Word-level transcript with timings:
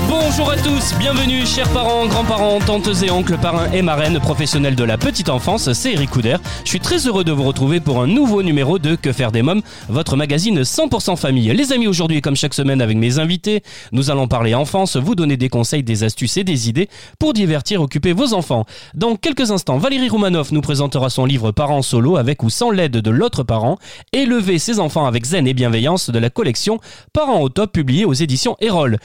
Bonjour 0.00 0.50
à 0.50 0.56
tous, 0.56 0.94
bienvenue 0.98 1.46
chers 1.46 1.68
parents, 1.70 2.06
grands-parents, 2.06 2.58
tantes 2.58 3.02
et 3.02 3.10
oncles, 3.10 3.38
parrains 3.38 3.72
et 3.72 3.80
marraines 3.80 4.20
professionnels 4.20 4.76
de 4.76 4.84
la 4.84 4.98
petite 4.98 5.30
enfance, 5.30 5.72
c'est 5.72 5.94
Eric 5.94 6.10
Couder. 6.10 6.36
Je 6.64 6.68
suis 6.68 6.80
très 6.80 7.06
heureux 7.06 7.24
de 7.24 7.32
vous 7.32 7.44
retrouver 7.44 7.80
pour 7.80 8.02
un 8.02 8.06
nouveau 8.06 8.42
numéro 8.42 8.78
de 8.78 8.94
Que 8.94 9.10
faire 9.10 9.32
des 9.32 9.40
mômes, 9.40 9.62
votre 9.88 10.14
magazine 10.16 10.60
100% 10.60 11.16
famille. 11.16 11.50
Les 11.54 11.72
amis, 11.72 11.86
aujourd'hui 11.86 12.20
comme 12.20 12.36
chaque 12.36 12.52
semaine 12.52 12.82
avec 12.82 12.98
mes 12.98 13.18
invités, 13.18 13.62
nous 13.90 14.10
allons 14.10 14.28
parler 14.28 14.54
enfance, 14.54 14.98
vous 14.98 15.14
donner 15.14 15.38
des 15.38 15.48
conseils, 15.48 15.82
des 15.82 16.04
astuces 16.04 16.36
et 16.36 16.44
des 16.44 16.68
idées 16.68 16.90
pour 17.18 17.32
divertir, 17.32 17.80
occuper 17.80 18.12
vos 18.12 18.34
enfants. 18.34 18.66
Dans 18.94 19.16
quelques 19.16 19.50
instants, 19.50 19.78
Valérie 19.78 20.10
Roumanoff 20.10 20.52
nous 20.52 20.60
présentera 20.60 21.08
son 21.08 21.24
livre 21.24 21.52
Parents 21.52 21.80
solo 21.80 22.18
avec 22.18 22.42
ou 22.42 22.50
sans 22.50 22.70
l'aide 22.70 22.98
de 22.98 23.10
l'autre 23.10 23.44
parent, 23.44 23.78
élever 24.12 24.58
ses 24.58 24.78
enfants 24.78 25.06
avec 25.06 25.24
zen 25.24 25.48
et 25.48 25.54
bienveillance 25.54 26.10
de 26.10 26.18
la 26.18 26.28
collection 26.28 26.80
Parents 27.14 27.40
au 27.40 27.48
top 27.48 27.72
publié 27.72 28.04
aux 28.04 28.12
éditions 28.12 28.56
Erol. 28.60 28.98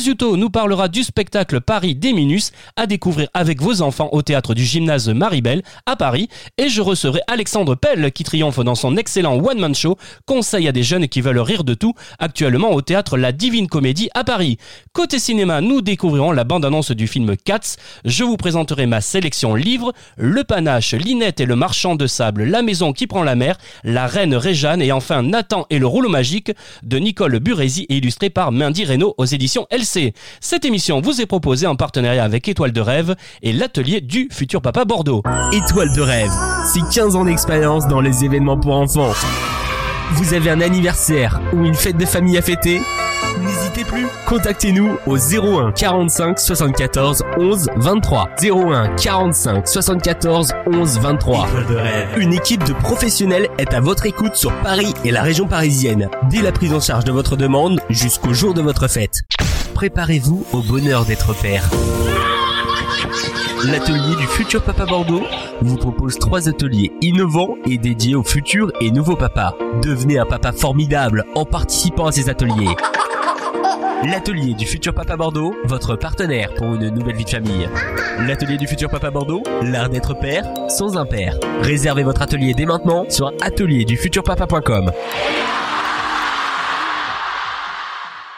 Risuto 0.00 0.38
nous 0.38 0.48
parlera 0.48 0.88
du 0.88 1.04
spectacle 1.04 1.60
Paris 1.60 1.94
des 1.94 2.14
Minus 2.14 2.52
à 2.74 2.86
découvrir 2.86 3.28
avec 3.34 3.60
vos 3.60 3.82
enfants 3.82 4.08
au 4.12 4.22
théâtre 4.22 4.54
du 4.54 4.64
gymnase 4.64 5.10
Maribel 5.10 5.62
à 5.84 5.94
Paris. 5.94 6.30
Et 6.56 6.70
je 6.70 6.80
recevrai 6.80 7.20
Alexandre 7.26 7.74
Pell 7.74 8.10
qui 8.10 8.24
triomphe 8.24 8.60
dans 8.60 8.74
son 8.74 8.96
excellent 8.96 9.38
one-man 9.38 9.74
show 9.74 9.98
Conseil 10.24 10.68
à 10.68 10.72
des 10.72 10.82
jeunes 10.82 11.06
qui 11.06 11.20
veulent 11.20 11.38
rire 11.38 11.64
de 11.64 11.74
tout 11.74 11.92
actuellement 12.18 12.70
au 12.70 12.80
théâtre 12.80 13.18
La 13.18 13.30
Divine 13.30 13.68
Comédie 13.68 14.08
à 14.14 14.24
Paris. 14.24 14.56
Côté 14.94 15.18
cinéma, 15.18 15.60
nous 15.60 15.82
découvrirons 15.82 16.32
la 16.32 16.44
bande-annonce 16.44 16.92
du 16.92 17.06
film 17.06 17.36
Cats. 17.36 17.76
Je 18.06 18.24
vous 18.24 18.38
présenterai 18.38 18.86
ma 18.86 19.02
sélection 19.02 19.54
livres, 19.54 19.92
Le 20.16 20.44
Panache, 20.44 20.94
Linette 20.94 21.42
et 21.42 21.46
le 21.46 21.56
Marchand 21.56 21.94
de 21.94 22.06
Sable, 22.06 22.44
La 22.44 22.62
Maison 22.62 22.94
qui 22.94 23.06
prend 23.06 23.22
la 23.22 23.34
mer, 23.34 23.58
La 23.84 24.06
Reine 24.06 24.34
Réjeanne 24.34 24.80
et 24.80 24.92
enfin 24.92 25.22
Nathan 25.22 25.66
et 25.68 25.78
le 25.78 25.86
rouleau 25.86 26.08
magique 26.08 26.52
de 26.84 26.96
Nicole 26.96 27.38
Burezi 27.38 27.84
et 27.90 27.98
illustré 27.98 28.30
par 28.30 28.50
Mindy 28.50 28.86
Reynaud 28.86 29.14
aux 29.18 29.26
éditions 29.26 29.66
LC. 29.70 29.89
Cette 30.40 30.64
émission 30.64 31.00
vous 31.00 31.20
est 31.20 31.26
proposée 31.26 31.66
en 31.66 31.74
partenariat 31.74 32.22
avec 32.22 32.48
Étoile 32.48 32.72
de 32.72 32.80
Rêve 32.80 33.16
et 33.42 33.52
l'atelier 33.52 34.00
du 34.00 34.28
futur 34.30 34.62
papa 34.62 34.84
Bordeaux. 34.84 35.22
Étoile 35.52 35.92
de 35.94 36.00
rêve, 36.00 36.30
c'est 36.72 36.82
15 36.94 37.16
ans 37.16 37.24
d'expérience 37.24 37.88
dans 37.88 38.00
les 38.00 38.24
événements 38.24 38.58
pour 38.58 38.74
enfants. 38.74 39.12
Vous 40.12 40.34
avez 40.34 40.50
un 40.50 40.60
anniversaire 40.60 41.40
ou 41.52 41.64
une 41.64 41.74
fête 41.74 41.96
de 41.96 42.06
famille 42.06 42.38
à 42.38 42.42
fêter? 42.42 42.80
N'hésitez 43.40 43.84
plus, 43.84 44.06
contactez-nous 44.26 44.96
au 45.06 45.16
01 45.16 45.72
45 45.72 46.38
74 46.38 47.22
11 47.38 47.70
23. 47.76 48.30
01 48.42 48.94
45 48.96 49.68
74 49.68 50.52
11 50.66 50.98
23. 50.98 51.46
Étoile 51.48 51.66
de 51.66 51.76
rêve. 51.76 52.08
Une 52.18 52.32
équipe 52.32 52.64
de 52.64 52.72
professionnels 52.72 53.48
est 53.58 53.72
à 53.72 53.80
votre 53.80 54.06
écoute 54.06 54.36
sur 54.36 54.52
Paris 54.62 54.94
et 55.04 55.10
la 55.10 55.22
région 55.22 55.46
parisienne, 55.46 56.08
dès 56.30 56.42
la 56.42 56.52
prise 56.52 56.72
en 56.72 56.80
charge 56.80 57.04
de 57.04 57.12
votre 57.12 57.36
demande 57.36 57.80
jusqu'au 57.88 58.34
jour 58.34 58.52
de 58.52 58.62
votre 58.62 58.88
fête. 58.88 59.22
Préparez-vous 59.80 60.44
au 60.52 60.60
bonheur 60.60 61.06
d'être 61.06 61.32
père. 61.40 61.70
L'atelier 63.64 64.14
du 64.14 64.26
futur 64.26 64.62
papa 64.62 64.84
Bordeaux 64.84 65.22
vous 65.62 65.78
propose 65.78 66.18
trois 66.18 66.50
ateliers 66.50 66.92
innovants 67.00 67.54
et 67.64 67.78
dédiés 67.78 68.14
aux 68.14 68.22
futurs 68.22 68.70
et 68.82 68.90
nouveaux 68.90 69.16
papas. 69.16 69.56
Devenez 69.82 70.18
un 70.18 70.26
papa 70.26 70.52
formidable 70.52 71.24
en 71.34 71.46
participant 71.46 72.08
à 72.08 72.12
ces 72.12 72.28
ateliers. 72.28 72.76
L'atelier 74.04 74.52
du 74.52 74.66
futur 74.66 74.92
papa 74.92 75.16
Bordeaux, 75.16 75.54
votre 75.64 75.96
partenaire 75.96 76.52
pour 76.56 76.74
une 76.74 76.90
nouvelle 76.90 77.16
vie 77.16 77.24
de 77.24 77.30
famille. 77.30 77.66
L'atelier 78.18 78.58
du 78.58 78.66
futur 78.66 78.90
papa 78.90 79.10
Bordeaux, 79.10 79.42
l'art 79.62 79.88
d'être 79.88 80.12
père 80.12 80.44
sans 80.68 80.98
un 80.98 81.06
père. 81.06 81.38
Réservez 81.62 82.02
votre 82.02 82.20
atelier 82.20 82.52
dès 82.52 82.66
maintenant 82.66 83.06
sur 83.08 83.32
atelierdufuturpapa.com. 83.40 84.90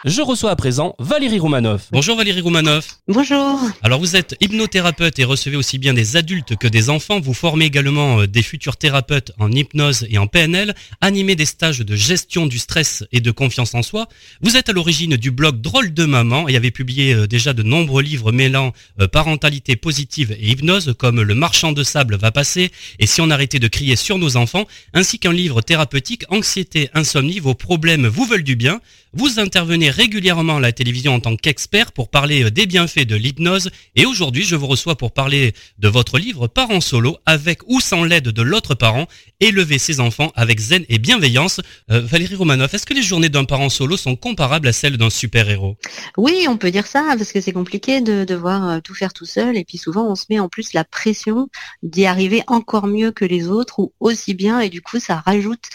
Je 0.05 0.21
reçois 0.21 0.51
à 0.51 0.57
présent 0.57 0.95
Valérie 0.99 1.39
Roumanoff. 1.39 1.87
Bonjour 1.93 2.17
Valérie 2.17 2.41
Roumanoff. 2.41 2.99
Bonjour. 3.07 3.57
Alors 3.83 4.01
vous 4.01 4.17
êtes 4.17 4.35
hypnothérapeute 4.41 5.17
et 5.17 5.23
recevez 5.23 5.55
aussi 5.55 5.77
bien 5.77 5.93
des 5.93 6.17
adultes 6.17 6.57
que 6.57 6.67
des 6.67 6.89
enfants. 6.89 7.21
Vous 7.21 7.33
formez 7.33 7.63
également 7.63 8.19
euh, 8.19 8.27
des 8.27 8.43
futurs 8.43 8.75
thérapeutes 8.75 9.31
en 9.39 9.49
hypnose 9.49 10.05
et 10.09 10.17
en 10.17 10.27
PNL, 10.27 10.75
animez 10.99 11.37
des 11.37 11.45
stages 11.45 11.79
de 11.79 11.95
gestion 11.95 12.47
du 12.47 12.59
stress 12.59 13.05
et 13.13 13.21
de 13.21 13.31
confiance 13.31 13.75
en 13.75 13.81
soi. 13.81 14.09
Vous 14.41 14.57
êtes 14.57 14.67
à 14.67 14.73
l'origine 14.73 15.15
du 15.15 15.31
blog 15.31 15.61
Drôle 15.61 15.93
de 15.93 16.03
maman 16.03 16.49
et 16.49 16.57
avez 16.57 16.71
publié 16.71 17.13
euh, 17.13 17.25
déjà 17.25 17.53
de 17.53 17.63
nombreux 17.63 18.01
livres 18.01 18.33
mêlant 18.33 18.73
euh, 18.99 19.07
parentalité 19.07 19.77
positive 19.77 20.35
et 20.37 20.49
hypnose 20.49 20.95
comme 20.97 21.21
Le 21.21 21.33
marchand 21.33 21.71
de 21.71 21.83
sable 21.83 22.17
va 22.17 22.31
passer 22.31 22.71
et 22.99 23.07
Si 23.07 23.21
on 23.21 23.29
arrêtait 23.29 23.59
de 23.59 23.69
crier 23.69 23.95
sur 23.95 24.17
nos 24.17 24.35
enfants, 24.35 24.67
ainsi 24.93 25.17
qu'un 25.17 25.31
livre 25.31 25.61
thérapeutique 25.61 26.25
Anxiété, 26.27 26.89
insomnie, 26.93 27.39
vos 27.39 27.55
problèmes 27.55 28.07
vous 28.07 28.25
veulent 28.25 28.43
du 28.43 28.57
bien. 28.57 28.81
Vous 29.15 29.39
intervenez 29.39 29.91
régulièrement 29.91 30.55
à 30.55 30.59
la 30.59 30.71
télévision 30.71 31.13
en 31.13 31.19
tant 31.19 31.35
qu'expert 31.35 31.91
pour 31.91 32.09
parler 32.09 32.45
euh, 32.45 32.49
des 32.49 32.65
bienfaits 32.65 33.05
de 33.05 33.15
l'hypnose. 33.15 33.69
Et 33.95 34.07
aujourd'hui 34.07 34.43
je 34.43 34.55
vous 34.55 34.65
reçois 34.65 34.95
pour 34.95 35.11
parler 35.11 35.53
de 35.77 35.87
votre 35.87 36.17
livre 36.17 36.47
Parents 36.47 36.81
solo 36.81 37.17
avec 37.27 37.59
ou 37.67 37.79
sans 37.79 38.05
l'aide 38.05 38.29
de 38.29 38.41
l'autre 38.41 38.73
parent, 38.73 39.05
élever 39.39 39.77
ses 39.77 39.99
enfants 39.99 40.31
avec 40.35 40.59
zen 40.59 40.83
et 40.89 40.97
bienveillance. 40.97 41.61
Euh, 41.91 42.01
Valérie 42.01 42.33
Romanoff, 42.33 42.73
est-ce 42.73 42.87
que 42.87 42.95
les 42.95 43.03
journées 43.03 43.29
d'un 43.29 43.43
parent 43.43 43.69
solo 43.69 43.97
sont 43.97 44.15
comparables 44.15 44.67
à 44.67 44.73
celles 44.73 44.97
d'un 44.97 45.11
super-héros? 45.11 45.77
Oui, 46.17 46.47
on 46.49 46.57
peut 46.57 46.71
dire 46.71 46.87
ça 46.87 47.13
parce 47.15 47.31
que 47.31 47.39
c'est 47.39 47.51
compliqué 47.51 48.01
de 48.01 48.23
devoir 48.23 48.67
euh, 48.67 48.79
tout 48.79 48.95
faire 48.95 49.13
tout 49.13 49.27
seul. 49.27 49.57
Et 49.57 49.63
puis 49.63 49.77
souvent 49.77 50.09
on 50.09 50.15
se 50.15 50.25
met 50.31 50.39
en 50.39 50.49
plus 50.49 50.73
la 50.73 50.85
pression 50.85 51.49
d'y 51.83 52.07
arriver 52.07 52.41
encore 52.47 52.87
mieux 52.87 53.11
que 53.11 53.25
les 53.25 53.47
autres 53.47 53.77
ou 53.77 53.93
aussi 53.99 54.33
bien. 54.33 54.59
Et 54.59 54.69
du 54.69 54.81
coup 54.81 54.99
ça 54.99 55.21
rajoute 55.23 55.65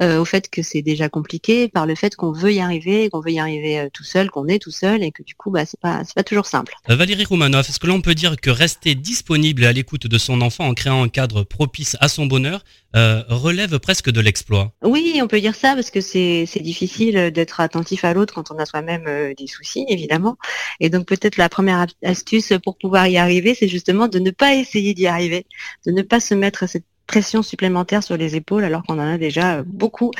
au 0.00 0.24
fait 0.24 0.48
que 0.48 0.62
c'est 0.62 0.82
déjà 0.82 1.08
compliqué 1.08 1.68
par 1.68 1.86
le 1.86 1.94
fait 1.94 2.14
qu'on 2.14 2.30
veut 2.30 2.52
y 2.52 2.60
arriver, 2.60 2.87
qu'on 3.10 3.20
veut 3.20 3.32
y 3.32 3.38
arriver 3.38 3.78
euh, 3.78 3.88
tout 3.92 4.04
seul, 4.04 4.30
qu'on 4.30 4.48
est 4.48 4.58
tout 4.58 4.70
seul 4.70 5.02
et 5.02 5.12
que 5.12 5.22
du 5.22 5.34
coup 5.34 5.50
bah 5.50 5.64
c'est 5.66 5.80
pas 5.80 6.02
c'est 6.04 6.14
pas 6.14 6.24
toujours 6.24 6.46
simple. 6.46 6.74
Valérie 6.88 7.24
Romanoff, 7.24 7.68
est-ce 7.68 7.78
que 7.78 7.86
l'on 7.86 8.00
peut 8.00 8.14
dire 8.14 8.36
que 8.36 8.50
rester 8.50 8.94
disponible 8.94 9.64
et 9.64 9.66
à 9.66 9.72
l'écoute 9.72 10.06
de 10.06 10.18
son 10.18 10.40
enfant 10.40 10.66
en 10.66 10.74
créant 10.74 11.02
un 11.02 11.08
cadre 11.08 11.42
propice 11.42 11.96
à 12.00 12.08
son 12.08 12.26
bonheur 12.26 12.64
euh, 12.96 13.22
relève 13.28 13.78
presque 13.78 14.10
de 14.10 14.20
l'exploit? 14.20 14.72
Oui, 14.82 15.20
on 15.22 15.28
peut 15.28 15.40
dire 15.40 15.54
ça 15.54 15.74
parce 15.74 15.90
que 15.90 16.00
c'est 16.00 16.44
c'est 16.46 16.62
difficile 16.62 17.30
d'être 17.30 17.60
attentif 17.60 18.04
à 18.04 18.14
l'autre 18.14 18.34
quand 18.34 18.50
on 18.50 18.58
a 18.58 18.66
soi-même 18.66 19.04
euh, 19.06 19.34
des 19.36 19.46
soucis 19.46 19.84
évidemment. 19.88 20.36
Et 20.80 20.88
donc 20.88 21.06
peut-être 21.06 21.36
la 21.36 21.48
première 21.48 21.86
astuce 22.02 22.52
pour 22.64 22.78
pouvoir 22.78 23.06
y 23.08 23.18
arriver, 23.18 23.54
c'est 23.54 23.68
justement 23.68 24.08
de 24.08 24.18
ne 24.18 24.30
pas 24.30 24.54
essayer 24.54 24.94
d'y 24.94 25.06
arriver, 25.06 25.46
de 25.86 25.92
ne 25.92 26.02
pas 26.02 26.20
se 26.20 26.34
mettre 26.34 26.68
cette 26.68 26.84
pression 27.08 27.42
supplémentaire 27.42 28.04
sur 28.04 28.16
les 28.16 28.36
épaules 28.36 28.62
alors 28.62 28.84
qu'on 28.84 29.00
en 29.00 29.14
a 29.14 29.18
déjà 29.18 29.64
beaucoup 29.64 30.12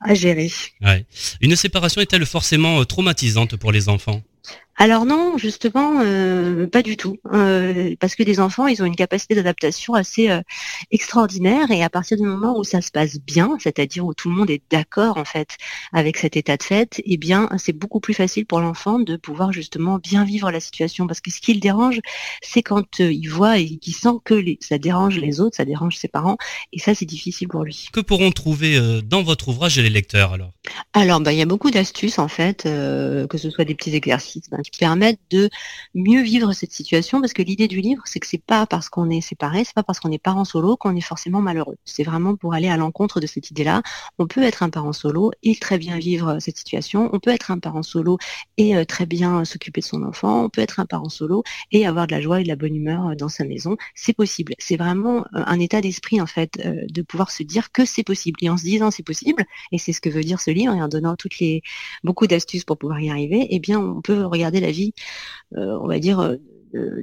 à 0.00 0.14
gérer. 0.14 0.52
Une 1.40 1.56
séparation 1.56 2.00
est-elle 2.00 2.26
forcément 2.26 2.80
euh, 2.80 2.84
traumatisante 2.84 3.56
pour 3.56 3.72
les 3.72 3.88
enfants? 3.88 4.22
Alors 4.76 5.04
non, 5.06 5.38
justement, 5.38 6.00
euh, 6.02 6.66
pas 6.66 6.82
du 6.82 6.96
tout. 6.96 7.16
Euh, 7.32 7.94
parce 8.00 8.16
que 8.16 8.24
les 8.24 8.40
enfants, 8.40 8.66
ils 8.66 8.82
ont 8.82 8.86
une 8.86 8.96
capacité 8.96 9.34
d'adaptation 9.36 9.94
assez 9.94 10.28
euh, 10.30 10.40
extraordinaire 10.90 11.70
et 11.70 11.84
à 11.84 11.90
partir 11.90 12.16
du 12.16 12.24
moment 12.24 12.58
où 12.58 12.64
ça 12.64 12.80
se 12.80 12.90
passe 12.90 13.20
bien, 13.20 13.56
c'est-à-dire 13.60 14.04
où 14.04 14.14
tout 14.14 14.28
le 14.30 14.34
monde 14.34 14.50
est 14.50 14.62
d'accord 14.70 15.16
en 15.16 15.24
fait 15.24 15.56
avec 15.92 16.16
cet 16.16 16.36
état 16.36 16.56
de 16.56 16.62
fait, 16.62 17.00
eh 17.04 17.16
bien 17.16 17.48
c'est 17.56 17.72
beaucoup 17.72 18.00
plus 18.00 18.14
facile 18.14 18.46
pour 18.46 18.60
l'enfant 18.60 18.98
de 18.98 19.16
pouvoir 19.16 19.52
justement 19.52 19.98
bien 19.98 20.24
vivre 20.24 20.50
la 20.50 20.60
situation. 20.60 21.06
Parce 21.06 21.20
que 21.20 21.30
ce 21.30 21.40
qui 21.40 21.54
le 21.54 21.60
dérange, 21.60 22.00
c'est 22.42 22.62
quand 22.62 23.00
euh, 23.00 23.12
il 23.12 23.28
voit 23.28 23.58
et 23.58 23.76
qu'il 23.76 23.94
sent 23.94 24.18
que 24.24 24.34
les- 24.34 24.58
ça 24.60 24.78
dérange 24.78 25.18
les 25.18 25.40
autres, 25.40 25.56
ça 25.56 25.64
dérange 25.64 25.96
ses 25.96 26.08
parents, 26.08 26.36
et 26.72 26.80
ça 26.80 26.96
c'est 26.96 27.06
difficile 27.06 27.46
pour 27.46 27.62
lui. 27.62 27.88
Que 27.92 28.00
pourront 28.00 28.32
trouver 28.32 28.76
euh, 28.76 29.00
dans 29.02 29.22
votre 29.22 29.48
ouvrage 29.48 29.78
les 29.78 29.90
lecteurs 29.90 30.32
alors? 30.32 30.50
Alors, 30.94 31.20
bah, 31.20 31.32
il 31.32 31.38
y 31.38 31.42
a 31.42 31.46
beaucoup 31.46 31.70
d'astuces 31.70 32.18
en 32.18 32.28
fait, 32.28 32.66
euh, 32.66 33.26
que 33.26 33.38
ce 33.38 33.50
soit 33.50 33.64
des 33.64 33.74
petits 33.74 33.94
exercices 33.94 34.48
ben, 34.50 34.63
qui 34.70 34.78
permettent 34.78 35.20
de 35.30 35.50
mieux 35.94 36.22
vivre 36.22 36.52
cette 36.52 36.72
situation, 36.72 37.20
parce 37.20 37.32
que 37.32 37.42
l'idée 37.42 37.68
du 37.68 37.80
livre, 37.80 38.02
c'est 38.06 38.20
que 38.20 38.26
c'est 38.26 38.42
pas 38.42 38.66
parce 38.66 38.88
qu'on 38.88 39.10
est 39.10 39.20
séparé, 39.20 39.64
c'est 39.64 39.74
pas 39.74 39.82
parce 39.82 40.00
qu'on 40.00 40.10
est 40.10 40.18
parent 40.18 40.44
solo 40.44 40.76
qu'on 40.76 40.96
est 40.96 41.00
forcément 41.00 41.40
malheureux. 41.40 41.76
C'est 41.84 42.04
vraiment 42.04 42.36
pour 42.36 42.54
aller 42.54 42.68
à 42.68 42.76
l'encontre 42.76 43.20
de 43.20 43.26
cette 43.26 43.50
idée-là. 43.50 43.82
On 44.18 44.26
peut 44.26 44.42
être 44.42 44.62
un 44.62 44.70
parent 44.70 44.92
solo 44.92 45.30
et 45.42 45.56
très 45.56 45.78
bien 45.78 45.98
vivre 45.98 46.38
cette 46.40 46.58
situation. 46.58 47.10
On 47.12 47.20
peut 47.20 47.30
être 47.30 47.50
un 47.50 47.58
parent 47.58 47.82
solo 47.82 48.18
et 48.56 48.76
euh, 48.76 48.84
très 48.84 49.06
bien 49.06 49.44
s'occuper 49.44 49.80
de 49.80 49.86
son 49.86 50.02
enfant. 50.02 50.44
On 50.44 50.48
peut 50.48 50.60
être 50.60 50.80
un 50.80 50.86
parent 50.86 51.08
solo 51.08 51.42
et 51.70 51.86
avoir 51.86 52.06
de 52.06 52.12
la 52.12 52.20
joie 52.20 52.40
et 52.40 52.42
de 52.42 52.48
la 52.48 52.56
bonne 52.56 52.74
humeur 52.74 53.08
euh, 53.08 53.14
dans 53.14 53.28
sa 53.28 53.44
maison. 53.44 53.76
C'est 53.94 54.12
possible. 54.12 54.54
C'est 54.58 54.76
vraiment 54.76 55.18
euh, 55.34 55.42
un 55.46 55.60
état 55.60 55.80
d'esprit 55.80 56.20
en 56.20 56.26
fait, 56.26 56.52
euh, 56.64 56.84
de 56.88 57.02
pouvoir 57.02 57.30
se 57.30 57.42
dire 57.42 57.72
que 57.72 57.84
c'est 57.84 58.04
possible. 58.04 58.38
Et 58.42 58.50
en 58.50 58.56
se 58.56 58.64
disant 58.64 58.90
c'est 58.90 59.02
possible, 59.02 59.44
et 59.72 59.78
c'est 59.78 59.92
ce 59.92 60.00
que 60.00 60.08
veut 60.08 60.24
dire 60.24 60.40
ce 60.40 60.50
livre, 60.50 60.74
et 60.74 60.82
en 60.82 60.88
donnant 60.88 61.16
beaucoup 62.02 62.26
d'astuces 62.26 62.64
pour 62.64 62.78
pouvoir 62.78 63.00
y 63.00 63.10
arriver, 63.10 63.46
eh 63.50 63.58
bien, 63.58 63.80
on 63.80 64.00
peut 64.00 64.24
regarder 64.24 64.53
la 64.60 64.70
vie, 64.70 64.92
euh, 65.56 65.78
on 65.80 65.86
va 65.86 65.98
dire, 65.98 66.20
euh, 66.20 66.36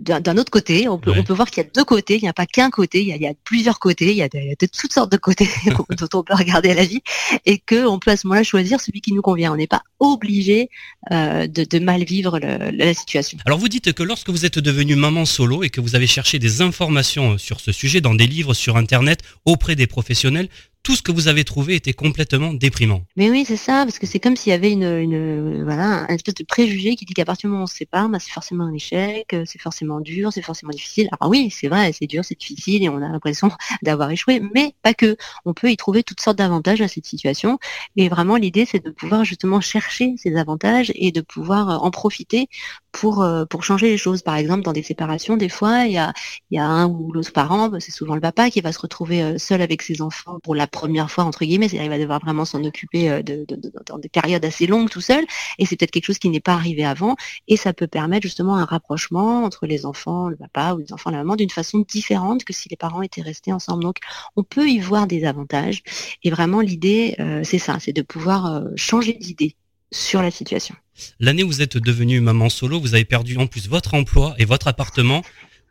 d'un 0.02 0.38
autre 0.38 0.52
côté. 0.52 0.90
On 0.90 0.98
peut, 0.98 1.14
on 1.16 1.24
peut 1.24 1.34
voir 1.34 1.50
qu'il 1.50 1.64
y 1.64 1.66
a 1.66 1.70
deux 1.74 1.86
côtés, 1.86 2.18
il 2.18 2.24
n'y 2.24 2.28
a 2.28 2.34
pas 2.34 2.46
qu'un 2.46 2.70
côté, 2.70 3.02
il 3.02 3.08
y, 3.08 3.14
a, 3.14 3.16
il 3.16 3.22
y, 3.22 3.28
a, 3.28 3.34
plusieurs 3.46 3.80
côtés, 3.80 4.12
il 4.12 4.18
y 4.18 4.22
a, 4.22 4.28
de, 4.28 4.68
toutes 4.68 4.92
sortes 4.92 5.12
de 5.12 5.18
côtés 5.18 5.48
dont 5.98 6.10
on 6.14 6.24
peut 6.24 6.34
regarder 6.34 6.74
la 6.74 6.84
vie, 6.84 7.02
et 7.46 7.60
qu'on 7.60 7.98
peut 7.98 8.12
à 8.12 8.18
ce 8.18 8.28
moment-là 8.28 8.44
choisir 8.44 8.82
celui 8.82 9.00
qui 9.00 9.14
nous 9.14 9.22
convient. 9.22 9.54
On 9.54 9.56
n'est 9.56 9.68
pas 9.68 9.84
obligé 10.00 10.70
de, 11.10 11.48
de, 11.48 11.80
mal 11.80 12.04
vivre 12.04 12.38
le, 12.40 12.72
la 12.72 12.94
situation. 12.94 13.38
Alors 13.46 13.60
vous 13.60 13.70
dites 13.70 13.94
que 13.94 14.04
lorsque 14.04 14.30
vous 14.30 14.46
êtes 14.46 14.60
devenue 14.60 14.96
maman 14.96 15.26
solo 15.26 15.64
et 15.64 15.70
que 15.70 15.80
vous 15.80 15.96
avez 15.96 16.08
cherché 16.08 16.38
des 16.38 16.62
informations 16.62 17.38
sur 17.38 17.62
ce 17.62 17.72
sujet 17.72 18.02
dans 18.02 18.16
des 18.16 18.28
livres 18.28 18.54
sur 18.54 18.76
Internet 18.76 19.22
auprès 19.46 19.76
des 19.76 19.88
professionnels, 19.88 20.50
tout 20.84 20.96
ce 20.96 21.02
que 21.02 21.12
vous 21.12 21.28
avez 21.28 21.44
trouvé 21.44 21.76
était 21.76 21.94
complètement 21.94 22.54
déprimant. 22.54 23.02
Mais 23.16 23.30
oui, 23.30 23.46
c'est 23.46 23.58
ça, 23.58 23.86
parce 23.86 24.00
que 24.00 24.08
c'est 24.08 24.20
comme 24.20 24.36
s'il 24.36 24.50
y 24.50 24.54
avait 24.54 24.72
une, 24.72 24.84
une, 24.84 25.64
voilà, 25.64 26.06
un 26.10 26.16
espèce 26.16 26.34
de 26.34 26.44
préjugé 26.44 26.96
qui 26.96 27.06
dit 27.06 27.14
qu'à 27.14 27.26
partir 27.26 27.48
du 27.48 27.52
moment 27.52 27.62
où 27.62 27.64
on 27.64 27.68
se 27.68 27.76
sépare, 27.76 28.10
bah, 28.10 28.18
c'est 28.20 28.32
forcément 28.32 28.66
un 28.66 28.74
échec, 28.74 29.34
euh, 29.34 29.44
c'est 29.46 29.62
forcément 29.62 30.00
dur, 30.00 30.34
c'est 30.34 30.42
forcément 30.42 30.72
difficile. 30.72 31.08
Alors 31.20 31.30
oui, 31.30 31.52
c'est 31.52 31.68
vrai, 31.68 31.92
c'est 31.94 32.08
dur, 32.08 32.26
c'est 32.26 32.40
difficile 32.40 32.84
et 32.84 32.90
on 32.90 32.98
a 32.98 33.10
l'impression 33.10 33.52
d'avoir 33.84 34.10
échoué, 34.10 34.42
mais 34.54 34.74
pas 34.82 34.94
que. 34.94 35.18
On 35.46 35.54
peut 35.54 35.70
y 35.70 35.78
trouver 35.78 36.04
toutes 36.04 36.22
sortes 36.22 36.38
d'avantages 36.38 36.82
à 36.82 36.88
cette 36.88 37.06
situation. 37.06 37.60
Et 37.96 38.10
vraiment, 38.10 38.36
l'idée, 38.36 38.66
c'est 38.66 38.84
de 38.84 38.90
pouvoir 38.90 39.24
justement 39.24 39.62
chercher 39.62 40.16
ces 40.18 40.36
avantages 40.36 40.92
et 40.96 41.12
de 41.12 41.22
pouvoir 41.22 41.70
euh, 41.70 41.76
en 41.78 41.92
profiter 41.92 42.48
pour, 42.92 43.22
euh, 43.22 43.46
pour 43.46 43.64
changer 43.64 43.90
les 43.90 43.98
choses. 43.98 44.24
Par 44.24 44.36
exemple, 44.36 44.64
dans 44.64 44.74
des 44.74 44.84
séparations, 44.84 45.38
des 45.38 45.50
fois, 45.50 45.86
il 45.86 45.94
y 45.94 45.98
a, 45.98 46.14
il 46.50 46.58
y 46.58 46.60
a 46.60 46.66
un 46.66 46.88
ou 46.88 47.12
l'autre 47.12 47.34
parent, 47.34 47.70
bah, 47.70 47.80
c'est 47.80 47.92
souvent 47.92 48.16
le 48.16 48.22
papa, 48.22 48.50
qui 48.50 48.62
va 48.62 48.72
se 48.72 48.80
retrouver 48.80 49.38
seul 49.38 49.62
avec 49.62 49.84
ses 49.84 50.02
enfants 50.02 50.40
pour 50.42 50.56
la 50.56 50.68
première 50.72 51.12
fois 51.12 51.24
entre 51.26 51.46
guillemets, 51.46 51.68
c'est-à-dire 51.68 51.86
il 51.86 51.90
va 51.90 52.00
devoir 52.00 52.20
vraiment 52.22 52.46
s'en 52.46 52.64
occuper 52.64 53.10
euh, 53.10 53.22
de, 53.22 53.46
dans 53.86 53.98
des 53.98 54.10
périodes 54.10 54.44
assez 54.44 54.68
longues 54.68 54.90
tout 54.90 55.02
seul, 55.02 55.26
et 55.60 55.66
c'est 55.66 55.76
peut-être 55.76 55.92
quelque 55.92 56.06
chose 56.06 56.20
qui 56.20 56.30
n'est 56.30 56.40
pas 56.40 56.54
arrivé 56.54 56.84
avant, 56.84 57.16
et 57.48 57.58
ça 57.58 57.74
peut 57.74 57.88
permettre 57.88 58.24
justement 58.24 58.56
un 58.56 58.66
rapprochement 58.66 59.44
entre 59.44 59.68
les 59.68 59.86
enfants, 59.86 60.30
le 60.30 60.36
papa 60.36 60.74
ou 60.74 60.80
les 60.80 60.94
enfants, 60.94 61.12
la 61.12 61.18
maman, 61.18 61.36
d'une 61.36 61.50
façon 61.50 61.86
différente 61.88 62.44
que 62.44 62.54
si 62.54 62.70
les 62.70 62.78
parents 62.78 63.02
étaient 63.02 63.22
restés 63.22 63.54
ensemble. 63.54 63.84
Donc 63.84 63.98
on 64.36 64.44
peut 64.44 64.68
y 64.68 64.80
voir 64.80 65.08
des 65.08 65.26
avantages, 65.26 65.84
et 66.24 66.32
vraiment 66.32 66.62
l'idée 66.62 67.16
euh, 67.20 67.42
c'est 67.44 67.60
ça, 67.60 67.78
c'est 67.80 67.94
de 67.94 68.02
pouvoir 68.02 68.46
euh, 68.46 68.62
changer 68.76 69.14
d'idée 69.14 69.56
sur 69.92 70.22
la 70.22 70.32
situation. 70.32 70.76
L'année 71.20 71.44
où 71.44 71.48
vous 71.48 71.62
êtes 71.62 71.78
devenue 71.78 72.22
maman 72.22 72.50
solo, 72.50 72.80
vous 72.80 72.94
avez 72.94 73.06
perdu 73.06 73.38
en 73.38 73.48
plus 73.48 73.68
votre 73.68 73.94
emploi 73.94 74.36
et 74.38 74.46
votre 74.46 74.68
appartement. 74.68 75.22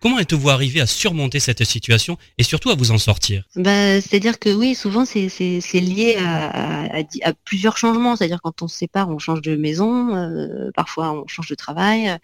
Comment 0.01 0.19
êtes-vous 0.19 0.49
arrivé 0.49 0.81
à 0.81 0.87
surmonter 0.87 1.41
cette 1.41 1.63
situation 1.63 2.17
et 2.39 2.43
surtout 2.43 2.71
à 2.71 2.75
vous 2.75 2.91
en 2.91 2.97
sortir? 2.97 3.45
Bah, 3.55 4.01
C'est-à-dire 4.01 4.39
que 4.39 4.49
oui, 4.49 4.75
souvent 4.75 5.05
c'est 5.05 5.29
lié 5.75 6.17
à, 6.19 7.01
à, 7.23 7.33
plusieurs 7.45 7.77
changements. 7.77 8.17
C'est-à-dire 8.17 8.41
quand 8.43 8.63
on 8.63 8.69
se 8.69 8.79
sépare, 8.79 9.11
on 9.11 9.19
change 9.19 9.43
de 9.43 9.57
maison, 9.57 10.17
euh, 10.17 10.71
parfois 10.75 11.13
on 11.13 11.27
change 11.27 11.49
de 11.49 11.55
travail. 11.55 12.17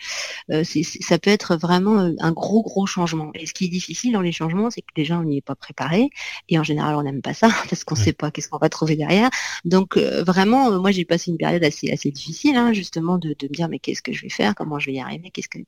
Euh, 0.51 0.65
ça 0.65 1.19
peut 1.19 1.29
être 1.29 1.57
vraiment 1.57 2.11
un 2.19 2.33
gros 2.33 2.63
gros 2.63 2.87
changement. 2.87 3.31
Et 3.35 3.45
ce 3.45 3.53
qui 3.53 3.67
est 3.67 3.69
difficile 3.69 4.15
dans 4.15 4.23
les 4.23 4.33
changements, 4.33 4.71
c'est 4.71 4.81
que 4.81 4.95
déjà 4.97 5.19
on 5.19 5.25
n'y 5.25 5.37
est 5.37 5.45
pas 5.45 5.55
préparé 5.55 6.09
et 6.49 6.59
en 6.59 6.63
général 6.65 6.95
on 6.95 7.03
n'aime 7.03 7.21
pas 7.21 7.35
ça 7.35 7.49
parce 7.69 7.85
qu'on 7.85 7.95
ne 7.95 8.01
sait 8.01 8.15
pas 8.15 8.31
qu'est-ce 8.31 8.49
qu'on 8.49 8.57
va 8.57 8.71
trouver 8.71 8.97
derrière. 8.97 9.29
Donc 9.67 9.99
euh, 9.99 10.25
vraiment, 10.25 10.81
moi 10.81 10.93
j'ai 10.93 11.05
passé 11.05 11.31
une 11.31 11.37
période 11.37 11.63
assez 11.63 11.91
assez 11.91 12.11
difficile, 12.11 12.57
hein, 12.57 12.73
justement 12.73 13.19
de, 13.19 13.37
de, 13.39 13.49
me 13.49 13.53
dire 13.53 13.69
mais 13.69 13.81
qu'est-ce 13.81 14.01
que 14.01 14.15
je 14.15 14.23
vais 14.23 14.31
faire, 14.31 14.55
comment 14.55 14.79
je 14.79 14.87
vais 14.87 14.95
y 14.95 15.01
arriver, 15.01 15.29
qu'est-ce 15.31 15.49
que 15.49 15.59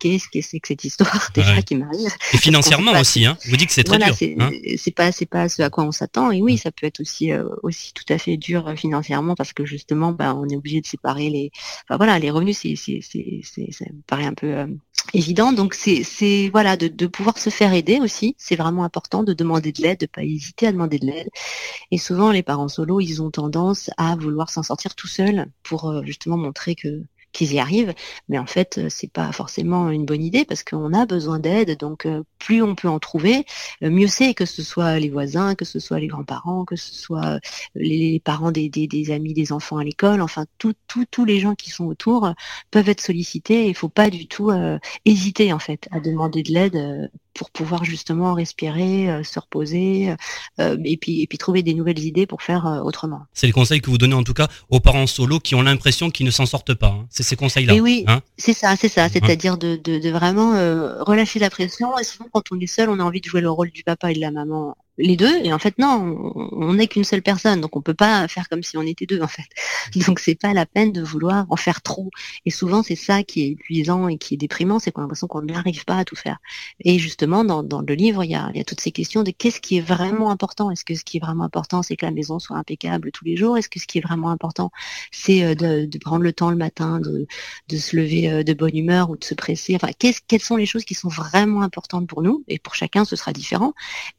qu'est-ce 0.00 0.28
que 0.28 0.40
c'est 0.40 0.58
que 0.58 0.66
cette 0.66 0.82
histoire? 0.82 1.30
Qui 1.60 1.74
m'arrive. 1.74 2.10
Et 2.32 2.38
financièrement 2.38 2.92
aussi, 2.98 3.26
hein. 3.26 3.36
Vous 3.46 3.56
dites 3.56 3.68
que 3.68 3.74
c'est 3.74 3.84
très 3.84 3.98
dur. 3.98 4.14
C'est 4.16 4.36
hein 4.38 4.50
c'est 4.76 4.94
pas 4.94 5.12
c'est 5.12 5.26
pas 5.26 5.48
ce 5.48 5.62
à 5.62 5.70
quoi 5.70 5.84
on 5.84 5.92
s'attend. 5.92 6.30
Et 6.30 6.40
oui, 6.40 6.56
ça 6.56 6.70
peut 6.70 6.86
être 6.86 7.00
aussi 7.00 7.32
euh, 7.32 7.44
aussi 7.62 7.92
tout 7.92 8.04
à 8.08 8.18
fait 8.18 8.36
dur 8.36 8.68
euh, 8.68 8.76
financièrement 8.76 9.34
parce 9.34 9.52
que 9.52 9.64
justement, 9.64 10.12
bah, 10.12 10.34
on 10.34 10.48
est 10.48 10.56
obligé 10.56 10.80
de 10.80 10.86
séparer 10.86 11.28
les. 11.30 11.50
Enfin 11.84 11.96
voilà, 11.96 12.18
les 12.18 12.30
revenus, 12.30 12.58
c'est 12.58 12.76
c'est 12.76 13.00
c'est 13.02 13.72
ça 13.72 13.84
me 13.92 14.02
paraît 14.06 14.24
un 14.24 14.34
peu 14.34 14.54
euh, 14.54 14.66
évident. 15.12 15.52
Donc 15.52 15.74
c'est 15.74 16.04
c'est 16.04 16.48
voilà 16.50 16.76
de, 16.76 16.88
de 16.88 17.06
pouvoir 17.06 17.38
se 17.38 17.50
faire 17.50 17.74
aider 17.74 17.98
aussi. 18.00 18.34
C'est 18.38 18.56
vraiment 18.56 18.84
important 18.84 19.22
de 19.22 19.32
demander 19.32 19.72
de 19.72 19.82
l'aide, 19.82 20.00
de 20.00 20.06
pas 20.06 20.22
hésiter 20.22 20.66
à 20.66 20.72
demander 20.72 20.98
de 20.98 21.06
l'aide. 21.06 21.28
Et 21.90 21.98
souvent, 21.98 22.30
les 22.30 22.42
parents 22.42 22.68
solos, 22.68 23.00
ils 23.00 23.22
ont 23.22 23.30
tendance 23.30 23.90
à 23.96 24.16
vouloir 24.16 24.50
s'en 24.50 24.62
sortir 24.62 24.94
tout 24.94 25.08
seuls 25.08 25.46
pour 25.62 26.04
justement 26.04 26.36
montrer 26.36 26.74
que 26.74 27.02
qu'ils 27.32 27.52
y 27.54 27.58
arrivent. 27.58 27.94
Mais 28.28 28.38
en 28.38 28.46
fait, 28.46 28.78
euh, 28.78 28.88
c'est 28.88 29.10
pas 29.10 29.32
forcément 29.32 29.90
une 29.90 30.04
bonne 30.04 30.22
idée 30.22 30.44
parce 30.44 30.62
qu'on 30.62 30.92
a 30.92 31.06
besoin 31.06 31.38
d'aide. 31.38 31.78
Donc, 31.78 32.06
euh, 32.06 32.22
plus 32.38 32.62
on 32.62 32.74
peut 32.74 32.88
en 32.88 32.98
trouver, 32.98 33.44
euh, 33.82 33.90
mieux 33.90 34.06
c'est 34.06 34.34
que 34.34 34.44
ce 34.46 34.62
soit 34.62 34.98
les 34.98 35.10
voisins, 35.10 35.54
que 35.54 35.64
ce 35.64 35.78
soit 35.80 36.00
les 36.00 36.06
grands-parents, 36.08 36.64
que 36.64 36.76
ce 36.76 36.94
soit 36.94 37.40
les 37.74 38.20
parents 38.20 38.52
des, 38.52 38.68
des, 38.68 39.10
amis 39.10 39.34
des 39.34 39.52
enfants 39.52 39.78
à 39.78 39.84
l'école. 39.84 40.20
Enfin, 40.20 40.46
tous 40.58 41.24
les 41.24 41.40
gens 41.40 41.54
qui 41.54 41.70
sont 41.70 41.86
autour 41.86 42.32
peuvent 42.70 42.88
être 42.88 43.00
sollicités. 43.00 43.66
Il 43.66 43.74
faut 43.74 43.88
pas 43.88 44.10
du 44.10 44.26
tout 44.26 44.50
hésiter 45.04 45.52
en 45.52 45.58
fait 45.58 45.88
à 45.90 46.00
demander 46.00 46.42
de 46.42 46.52
l'aide 46.52 47.10
pour 47.34 47.50
pouvoir 47.50 47.84
justement 47.84 48.34
respirer, 48.34 49.10
euh, 49.10 49.22
se 49.22 49.38
reposer, 49.38 50.14
euh, 50.60 50.76
et 50.84 50.96
puis 50.96 51.22
et 51.22 51.26
puis 51.26 51.38
trouver 51.38 51.62
des 51.62 51.74
nouvelles 51.74 51.98
idées 52.00 52.26
pour 52.26 52.42
faire 52.42 52.66
euh, 52.66 52.80
autrement. 52.80 53.22
C'est 53.32 53.46
le 53.46 53.52
conseil 53.52 53.80
que 53.80 53.90
vous 53.90 53.98
donnez 53.98 54.14
en 54.14 54.22
tout 54.22 54.34
cas 54.34 54.48
aux 54.70 54.80
parents 54.80 55.06
solo 55.06 55.40
qui 55.40 55.54
ont 55.54 55.62
l'impression 55.62 56.10
qu'ils 56.10 56.26
ne 56.26 56.30
s'en 56.30 56.46
sortent 56.46 56.74
pas. 56.74 56.88
Hein. 56.88 57.06
C'est 57.10 57.22
ces 57.22 57.36
conseils-là. 57.36 57.74
oui, 57.74 58.04
hein 58.06 58.20
c'est 58.36 58.54
ça, 58.54 58.76
c'est 58.76 58.88
ça, 58.88 59.08
c'est-à-dire 59.08 59.58
de, 59.58 59.76
de, 59.82 59.98
de, 59.98 60.10
vraiment 60.10 60.52
relâcher 61.04 61.38
la 61.38 61.50
pression. 61.50 61.98
Et 61.98 62.04
souvent, 62.04 62.28
quand 62.32 62.42
on 62.52 62.60
est 62.60 62.66
seul, 62.66 62.90
on 62.90 62.98
a 62.98 63.02
envie 63.02 63.20
de 63.20 63.26
jouer 63.26 63.40
le 63.40 63.50
rôle 63.50 63.70
du 63.70 63.82
papa 63.82 64.10
et 64.10 64.14
de 64.14 64.20
la 64.20 64.30
maman 64.30 64.76
les 64.98 65.16
deux 65.16 65.34
et 65.42 65.52
en 65.52 65.58
fait 65.58 65.78
non 65.78 66.32
on 66.52 66.74
n'est 66.74 66.86
qu'une 66.86 67.04
seule 67.04 67.22
personne 67.22 67.60
donc 67.60 67.76
on 67.76 67.80
peut 67.80 67.94
pas 67.94 68.28
faire 68.28 68.48
comme 68.48 68.62
si 68.62 68.76
on 68.76 68.82
était 68.82 69.06
deux 69.06 69.20
en 69.20 69.28
fait. 69.28 69.44
Donc 70.06 70.18
c'est 70.18 70.34
pas 70.34 70.52
la 70.52 70.66
peine 70.66 70.92
de 70.92 71.02
vouloir 71.02 71.46
en 71.48 71.56
faire 71.56 71.82
trop. 71.82 72.10
Et 72.44 72.50
souvent 72.50 72.82
c'est 72.82 72.96
ça 72.96 73.22
qui 73.22 73.42
est 73.42 73.48
épuisant 73.48 74.08
et 74.08 74.18
qui 74.18 74.34
est 74.34 74.36
déprimant 74.36 74.78
c'est 74.78 74.90
qu'on 74.90 75.02
a 75.02 75.04
l'impression 75.04 75.26
qu'on 75.26 75.42
n'arrive 75.42 75.84
pas 75.84 75.96
à 75.96 76.04
tout 76.04 76.16
faire. 76.16 76.38
Et 76.80 76.98
justement 76.98 77.44
dans, 77.44 77.80
le 77.80 77.94
livre 77.94 78.24
il 78.24 78.30
y 78.30 78.34
a, 78.34 78.50
toutes 78.66 78.80
ces 78.80 78.92
questions 78.92 79.22
de 79.22 79.30
qu'est-ce 79.30 79.60
qui 79.60 79.78
est 79.78 79.80
vraiment 79.80 80.30
important? 80.30 80.70
Est-ce 80.70 80.84
que 80.84 80.94
ce 80.94 81.04
qui 81.04 81.16
est 81.18 81.20
vraiment 81.20 81.44
important 81.44 81.82
c'est 81.82 81.96
que 81.96 82.06
la 82.06 82.12
maison 82.12 82.38
soit 82.38 82.56
impeccable 82.56 83.12
tous 83.12 83.24
les 83.24 83.36
jours? 83.36 83.56
Est-ce 83.56 83.68
que 83.68 83.80
ce 83.80 83.86
qui 83.86 83.98
est 83.98 84.02
vraiment 84.02 84.30
important 84.30 84.70
c'est 85.10 85.44
euh, 85.44 85.54
de, 85.54 85.98
prendre 85.98 86.22
le 86.22 86.32
temps 86.32 86.50
le 86.50 86.56
matin 86.56 87.00
de, 87.00 87.26
se 87.76 87.96
lever 87.96 88.30
euh, 88.30 88.42
de 88.42 88.52
bonne 88.54 88.76
humeur 88.76 89.10
ou 89.10 89.16
de 89.16 89.24
se 89.24 89.34
presser? 89.34 89.74
Enfin 89.76 89.90
quelles 89.98 90.42
sont 90.42 90.56
les 90.56 90.66
choses 90.66 90.84
qui 90.84 90.94
sont 90.94 91.08
vraiment 91.08 91.62
importantes 91.62 92.06
pour 92.06 92.22
nous? 92.22 92.44
Et 92.48 92.58
pour 92.58 92.74
chacun 92.74 93.04
ce 93.04 93.16
sera 93.16 93.32
différent. 93.32 93.72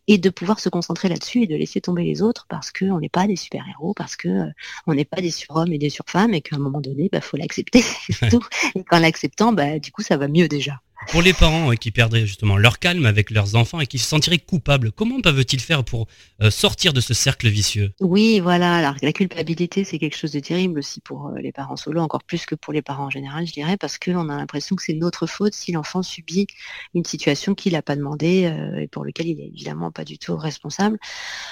Et 0.07 0.17
de 0.17 0.29
pouvoir 0.29 0.59
se 0.59 0.69
concentrer 0.73 1.07
là-dessus 1.07 1.43
et 1.43 1.47
de 1.47 1.55
laisser 1.55 1.81
tomber 1.81 2.03
les 2.03 2.23
autres 2.23 2.47
parce 2.49 2.71
qu'on 2.71 2.99
n'est 2.99 3.07
pas 3.07 3.27
des 3.27 3.35
super-héros, 3.35 3.93
parce 3.93 4.15
que 4.15 4.27
euh, 4.27 4.51
on 4.87 4.95
n'est 4.95 5.05
pas 5.05 5.21
des 5.21 5.29
surhommes 5.29 5.71
et 5.71 5.77
des 5.77 5.91
surfemmes 5.91 6.33
et 6.33 6.41
qu'à 6.41 6.55
un 6.55 6.59
moment 6.59 6.81
donné, 6.81 7.09
bah, 7.11 7.21
faut 7.21 7.37
l'accepter. 7.37 7.83
et 8.75 8.83
qu'en 8.83 8.99
l'acceptant, 8.99 9.53
bah, 9.53 9.77
du 9.77 9.91
coup, 9.91 10.01
ça 10.01 10.17
va 10.17 10.27
mieux 10.27 10.47
déjà. 10.47 10.81
Pour 11.09 11.21
les 11.21 11.33
parents 11.33 11.71
euh, 11.71 11.75
qui 11.75 11.91
perdraient 11.91 12.25
justement 12.25 12.57
leur 12.57 12.79
calme 12.79 13.05
avec 13.05 13.29
leurs 13.29 13.55
enfants 13.55 13.79
et 13.79 13.88
qui 13.88 14.00
se 14.00 14.07
sentiraient 14.07 14.39
coupables, 14.39 14.91
comment 14.91 15.21
peuvent-ils 15.21 15.59
faire 15.59 15.83
pour 15.83 16.07
euh, 16.41 16.50
sortir 16.50 16.94
de 16.94 17.01
ce 17.01 17.13
cercle 17.13 17.47
vicieux? 17.50 17.91
Oui, 18.00 18.39
voilà. 18.39 18.75
Alors, 18.75 18.95
la 19.01 19.13
culpabilité, 19.13 19.83
c'est 19.83 19.99
quelque 19.99 20.18
chose 20.18 20.31
de 20.31 20.39
terrible 20.39 20.80
aussi 20.80 21.01
pour 21.01 21.28
euh, 21.28 21.39
les 21.39 21.51
parents 21.51 21.75
solo, 21.75 22.01
encore 22.01 22.23
plus 22.23 22.45
que 22.45 22.56
pour 22.56 22.73
les 22.73 22.81
parents 22.81 23.06
en 23.06 23.09
général, 23.09 23.45
je 23.45 23.54
dirais, 23.54 23.78
parce 23.78 23.97
qu'on 23.97 24.30
a 24.30 24.37
l'impression 24.37 24.75
que 24.75 24.83
c'est 24.83 24.94
notre 24.94 25.28
faute 25.28 25.54
si 25.54 25.71
l'enfant 25.71 26.04
subit 26.04 26.47
une 26.94 27.06
situation 27.06 27.54
qu'il 27.56 27.73
n'a 27.73 27.81
pas 27.81 27.95
demandé 27.95 28.51
et 28.80 28.87
pour 28.87 29.06
lequel 29.06 29.28
il 29.28 29.39
est 29.39 29.47
évidemment 29.47 29.92
pas 29.92 30.06
du 30.06 30.18
tout 30.18 30.35
responsable. 30.35 30.97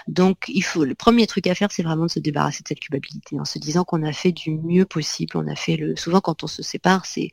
Donc, 0.08 0.46
il 0.48 0.64
faut 0.64 0.86
le 0.86 0.96
premier 0.96 1.28
truc 1.28 1.48
à 1.48 1.56
faire, 1.56 1.72
c'est 1.72 1.84
vraiment 1.84 2.06
de 2.06 2.12
se 2.12 2.20
débarrasser 2.20 2.64
de 2.64 2.68
cette 2.68 2.80
culpabilité 2.80 3.40
en 3.40 3.46
se 3.46 3.60
disant 3.60 3.84
qu'on 3.84 4.04
a 4.04 4.14
fait 4.14 4.32
du 4.32 4.52
mieux 4.52 4.86
possible. 4.86 5.34
On 5.36 5.48
a 5.48 5.56
fait 5.56 5.78
le. 5.78 5.96
Souvent, 5.96 6.22
quand 6.22 6.44
on 6.44 6.48
se 6.48 6.64
sépare, 6.64 7.06
c'est 7.06 7.32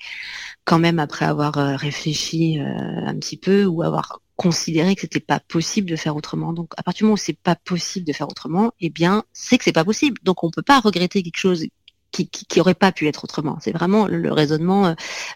quand 0.64 0.78
même 0.78 0.98
après 0.98 1.24
avoir 1.24 1.54
réfléchi 1.54 2.07
euh, 2.12 3.06
un 3.06 3.14
petit 3.14 3.36
peu 3.36 3.64
ou 3.64 3.82
avoir 3.82 4.20
considéré 4.36 4.94
que 4.94 5.02
c'était 5.02 5.20
pas 5.20 5.40
possible 5.40 5.90
de 5.90 5.96
faire 5.96 6.16
autrement. 6.16 6.52
Donc 6.52 6.72
à 6.76 6.82
partir 6.82 7.00
du 7.00 7.04
moment 7.04 7.14
où 7.14 7.16
c'est 7.16 7.38
pas 7.38 7.56
possible 7.56 8.06
de 8.06 8.12
faire 8.12 8.28
autrement, 8.28 8.72
eh 8.80 8.90
bien 8.90 9.24
c'est 9.32 9.58
que 9.58 9.64
c'est 9.64 9.72
pas 9.72 9.84
possible. 9.84 10.18
Donc 10.22 10.44
on 10.44 10.50
peut 10.50 10.62
pas 10.62 10.80
regretter 10.80 11.22
quelque 11.22 11.38
chose 11.38 11.66
qui, 12.10 12.28
qui, 12.28 12.60
aurait 12.60 12.74
pas 12.74 12.92
pu 12.92 13.06
être 13.06 13.24
autrement. 13.24 13.58
C'est 13.60 13.72
vraiment 13.72 14.06
le, 14.06 14.32
raisonnement 14.32 14.86
euh, 14.86 14.94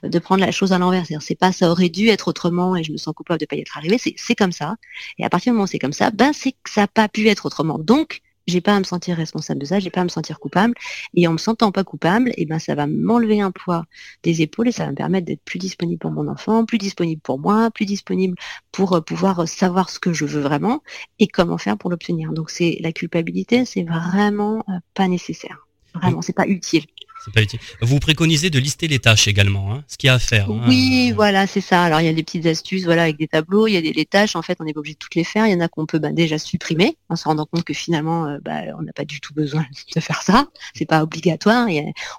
de 0.09 0.19
prendre 0.19 0.41
la 0.41 0.53
chose 0.53 0.73
à 0.73 0.79
l'envers. 0.79 1.05
C'est 1.21 1.35
pas 1.35 1.53
ça 1.53 1.71
aurait 1.71 1.91
dû 1.91 2.09
être 2.09 2.29
autrement 2.29 2.77
et 2.77 2.85
je 2.85 2.93
me 2.93 2.97
sens 2.97 3.15
coupable 3.15 3.41
de 3.41 3.47
pas 3.47 3.57
y 3.57 3.61
être 3.61 3.77
arrivé. 3.77 3.99
C'est 3.99 4.35
comme 4.35 4.53
ça. 4.53 4.77
Et 5.19 5.25
à 5.25 5.31
partir 5.31 5.53
du 5.53 5.55
moment 5.55 5.65
où 5.65 5.69
c'est 5.69 5.79
comme 5.79 5.93
ça, 5.93 6.11
ben 6.11 6.33
c'est 6.33 6.53
que 6.53 6.71
ça 6.71 6.83
n'a 6.83 6.89
pas 6.89 7.09
pu 7.09 7.29
être 7.29 7.47
autrement. 7.47 7.79
Donc 7.79 8.21
j'ai 8.47 8.61
pas 8.61 8.75
à 8.75 8.79
me 8.79 8.85
sentir 8.85 9.17
responsable 9.17 9.61
de 9.61 9.67
ça, 9.67 9.79
j'ai 9.79 9.91
pas 9.91 10.01
à 10.01 10.05
me 10.05 10.09
sentir 10.09 10.41
coupable. 10.41 10.75
Et 11.15 11.27
en 11.27 11.33
me 11.33 11.39
sentant 11.39 11.73
pas 11.73 11.85
coupable, 11.85 12.31
et 12.31 12.43
eh 12.43 12.47
ben 12.47 12.59
ça 12.59 12.75
va 12.75 12.87
m'enlever 12.87 13.41
un 13.41 13.51
poids 13.51 13.85
des 14.23 14.43
épaules 14.43 14.69
et 14.69 14.73
ça 14.73 14.85
va 14.85 14.91
me 14.91 14.97
permettre 14.97 15.27
d'être 15.27 15.45
plus 15.45 15.59
disponible 15.59 15.99
pour 15.99 16.11
mon 16.11 16.29
enfant, 16.29 16.65
plus 16.65 16.79
disponible 16.79 17.21
pour 17.21 17.39
moi, 17.39 17.71
plus 17.71 17.87
disponible 17.87 18.37
pour 18.73 18.95
euh, 18.95 19.01
pouvoir 19.01 19.47
savoir 19.49 19.91
ce 19.91 19.99
que 19.99 20.13
je 20.13 20.25
veux 20.25 20.41
vraiment 20.41 20.83
et 21.19 21.27
comment 21.27 21.59
faire 21.59 21.79
pour 21.79 21.91
l'obtenir. 21.91 22.33
Donc 22.33 22.51
c'est 22.51 22.79
la 22.81 22.93
culpabilité, 22.93 23.65
c'est 23.65 23.85
vraiment 23.85 24.65
euh, 24.69 24.73
pas 24.95 25.09
nécessaire. 25.09 25.67
Vraiment, 25.95 26.23
c'est 26.23 26.33
pas 26.33 26.47
utile. 26.47 26.87
C'est 27.25 27.33
pas 27.33 27.43
utile. 27.43 27.61
Vous 27.81 27.99
préconisez 28.01 28.51
de 28.51 28.59
lister 28.59 28.89
les 28.89 28.99
tâches 28.99 29.29
également, 29.29 29.73
hein, 29.73 29.85
ce 29.87 29.97
qu'il 29.97 30.09
y 30.09 30.11
a 30.11 30.15
à 30.15 30.19
faire. 30.19 30.51
Hein. 30.51 30.65
Oui, 30.67 31.13
voilà, 31.13 31.47
c'est 31.47 31.61
ça. 31.61 31.83
Alors 31.83 32.01
il 32.01 32.07
y 32.07 32.09
a 32.09 32.13
des 32.13 32.23
petites 32.23 32.47
astuces, 32.47 32.85
voilà, 32.85 33.05
avec 33.05 33.17
des 33.17 33.29
tableaux, 33.29 33.67
il 33.67 33.75
y 33.75 33.77
a 33.77 33.81
des 33.81 34.05
tâches. 34.05 34.37
En 34.37 34.43
fait, 34.43 34.59
on 34.61 34.65
n'est 34.65 34.73
pas 34.73 34.81
obligé 34.81 34.95
de 34.95 34.99
toutes 34.99 35.15
les 35.15 35.25
faire. 35.25 35.47
Il 35.47 35.53
y 35.53 35.55
en 35.55 35.61
a 35.61 35.69
qu'on 35.69 35.87
peut 35.87 35.99
bah, 35.99 36.13
déjà 36.13 36.39
supprimer 36.39 36.97
en 37.09 37.17
se 37.17 37.25
rendant 37.25 37.47
compte 37.47 37.65
que 37.65 37.75
finalement, 37.75 38.39
bah, 38.43 38.63
on 38.79 38.83
n'a 38.83 38.93
pas 38.93 39.05
du 39.05 39.21
tout 39.21 39.35
besoin 39.35 39.65
de 39.95 40.01
faire 40.01 40.23
ça. 40.23 40.49
C'est 40.75 40.87
pas 40.87 41.03
obligatoire. 41.03 41.69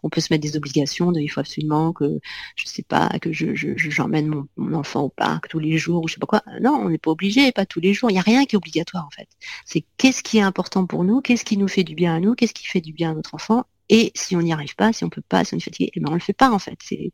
on 0.03 0.09
peut 0.09 0.21
se 0.21 0.31
mettre 0.31 0.43
des 0.43 0.55
obligations 0.57 1.11
de 1.11 1.19
il 1.19 1.27
faut 1.27 1.39
absolument 1.39 1.93
que 1.93 2.19
je 2.55 2.65
sais 2.65 2.83
pas 2.83 3.09
que 3.21 3.31
je 3.31 3.53
j'emmène 3.75 4.27
mon, 4.27 4.47
mon, 4.57 4.77
enfant 4.77 5.01
au 5.01 5.09
parc 5.09 5.49
tous 5.49 5.59
les 5.59 5.77
jours 5.77 6.03
ou 6.03 6.07
je 6.07 6.13
sais 6.13 6.19
pas 6.19 6.27
quoi. 6.27 6.43
Non, 6.61 6.81
on 6.83 6.89
n'est 6.89 6.97
pas 6.97 7.11
obligé, 7.11 7.51
pas 7.51 7.65
tous 7.65 7.79
les 7.79 7.93
jours. 7.93 8.09
Il 8.09 8.13
n'y 8.13 8.19
a 8.19 8.23
rien 8.23 8.45
qui 8.45 8.55
est 8.55 8.57
obligatoire 8.57 9.05
en 9.05 9.11
fait. 9.11 9.27
C'est 9.65 9.83
qu'est-ce 9.97 10.23
qui 10.23 10.37
est 10.37 10.41
important 10.41 10.85
pour 10.85 11.03
nous, 11.03 11.21
qu'est-ce 11.21 11.45
qui 11.45 11.57
nous 11.57 11.67
fait 11.67 11.83
du 11.83 11.95
bien 11.95 12.15
à 12.15 12.19
nous, 12.19 12.35
qu'est-ce 12.35 12.53
qui 12.53 12.65
fait 12.65 12.81
du 12.81 12.93
bien 12.93 13.11
à 13.11 13.13
notre 13.13 13.35
enfant 13.35 13.65
et 13.89 14.11
si 14.15 14.35
on 14.35 14.41
n'y 14.41 14.53
arrive 14.53 14.75
pas, 14.75 14.93
si 14.93 15.03
on 15.03 15.09
peut 15.09 15.21
pas, 15.21 15.45
si 15.45 15.53
on 15.53 15.57
est 15.57 15.61
fatigué, 15.61 15.91
eh 15.95 15.99
ben 15.99 16.09
on 16.11 16.13
le 16.15 16.19
fait 16.19 16.33
pas 16.33 16.51
en 16.51 16.59
fait. 16.59 16.77
C'est, 16.83 17.11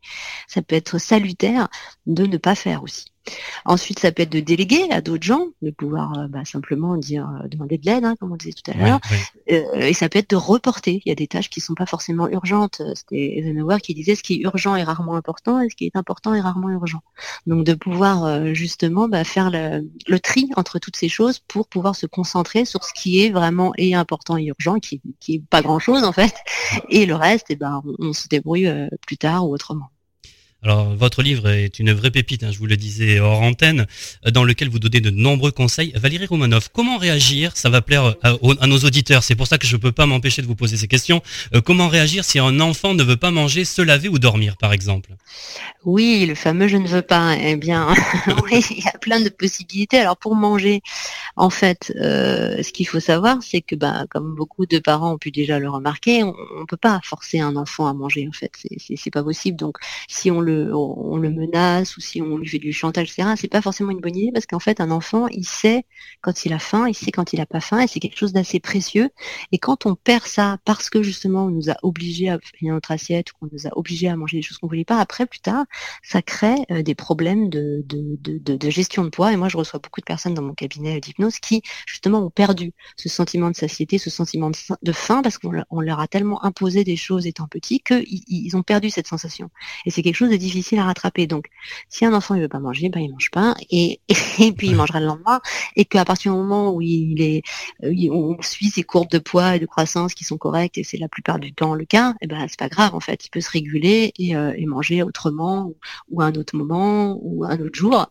ça 0.47 0.61
peut 0.61 0.75
être 0.75 0.97
salutaire 0.99 1.69
de 2.05 2.25
ne 2.25 2.37
pas 2.37 2.55
faire 2.55 2.83
aussi. 2.83 3.05
Ensuite, 3.65 3.99
ça 3.99 4.11
peut 4.11 4.23
être 4.23 4.31
de 4.31 4.39
déléguer 4.39 4.89
à 4.91 5.01
d'autres 5.01 5.23
gens, 5.23 5.47
de 5.61 5.71
pouvoir 5.71 6.17
euh, 6.17 6.27
bah, 6.27 6.45
simplement 6.45 6.97
dire 6.97 7.29
euh, 7.43 7.47
demander 7.47 7.77
de 7.77 7.85
l'aide, 7.85 8.05
hein, 8.05 8.15
comme 8.19 8.31
on 8.31 8.35
disait 8.35 8.53
tout 8.53 8.71
à 8.71 8.75
l'heure. 8.75 8.99
Euh, 9.51 9.63
et 9.75 9.93
ça 9.93 10.09
peut 10.09 10.19
être 10.19 10.29
de 10.29 10.35
reporter. 10.35 11.01
Il 11.05 11.09
y 11.09 11.11
a 11.11 11.15
des 11.15 11.27
tâches 11.27 11.49
qui 11.49 11.61
sont 11.61 11.73
pas 11.73 11.85
forcément 11.85 12.27
urgentes. 12.27 12.81
C'était 12.95 13.37
Eisenhower 13.37 13.79
qui 13.79 13.93
disait 13.93 14.15
ce 14.15 14.23
qui 14.23 14.35
est 14.35 14.39
urgent 14.39 14.75
est 14.75 14.83
rarement 14.83 15.15
important 15.15 15.61
et 15.61 15.69
ce 15.69 15.75
qui 15.75 15.85
est 15.85 15.95
important 15.95 16.33
est 16.33 16.41
rarement 16.41 16.69
urgent. 16.69 17.01
Donc 17.47 17.65
de 17.65 17.73
pouvoir 17.73 18.53
justement 18.53 19.07
bah, 19.07 19.23
faire 19.23 19.49
le, 19.51 20.19
tri 20.19 20.49
entre 20.55 20.79
toutes 20.79 20.95
ces 20.95 21.09
choses 21.09 21.39
pour 21.39 21.67
pouvoir 21.67 21.95
se 21.95 22.05
concentrer 22.05 22.65
sur 22.65 22.83
ce 22.83 22.93
qui 22.93 23.23
est 23.23 23.29
vraiment 23.29 23.71
et 23.77 23.95
important 23.95 24.37
et 24.37 24.45
urgent, 24.45 24.79
qui, 24.79 25.01
qui 25.19 25.35
est 25.35 25.43
pas 25.49 25.61
grand 25.61 25.79
chose 25.79 26.03
en 26.03 26.11
fait, 26.11 26.35
et 26.89 27.05
le 27.05 27.15
reste, 27.15 27.47
eh 27.49 27.55
ben 27.55 27.81
on 27.99 28.13
se 28.13 28.27
débrouille 28.27 28.69
plus 29.05 29.17
tard 29.17 29.47
ou 29.47 29.53
autrement. 29.53 29.89
Alors, 30.61 30.93
votre 30.93 31.23
livre 31.23 31.49
est 31.49 31.79
une 31.79 31.93
vraie 31.93 32.11
pépite, 32.11 32.43
hein, 32.43 32.51
je 32.51 32.59
vous 32.59 32.65
le 32.65 32.75
disais 32.75 33.21
hors 33.21 33.41
antenne, 33.41 33.87
euh, 34.27 34.31
dans 34.31 34.43
lequel 34.43 34.67
vous 34.67 34.79
donnez 34.79 34.99
de 34.99 35.09
nombreux 35.09 35.51
conseils. 35.51 35.93
Valérie 35.95 36.25
Romanov, 36.25 36.67
comment 36.73 36.97
réagir 36.97 37.55
Ça 37.55 37.69
va 37.69 37.81
plaire 37.81 38.15
à, 38.23 38.67
nos 38.67 38.79
auditeurs, 38.79 39.23
c'est 39.23 39.35
pour 39.35 39.47
ça 39.47 39.57
que 39.57 39.65
je 39.65 39.77
ne 39.77 39.81
peux 39.81 39.93
pas 39.93 40.05
m'empêcher 40.05 40.41
de 40.41 40.47
vous 40.47 40.55
poser 40.55 40.75
ces 40.75 40.89
questions. 40.89 41.21
Euh, 41.55 41.61
comment 41.61 41.87
réagir 41.87 42.25
si 42.25 42.39
un 42.39 42.59
enfant 42.59 42.93
ne 42.93 43.03
veut 43.03 43.15
pas 43.15 43.31
manger, 43.31 43.63
se 43.63 43.81
laver 43.81 44.09
ou 44.09 44.19
dormir, 44.19 44.57
par 44.57 44.73
exemple? 44.73 45.11
Oui, 45.85 46.25
le 46.25 46.35
fameux 46.35 46.67
je 46.67 46.75
ne 46.75 46.87
veux 46.87 47.01
pas. 47.01 47.37
Eh 47.37 47.55
bien, 47.55 47.87
il 48.51 48.83
y 48.83 48.87
a 48.87 48.97
plein 48.97 49.21
de 49.21 49.29
possibilités. 49.29 49.99
Alors, 49.99 50.17
pour 50.17 50.35
manger, 50.35 50.81
en 51.37 51.49
fait, 51.49 51.93
euh, 51.95 52.61
ce 52.61 52.73
qu'il 52.73 52.85
faut 52.85 52.99
savoir, 52.99 53.37
c'est 53.41 53.61
que, 53.61 53.75
bah, 53.75 54.03
comme 54.09 54.35
beaucoup 54.35 54.65
de 54.65 54.79
parents 54.79 55.13
ont 55.13 55.17
pu 55.17 55.31
déjà 55.31 55.57
le 55.57 55.69
remarquer, 55.69 56.23
on 56.23 56.35
ne 56.59 56.65
peut 56.65 56.75
pas 56.75 56.99
forcer 57.05 57.39
un 57.39 57.55
enfant 57.55 57.87
à 57.87 57.93
manger, 57.93 58.27
en 58.27 58.33
fait. 58.33 58.51
C'est 58.97 59.11
pas 59.11 59.23
possible. 59.23 59.57
Donc, 59.57 59.77
si 60.09 60.29
on 60.29 60.41
on 60.49 61.17
le 61.17 61.29
menace 61.29 61.97
ou 61.97 62.01
si 62.01 62.21
on 62.21 62.37
lui 62.37 62.47
fait 62.47 62.59
du 62.59 62.73
chantage, 62.73 63.11
etc., 63.11 63.29
c'est 63.37 63.47
pas 63.47 63.61
forcément 63.61 63.91
une 63.91 63.99
bonne 63.99 64.15
idée 64.15 64.31
parce 64.31 64.45
qu'en 64.45 64.59
fait, 64.59 64.81
un 64.81 64.91
enfant, 64.91 65.27
il 65.27 65.45
sait 65.45 65.85
quand 66.21 66.45
il 66.45 66.53
a 66.53 66.59
faim, 66.59 66.87
il 66.87 66.93
sait 66.93 67.11
quand 67.11 67.33
il 67.33 67.41
a 67.41 67.45
pas 67.45 67.59
faim 67.59 67.79
et 67.81 67.87
c'est 67.87 67.99
quelque 67.99 68.17
chose 68.17 68.33
d'assez 68.33 68.59
précieux. 68.59 69.09
Et 69.51 69.57
quand 69.57 69.85
on 69.85 69.95
perd 69.95 70.25
ça 70.25 70.57
parce 70.65 70.89
que 70.89 71.03
justement, 71.03 71.45
on 71.45 71.49
nous 71.49 71.69
a 71.69 71.75
obligés 71.83 72.29
à 72.29 72.39
finir 72.39 72.73
notre 72.73 72.91
assiette 72.91 73.31
ou 73.31 73.35
qu'on 73.39 73.49
nous 73.51 73.67
a 73.67 73.77
obligés 73.77 74.07
à 74.07 74.15
manger 74.15 74.37
des 74.37 74.43
choses 74.43 74.57
qu'on 74.57 74.67
voulait 74.67 74.85
pas, 74.85 74.99
après, 74.99 75.25
plus 75.25 75.39
tard, 75.39 75.65
ça 76.03 76.21
crée 76.21 76.55
euh, 76.71 76.81
des 76.81 76.95
problèmes 76.95 77.49
de, 77.49 77.83
gestion 78.69 79.03
de 79.03 79.09
poids. 79.09 79.31
Et 79.33 79.37
moi, 79.37 79.49
je 79.49 79.57
reçois 79.57 79.79
beaucoup 79.79 80.01
de 80.01 80.05
personnes 80.05 80.33
dans 80.33 80.41
mon 80.41 80.53
cabinet 80.53 80.99
d'hypnose 80.99 81.39
qui, 81.39 81.61
justement, 81.85 82.19
ont 82.19 82.29
perdu 82.29 82.73
ce 82.95 83.09
sentiment 83.09 83.49
de 83.49 83.55
satiété, 83.55 83.97
ce 83.97 84.09
sentiment 84.09 84.51
de 84.81 84.91
faim 84.91 85.21
parce 85.21 85.37
qu'on 85.37 85.81
leur 85.81 85.99
a 85.99 86.07
tellement 86.07 86.43
imposé 86.43 86.83
des 86.83 86.95
choses 86.95 87.27
étant 87.27 87.47
petits 87.47 87.79
qu'ils 87.79 88.05
ils 88.27 88.55
ont 88.55 88.63
perdu 88.63 88.89
cette 88.89 89.07
sensation. 89.07 89.49
Et 89.85 89.91
c'est 89.91 90.01
quelque 90.01 90.15
chose 90.15 90.29
difficile 90.39 90.79
à 90.79 90.85
rattraper. 90.85 91.27
Donc, 91.27 91.47
si 91.89 92.05
un 92.05 92.13
enfant 92.13 92.35
ne 92.35 92.41
veut 92.41 92.47
pas 92.47 92.59
manger, 92.59 92.89
ben 92.89 92.99
il 92.99 93.11
mange 93.11 93.29
pas, 93.31 93.55
et, 93.69 93.99
et, 94.39 94.51
puis 94.51 94.67
il 94.67 94.75
mangera 94.75 94.99
le 94.99 95.05
lendemain, 95.05 95.39
et 95.75 95.85
qu'à 95.85 96.05
partir 96.05 96.31
du 96.31 96.37
moment 96.37 96.73
où 96.73 96.81
il 96.81 97.21
est, 97.21 97.43
euh, 97.83 97.93
on 98.11 98.41
suit 98.41 98.69
ses 98.69 98.83
courbes 98.83 99.09
de 99.09 99.19
poids 99.19 99.55
et 99.55 99.59
de 99.59 99.65
croissance 99.65 100.13
qui 100.13 100.23
sont 100.23 100.37
correctes, 100.37 100.77
et 100.77 100.83
c'est 100.83 100.97
la 100.97 101.07
plupart 101.07 101.39
du 101.39 101.53
temps 101.53 101.75
le 101.75 101.85
cas, 101.85 102.11
et 102.13 102.25
eh 102.25 102.27
ben 102.27 102.45
c'est 102.47 102.59
pas 102.59 102.69
grave 102.69 102.95
en 102.95 102.99
fait, 102.99 103.25
il 103.25 103.29
peut 103.29 103.41
se 103.41 103.51
réguler 103.51 104.13
et, 104.17 104.35
euh, 104.35 104.53
manger 104.67 105.01
autrement 105.01 105.71
ou, 106.09 106.21
à 106.21 106.25
un 106.25 106.33
autre 106.33 106.55
moment 106.55 107.17
ou 107.21 107.43
un 107.43 107.59
autre 107.59 107.77
jour 107.77 108.07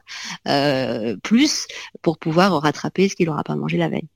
euh, 0.49 1.17
plus 1.23 1.67
pour 2.03 2.19
pouvoir 2.19 2.53
rattraper 2.61 3.09
ce 3.09 3.15
qu'il 3.15 3.27
n'aura 3.27 3.45
pas 3.45 3.55
mangé 3.55 3.79
la 3.79 3.89
veille. 3.89 4.09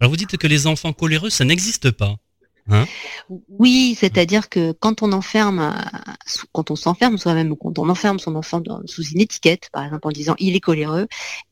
Alors 0.00 0.10
vous 0.10 0.16
dites 0.16 0.36
que 0.36 0.46
les 0.46 0.66
enfants 0.66 0.92
coléreux, 0.92 1.30
ça 1.30 1.44
n'existe 1.44 1.90
pas. 1.90 2.16
Hein? 2.70 2.86
Oui, 3.48 3.96
c'est-à-dire 3.98 4.48
que 4.48 4.72
quand 4.72 5.02
on 5.02 5.12
enferme, 5.12 5.58
euh, 5.60 6.42
quand 6.52 6.70
on 6.70 6.76
s'enferme 6.76 7.18
soi-même, 7.18 7.56
quand 7.56 7.78
on 7.78 7.88
enferme 7.88 8.18
son 8.18 8.34
enfant 8.36 8.62
sous 8.86 9.04
une 9.04 9.20
étiquette, 9.20 9.68
par 9.72 9.84
exemple 9.84 10.06
en 10.06 10.12
disant 10.12 10.34
il 10.38 10.56
est 10.56 10.60
coléreux, 10.60 11.06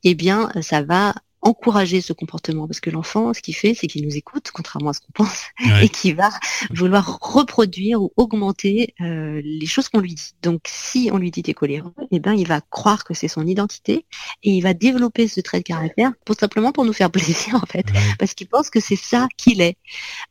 eh 0.05 0.15
bien 0.15 0.51
ça 0.63 0.83
va 0.83 1.15
encourager 1.43 2.01
ce 2.01 2.13
comportement 2.13 2.67
parce 2.67 2.81
que 2.81 2.91
l'enfant, 2.91 3.35
ce 3.35 3.43
qu'il 3.43 3.55
fait, 3.55 3.75
c'est 3.75 3.89
qu'il 3.89 4.05
nous 4.05 4.17
écoute, 4.17 4.51
contrairement 4.53 4.91
à 4.91 4.93
ce 4.93 5.01
qu'on 5.01 5.13
pense, 5.13 5.45
et 5.83 5.89
qu'il 5.89 6.15
va 6.15 6.31
vouloir 6.71 7.19
reproduire 7.21 8.01
ou 8.01 8.13
augmenter 8.17 8.95
euh, 9.01 9.41
les 9.45 9.67
choses 9.67 9.89
qu'on 9.89 10.01
lui 10.01 10.15
dit. 10.15 10.35
Donc, 10.43 10.63
si 10.67 11.11
on 11.13 11.19
lui 11.19 11.31
dit 11.31 11.43
t'es 11.43 11.55
coléreux, 11.55 11.93
eh 12.11 12.21
ben, 12.21 12.33
il 12.33 12.47
va 12.47 12.61
croire 12.61 13.05
que 13.05 13.15
c'est 13.15 13.29
son 13.29 13.47
identité 13.47 14.07
et 14.43 14.51
il 14.51 14.61
va 14.61 14.73
développer 14.73 15.29
ce 15.29 15.41
trait 15.41 15.59
de 15.59 15.65
caractère 15.65 16.13
pour 16.25 16.37
simplement 16.37 16.73
pour 16.73 16.85
nous 16.85 16.93
faire 16.93 17.11
plaisir 17.13 17.57
en 17.57 17.67
fait, 17.67 17.87
parce 18.19 18.35
qu'il 18.35 18.47
pense 18.47 18.71
que 18.71 18.81
c'est 18.81 18.97
ça 18.97 19.27
qu'il 19.37 19.61
est. 19.61 19.77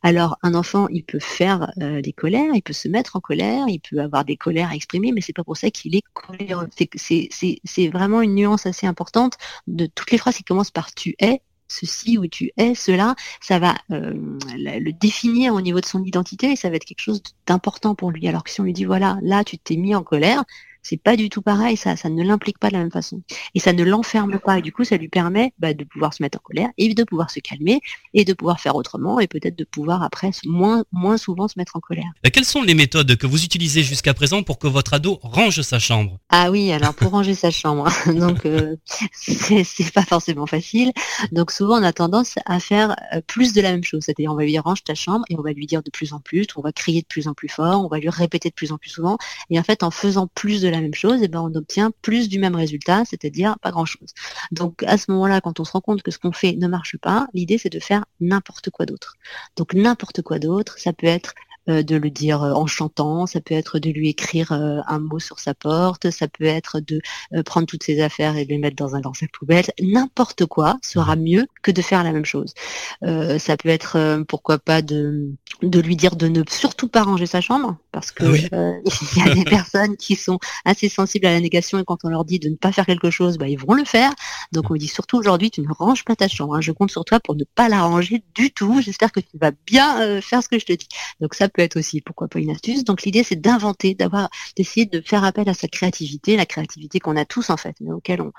Alors, 0.04 0.38
un 0.44 0.56
enfant, 0.56 0.88
il 0.90 1.04
peut 1.04 1.20
faire 1.20 1.72
euh, 1.82 2.02
des 2.02 2.14
colères, 2.14 2.54
il 2.54 2.62
peut 2.62 2.74
se 2.74 2.88
mettre 2.88 3.18
en 3.18 3.20
colère, 3.20 3.66
il 3.68 3.80
peut 3.80 4.00
avoir 4.00 4.24
des 4.24 4.38
colères 4.38 4.70
à 4.70 4.76
exprimer, 4.76 5.12
mais 5.12 5.22
c'est 5.22 5.34
pas 5.34 5.44
pour 5.44 5.58
ça 5.58 5.70
qu'il 5.70 5.96
est 5.96 6.04
coléreux. 6.14 6.70
C'est 6.76 7.88
vraiment 7.90 8.22
une 8.22 8.36
nuance 8.36 8.66
assez 8.66 8.88
importante 8.88 9.38
de 9.68 9.86
toutes 9.86 10.12
les 10.12 10.18
phrases 10.18 10.38
qui 10.38 10.44
commencent 10.44 10.72
par 10.72 10.92
tu 11.02 11.16
es 11.20 11.42
ceci 11.68 12.18
ou 12.18 12.28
tu 12.28 12.52
es 12.58 12.76
cela, 12.76 13.16
ça 13.40 13.58
va 13.60 13.76
euh, 13.92 14.14
le 14.56 14.92
définir 14.92 15.54
au 15.54 15.62
niveau 15.62 15.80
de 15.80 15.86
son 15.86 16.04
identité 16.04 16.52
et 16.52 16.56
ça 16.56 16.70
va 16.70 16.76
être 16.76 16.86
quelque 16.86 17.00
chose 17.00 17.24
d'important 17.48 17.96
pour 17.96 18.12
lui. 18.12 18.28
Alors 18.28 18.44
que 18.44 18.52
si 18.52 18.62
on 18.62 18.66
lui 18.66 18.74
dit 18.74 18.86
voilà, 18.86 19.18
là 19.22 19.44
tu 19.44 19.58
t'es 19.58 19.78
mis 19.78 19.96
en 19.96 20.04
colère, 20.04 20.44
c'est 20.82 20.98
pas 20.98 21.16
du 21.16 21.30
tout 21.30 21.42
pareil, 21.42 21.78
ça, 21.78 21.96
ça 21.96 22.10
ne 22.10 22.24
l'implique 22.24 22.58
pas 22.58 22.70
de 22.70 22.74
la 22.74 22.80
même 22.80 22.92
façon. 22.92 23.22
Et 23.56 23.60
ça 23.60 23.74
ne 23.74 23.84
l'enferme 23.84 24.40
pas. 24.40 24.60
Et 24.60 24.62
du 24.62 24.72
coup, 24.72 24.84
ça 24.84 24.98
lui 24.98 25.10
permet 25.10 25.54
bah, 25.60 25.74
de 25.74 25.84
pouvoir 25.84 26.14
se 26.14 26.24
mettre 26.24 26.40
en 26.40 26.42
colère 26.42 26.70
et 26.78 26.94
de 26.94 27.04
pouvoir 27.04 27.30
se 27.30 27.40
calmer 27.40 27.82
et 28.14 28.26
de 28.26 28.34
pouvoir 28.34 28.60
faire 28.60 28.76
autrement 28.76 29.20
et 29.20 29.28
peut-être 29.28 29.56
de 29.56 29.64
pouvoir 29.64 30.04
après 30.04 30.32
moins, 30.46 30.84
moins 30.92 31.18
souvent 31.18 31.48
se 31.48 31.58
mettre 31.58 31.76
en 31.76 31.80
colère. 31.80 32.12
Euh, 32.26 32.30
quelles 32.34 32.46
sont 32.46 32.62
les 32.62 32.74
méthodes 32.74 33.16
que 33.16 33.28
vous 33.28 33.44
utilisez 33.44 33.84
jusqu'à 33.84 34.14
présent 34.14 34.44
pour 34.44 34.60
que 34.60 34.68
votre 34.68 34.94
ado 34.94 35.20
range 35.22 35.62
sa 35.62 35.80
chambre? 35.80 36.20
Ah 36.30 36.52
oui, 36.52 36.72
alors 36.72 36.94
pour 36.94 37.12
ranger 37.12 37.36
sa 37.36 37.52
chambre, 37.52 37.90
donc 38.08 38.46
euh, 38.46 38.76
c'est 39.14 39.92
pas 39.94 40.04
forcément 40.04 40.48
facile. 40.48 40.92
Donc 41.32 41.52
souvent, 41.52 41.80
on 41.80 41.84
a 41.84 41.94
tendance 41.94 42.36
à 42.46 42.60
faire 42.60 42.96
euh, 43.14 43.22
plus 43.26 43.54
de 43.54 43.62
la 43.62 43.72
même 43.72 43.84
chose. 43.84 44.04
C'est-à-dire, 44.06 44.32
on 44.32 44.36
va 44.36 44.44
lui 44.44 44.52
dire 44.52 44.64
range 44.64 44.84
ta 44.84 44.96
chambre 44.96 45.26
et 45.30 45.38
on 45.38 45.42
va 45.42 45.52
lui 45.52 45.68
dire 45.68 45.84
de 45.84 45.92
plus 45.92 46.14
en 46.14 46.20
plus, 46.20 46.48
on 46.56 46.62
va 46.62 46.72
crier 46.72 47.02
de 47.02 47.08
plus 47.08 47.28
en 47.28 47.34
plus 47.34 47.50
fort, 47.50 47.84
on 47.84 47.88
va 47.88 48.00
lui 48.00 48.10
répéter 48.10 48.50
de 48.50 48.56
plus 48.56 48.72
en 48.72 48.78
plus 48.78 48.90
souvent. 48.90 49.18
Et 49.50 49.60
en 49.60 49.64
fait, 49.64 49.84
en 49.84 49.92
faisant 49.92 50.28
plus 50.34 50.62
de 50.62 50.71
la 50.72 50.82
même 50.82 50.94
chose, 50.94 51.22
et 51.24 51.28
ben 51.28 51.42
on 51.42 51.54
obtient 51.56 51.92
plus 52.02 52.30
du 52.30 52.40
même 52.40 52.56
résultat, 52.56 53.04
c'est-à-dire 53.06 53.58
pas 53.60 53.72
grand-chose. 53.72 54.14
Donc 54.52 54.84
à 54.84 54.98
ce 54.98 55.12
moment-là, 55.12 55.42
quand 55.42 55.60
on 55.60 55.66
se 55.66 55.72
rend 55.72 55.82
compte 55.82 56.02
que 56.04 56.12
ce 56.12 56.20
qu'on 56.20 56.32
fait 56.32 56.54
ne 56.54 56.68
marche 56.68 56.98
pas, 56.98 57.28
l'idée 57.34 57.58
c'est 57.58 57.70
de 57.70 57.80
faire 57.80 58.06
n'importe 58.20 58.70
quoi 58.70 58.86
d'autre. 58.86 59.18
Donc 59.58 59.74
n'importe 59.74 60.22
quoi 60.22 60.40
d'autre, 60.40 60.80
ça 60.80 60.94
peut 60.94 61.08
être 61.08 61.34
de 61.68 61.96
le 61.96 62.10
dire 62.10 62.44
euh, 62.44 62.54
en 62.54 62.66
chantant, 62.66 63.26
ça 63.26 63.40
peut 63.40 63.54
être 63.54 63.80
de 63.80 63.90
lui 63.90 64.10
écrire 64.10 64.52
euh, 64.52 64.80
un 64.88 65.00
mot 65.00 65.20
sur 65.20 65.40
sa 65.40 65.54
porte, 65.54 66.10
ça 66.10 66.28
peut 66.28 66.46
être 66.46 66.80
de 66.80 67.02
prendre 67.44 67.68
toutes 67.68 67.84
ses 67.84 68.02
affaires 68.02 68.36
et 68.36 68.46
de 68.46 68.50
les 68.50 68.58
mettre 68.58 68.76
dans 68.76 68.96
un 68.96 69.02
grand 69.02 69.14
sac 69.14 69.32
poubelle. 69.32 69.66
N'importe 69.82 70.46
quoi 70.46 70.80
sera 70.82 71.16
mmh. 71.16 71.22
mieux 71.22 71.48
que 71.62 71.72
de 71.72 71.82
faire 71.82 72.04
la 72.04 72.12
même 72.12 72.26
chose. 72.26 72.54
ça 73.02 73.58
peut 73.58 73.70
être, 73.70 74.24
pourquoi 74.28 74.60
pas, 74.60 74.82
de, 74.82 75.32
de 75.62 75.80
lui 75.80 75.96
dire 75.96 76.16
de 76.16 76.28
ne 76.28 76.44
surtout 76.50 76.88
pas 76.88 77.04
ranger 77.04 77.26
sa 77.26 77.42
chambre, 77.42 77.78
parce 77.92 78.12
que 78.12 78.24
ah 78.24 78.80
il 79.16 79.24
y 79.24 79.30
a 79.30 79.34
des 79.34 79.44
personnes 79.44 79.96
qui 79.98 80.16
sont 80.16 80.40
assez 80.66 80.90
sensibles 80.90 81.26
à 81.28 81.32
la 81.32 81.40
négation 81.40 81.80
et 81.80 81.84
quand 81.86 82.00
on 82.04 82.10
leur 82.10 82.26
dit 82.26 82.40
de 82.40 82.50
ne 82.50 82.56
pas 82.56 82.72
faire 82.72 82.86
quelque 82.86 83.12
chose, 83.12 83.38
bah, 83.38 83.48
ils 83.48 83.60
vont 83.60 83.74
le 83.74 83.86
faire. 83.86 84.12
Donc 84.52 84.72
on 84.72 84.76
dit 84.76 84.88
surtout 84.88 85.18
aujourd'hui, 85.18 85.52
tu 85.52 85.62
ne 85.62 85.72
ranges 85.72 86.04
pas 86.04 86.16
ta 86.16 86.28
chambre. 86.28 86.56
Hein. 86.56 86.62
Je 86.62 86.72
compte 86.72 86.92
sur 86.92 87.06
toi 87.06 87.20
pour 87.20 87.36
ne 87.36 87.44
pas 87.44 87.70
la 87.70 87.84
ranger 87.84 88.24
du 88.36 88.52
tout. 88.52 88.82
J'espère 88.82 89.12
que 89.12 89.20
tu 89.20 89.38
vas 89.38 89.52
bien 89.66 90.22
faire 90.22 90.42
ce 90.42 90.50
que 90.50 90.60
je 90.60 90.66
te 90.66 90.74
dis. 90.74 90.88
Donc 91.20 91.36
ça 91.36 91.50
peut 91.52 91.62
être 91.62 91.78
aussi, 91.78 92.02
pourquoi 92.02 92.28
pas 92.28 92.40
une 92.40 92.52
astuce. 92.52 92.84
Donc 92.84 93.04
l'idée 93.04 93.24
c'est 93.24 93.40
d'inventer, 93.40 93.96
d'avoir, 93.96 94.30
d'essayer 94.56 94.86
de 94.86 95.02
faire 95.02 95.24
appel 95.24 95.48
à 95.50 95.54
sa 95.54 95.68
créativité, 95.68 96.36
la 96.36 96.46
créativité 96.46 97.00
qu'on 97.00 97.18
a 97.18 97.26
tous 97.26 97.50
en 97.50 97.58
fait, 97.58 97.76
mais 97.82 97.92
auquel 97.92 98.22
on 98.22 98.32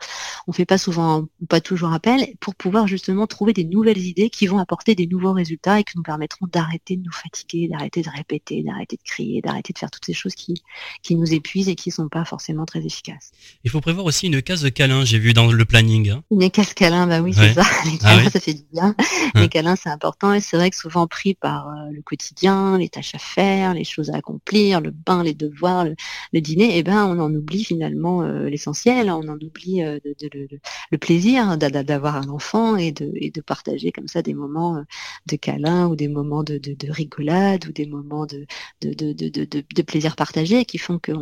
on 0.46 0.52
fait 0.52 0.64
pas 0.64 0.78
souvent, 0.78 1.26
pas 1.48 1.60
toujours 1.60 1.92
appel, 1.92 2.26
pour 2.40 2.54
pouvoir 2.54 2.86
justement 2.86 3.26
trouver 3.26 3.52
des 3.52 3.64
nouvelles 3.64 3.98
idées 3.98 4.30
qui 4.30 4.46
vont 4.46 4.58
apporter 4.58 4.94
des 4.94 5.06
nouveaux 5.06 5.32
résultats 5.32 5.80
et 5.80 5.84
qui 5.84 5.96
nous 5.96 6.02
permettront 6.02 6.46
d'arrêter 6.46 6.96
de 6.96 7.02
nous 7.02 7.12
fatiguer, 7.12 7.68
d'arrêter 7.68 8.02
de 8.02 8.10
répéter, 8.10 8.62
d'arrêter 8.62 8.96
de 8.96 9.02
crier, 9.02 9.40
d'arrêter 9.40 9.72
de 9.72 9.78
faire 9.78 9.90
toutes 9.90 10.04
ces 10.04 10.12
choses 10.12 10.34
qui 10.34 10.54
qui 11.02 11.16
nous 11.16 11.32
épuisent 11.32 11.68
et 11.68 11.74
qui 11.74 11.90
sont 11.90 12.08
pas 12.08 12.24
forcément 12.24 12.66
très 12.66 12.84
efficaces. 12.84 13.32
Il 13.64 13.70
faut 13.70 13.80
prévoir 13.80 14.06
aussi 14.06 14.26
une 14.26 14.42
case 14.42 14.62
de 14.62 14.68
câlin, 14.68 15.04
j'ai 15.04 15.18
vu 15.18 15.32
dans 15.32 15.50
le 15.50 15.64
planning. 15.64 16.10
Hein. 16.10 16.22
Une 16.30 16.50
case 16.50 16.74
câlin, 16.74 17.06
bah 17.06 17.20
oui 17.20 17.34
c'est 17.34 17.54
ça. 17.54 17.62
Les 17.84 17.98
ah 18.02 18.16
câlins 18.16 18.30
ça 18.30 18.40
fait 18.40 18.54
du 18.54 18.64
bien. 18.72 18.94
Les 19.34 19.48
câlins 19.48 19.76
c'est 19.76 19.90
important 19.90 20.32
et 20.32 20.40
c'est 20.40 20.56
vrai 20.56 20.70
que 20.70 20.76
souvent 20.76 21.06
pris 21.06 21.34
par 21.34 21.68
euh, 21.68 21.72
le 21.92 22.02
quotidien, 22.02 22.78
les 22.78 22.88
tâches 22.88 23.01
à 23.14 23.18
faire, 23.18 23.74
les 23.74 23.84
choses 23.84 24.10
à 24.10 24.16
accomplir, 24.16 24.80
le 24.80 24.90
bain, 24.90 25.22
les 25.22 25.34
devoirs, 25.34 25.86
le, 26.32 26.40
dîner, 26.40 26.78
eh 26.78 26.82
ben 26.82 27.06
on 27.06 27.18
en 27.18 27.32
oublie 27.32 27.64
finalement 27.64 28.22
l'essentiel, 28.22 29.10
on 29.10 29.28
en 29.28 29.38
oublie 29.38 29.82
le 29.82 30.98
plaisir 30.98 31.56
d'avoir 31.56 32.16
un 32.16 32.28
enfant 32.28 32.76
et 32.76 32.92
de, 32.92 33.12
et 33.16 33.30
de 33.30 33.40
partager 33.40 33.92
comme 33.92 34.08
ça 34.08 34.22
des 34.22 34.34
moments 34.34 34.82
de 35.26 35.36
câlin 35.36 35.88
ou 35.88 35.96
des 35.96 36.08
moments 36.08 36.42
de, 36.42 36.60
rigolade 36.90 37.66
ou 37.66 37.72
des 37.72 37.86
moments 37.86 38.26
de, 38.26 38.46
de, 38.80 39.82
plaisir 39.82 40.16
partagé 40.16 40.64
qui 40.64 40.78
font 40.78 40.98
que 40.98 41.12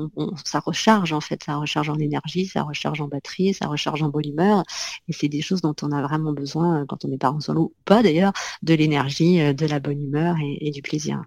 ça 0.44 0.60
recharge 0.60 1.12
en 1.12 1.20
fait, 1.20 1.42
ça 1.44 1.56
recharge 1.56 1.88
en 1.88 1.99
énergie, 1.99 2.46
ça 2.46 2.62
recharge 2.62 3.00
en 3.00 3.08
batterie, 3.08 3.54
ça 3.54 3.66
recharge 3.66 4.02
en 4.02 4.08
bonne 4.08 4.28
humeur. 4.28 4.62
Et 5.08 5.12
c'est 5.12 5.28
des 5.28 5.42
choses 5.42 5.60
dont 5.60 5.75
on 5.82 5.92
a 5.92 6.02
vraiment 6.02 6.32
besoin 6.32 6.84
quand 6.87 7.04
on 7.04 7.12
est 7.12 7.18
parent 7.18 7.40
solo 7.40 7.60
ou 7.60 7.72
pas 7.84 8.02
d'ailleurs, 8.02 8.32
de 8.62 8.75
l'énergie, 8.75 9.54
de 9.54 9.66
la 9.66 9.80
bonne 9.80 10.02
humeur 10.02 10.37
et, 10.42 10.70
du 10.70 10.82
plaisir. 10.82 11.22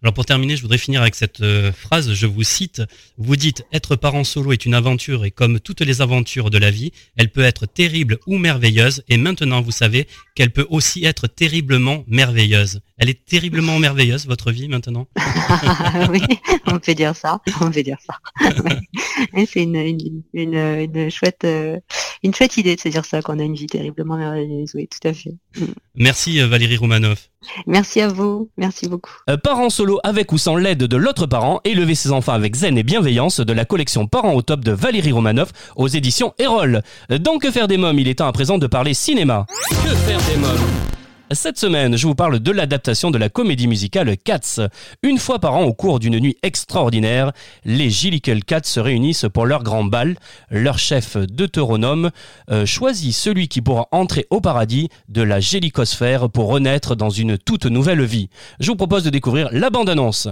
Je 0.49 0.61
voudrais 0.61 0.77
finir 0.77 1.01
avec 1.01 1.15
cette 1.15 1.41
euh, 1.41 1.71
phrase, 1.71 2.13
je 2.13 2.27
vous 2.27 2.43
cite, 2.43 2.81
vous 3.17 3.35
dites 3.35 3.65
être 3.71 3.95
parent 3.95 4.23
solo 4.23 4.51
est 4.51 4.65
une 4.65 4.73
aventure 4.73 5.25
et 5.25 5.31
comme 5.31 5.59
toutes 5.59 5.81
les 5.81 6.01
aventures 6.01 6.49
de 6.49 6.57
la 6.57 6.71
vie, 6.71 6.91
elle 7.15 7.31
peut 7.31 7.43
être 7.43 7.65
terrible 7.65 8.19
ou 8.27 8.37
merveilleuse 8.37 9.03
et 9.09 9.17
maintenant 9.17 9.61
vous 9.61 9.71
savez 9.71 10.07
qu'elle 10.35 10.51
peut 10.51 10.67
aussi 10.69 11.05
être 11.05 11.27
terriblement 11.27 12.03
merveilleuse. 12.07 12.81
Elle 12.97 13.09
est 13.09 13.25
terriblement 13.25 13.79
merveilleuse, 13.79 14.27
votre 14.27 14.51
vie, 14.51 14.67
maintenant? 14.67 15.07
Oui, 16.09 16.21
on 16.67 16.79
peut 16.79 16.93
dire 16.93 17.15
ça. 17.15 17.39
On 17.61 17.71
peut 17.71 17.83
dire 17.83 17.97
ça. 18.05 18.17
C'est 19.47 19.63
une, 19.63 19.75
une, 19.75 20.23
une, 20.33 21.09
chouette, 21.09 21.43
euh, 21.43 21.79
une 22.23 22.33
chouette 22.33 22.57
idée 22.57 22.75
de 22.75 22.81
se 22.81 22.89
dire 22.89 23.05
ça, 23.05 23.21
qu'on 23.21 23.39
a 23.39 23.43
une 23.43 23.55
vie 23.55 23.67
terriblement 23.67 24.17
merveilleuse. 24.17 24.71
Oui, 24.75 24.87
tout 24.87 25.07
à 25.07 25.13
fait. 25.13 25.35
Merci 25.95 26.39
euh, 26.39 26.47
Valérie 26.47 26.77
Roumanoff. 26.77 27.29
Merci 27.67 28.01
à 28.01 28.07
vous. 28.07 28.49
Merci 28.57 28.87
beaucoup. 28.87 29.13
Euh, 29.29 29.37
parents 29.37 29.69
solo 29.69 29.99
avec 30.03 30.31
ou 30.33 30.39
sans 30.39 30.55
l'aide 30.55 30.79
de 30.79 30.97
l'autre 30.97 31.27
parent, 31.27 31.61
élever 31.63 31.93
ses 31.93 32.11
enfants 32.11 32.33
avec 32.33 32.55
zen 32.55 32.75
et 32.75 32.81
bienveillance 32.81 33.39
de 33.39 33.53
la 33.53 33.65
collection 33.65 34.07
Parents 34.07 34.33
au 34.33 34.41
top 34.41 34.61
de 34.61 34.71
Valérie 34.71 35.11
Romanoff 35.11 35.49
aux 35.75 35.87
éditions 35.87 36.33
Erol. 36.39 36.81
Dans 37.19 37.37
Que 37.37 37.51
faire 37.51 37.67
des 37.67 37.77
mômes, 37.77 37.99
il 37.99 38.07
est 38.07 38.15
temps 38.15 38.27
à 38.27 38.31
présent 38.31 38.57
de 38.57 38.65
parler 38.65 38.95
cinéma. 38.95 39.45
Que 39.69 39.93
faire 39.93 40.19
des 40.23 40.37
mômes? 40.37 41.02
Cette 41.33 41.57
semaine, 41.57 41.97
je 41.97 42.07
vous 42.07 42.15
parle 42.15 42.39
de 42.39 42.51
l'adaptation 42.51 43.11
de 43.11 43.17
la 43.17 43.29
comédie 43.29 43.67
musicale 43.67 44.17
Cats. 44.17 44.59
Une 45.01 45.17
fois 45.17 45.39
par 45.39 45.55
an, 45.55 45.63
au 45.63 45.73
cours 45.73 45.99
d'une 45.99 46.19
nuit 46.19 46.37
extraordinaire, 46.43 47.31
les 47.65 47.89
Gillicle 47.89 48.43
Cats 48.43 48.63
se 48.63 48.79
réunissent 48.79 49.25
pour 49.33 49.45
leur 49.45 49.63
grand 49.63 49.83
bal. 49.83 50.17
Leur 50.49 50.77
chef 50.77 51.17
deutéronome 51.17 52.11
euh, 52.51 52.65
choisit 52.65 53.13
celui 53.13 53.47
qui 53.47 53.61
pourra 53.61 53.87
entrer 53.91 54.27
au 54.29 54.41
paradis 54.41 54.89
de 55.09 55.21
la 55.21 55.39
gélicosphère 55.39 56.29
pour 56.29 56.47
renaître 56.47 56.95
dans 56.95 57.09
une 57.09 57.37
toute 57.37 57.65
nouvelle 57.65 58.03
vie. 58.03 58.29
Je 58.59 58.71
vous 58.71 58.77
propose 58.77 59.03
de 59.03 59.09
découvrir 59.09 59.49
la 59.51 59.69
bande-annonce. 59.69 60.27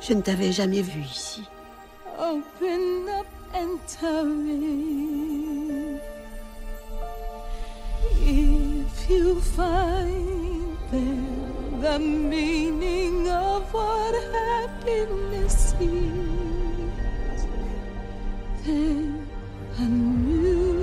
Je 0.00 0.14
ne 0.14 0.20
t'avais 0.20 0.52
jamais 0.52 0.82
vu 0.82 1.00
ici. 1.02 1.42
Open 2.18 3.08
up 3.08 3.26
and 3.54 3.78
tell 3.86 4.24
me 4.24 5.98
if 8.20 9.10
you 9.10 9.40
find 9.40 10.76
the 11.80 11.98
meaning 11.98 13.28
of 13.28 13.72
what 13.72 14.14
happiness 14.32 15.74
is. 15.80 17.46
Then 18.66 19.26
a 19.78 19.82
new 19.82 20.81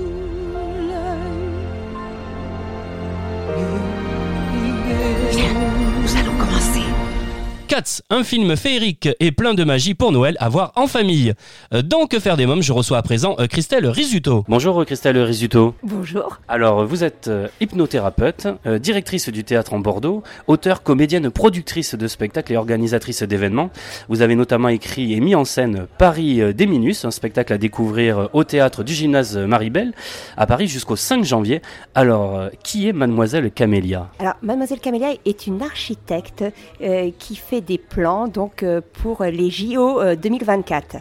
Un 8.08 8.24
film 8.24 8.56
féerique 8.56 9.08
et 9.18 9.32
plein 9.32 9.54
de 9.54 9.64
magie 9.64 9.94
pour 9.94 10.12
Noël 10.12 10.36
à 10.38 10.48
voir 10.48 10.72
en 10.76 10.86
famille. 10.86 11.34
Euh, 11.74 11.82
dans 11.82 12.06
Que 12.06 12.18
faire 12.18 12.36
des 12.36 12.46
mômes, 12.46 12.62
je 12.62 12.72
reçois 12.72 12.98
à 12.98 13.02
présent 13.02 13.36
euh, 13.38 13.46
Christelle 13.46 13.86
Risuto. 13.86 14.44
Bonjour 14.48 14.80
euh, 14.80 14.84
Christelle 14.84 15.18
Risuto. 15.18 15.74
Bonjour. 15.82 16.40
Alors, 16.48 16.86
vous 16.86 17.04
êtes 17.04 17.30
hypnothérapeute, 17.60 18.46
directrice 18.80 19.28
du 19.28 19.44
théâtre 19.44 19.74
en 19.74 19.80
Bordeaux, 19.80 20.22
auteure, 20.46 20.82
comédienne, 20.82 21.30
productrice 21.30 21.94
de 21.94 22.06
spectacles 22.06 22.52
et 22.52 22.56
organisatrice 22.56 23.22
d'événements. 23.22 23.70
Vous 24.08 24.22
avez 24.22 24.34
notamment 24.34 24.68
écrit 24.68 25.12
et 25.12 25.20
mis 25.20 25.34
en 25.34 25.44
scène 25.44 25.86
Paris 25.98 26.54
des 26.54 26.66
Minus, 26.66 27.04
un 27.04 27.10
spectacle 27.10 27.52
à 27.52 27.58
découvrir 27.58 28.28
au 28.32 28.44
théâtre 28.44 28.84
du 28.84 28.92
gymnase 28.94 29.36
Maribel 29.36 29.92
à 30.36 30.46
Paris 30.46 30.68
jusqu'au 30.68 30.96
5 30.96 31.24
janvier. 31.24 31.62
Alors, 31.94 32.48
qui 32.62 32.88
est 32.88 32.92
mademoiselle 32.92 33.50
Camélia? 33.50 34.08
Alors, 34.18 34.34
mademoiselle 34.42 34.80
Camélia 34.80 35.10
est 35.24 35.46
une 35.46 35.62
architecte 35.62 36.44
qui 37.18 37.36
fait 37.36 37.60
des 37.60 37.78
plans 37.90 38.28
donc 38.28 38.62
euh, 38.62 38.80
pour 39.02 39.22
les 39.24 39.50
JO 39.50 40.00
2024. 40.14 40.96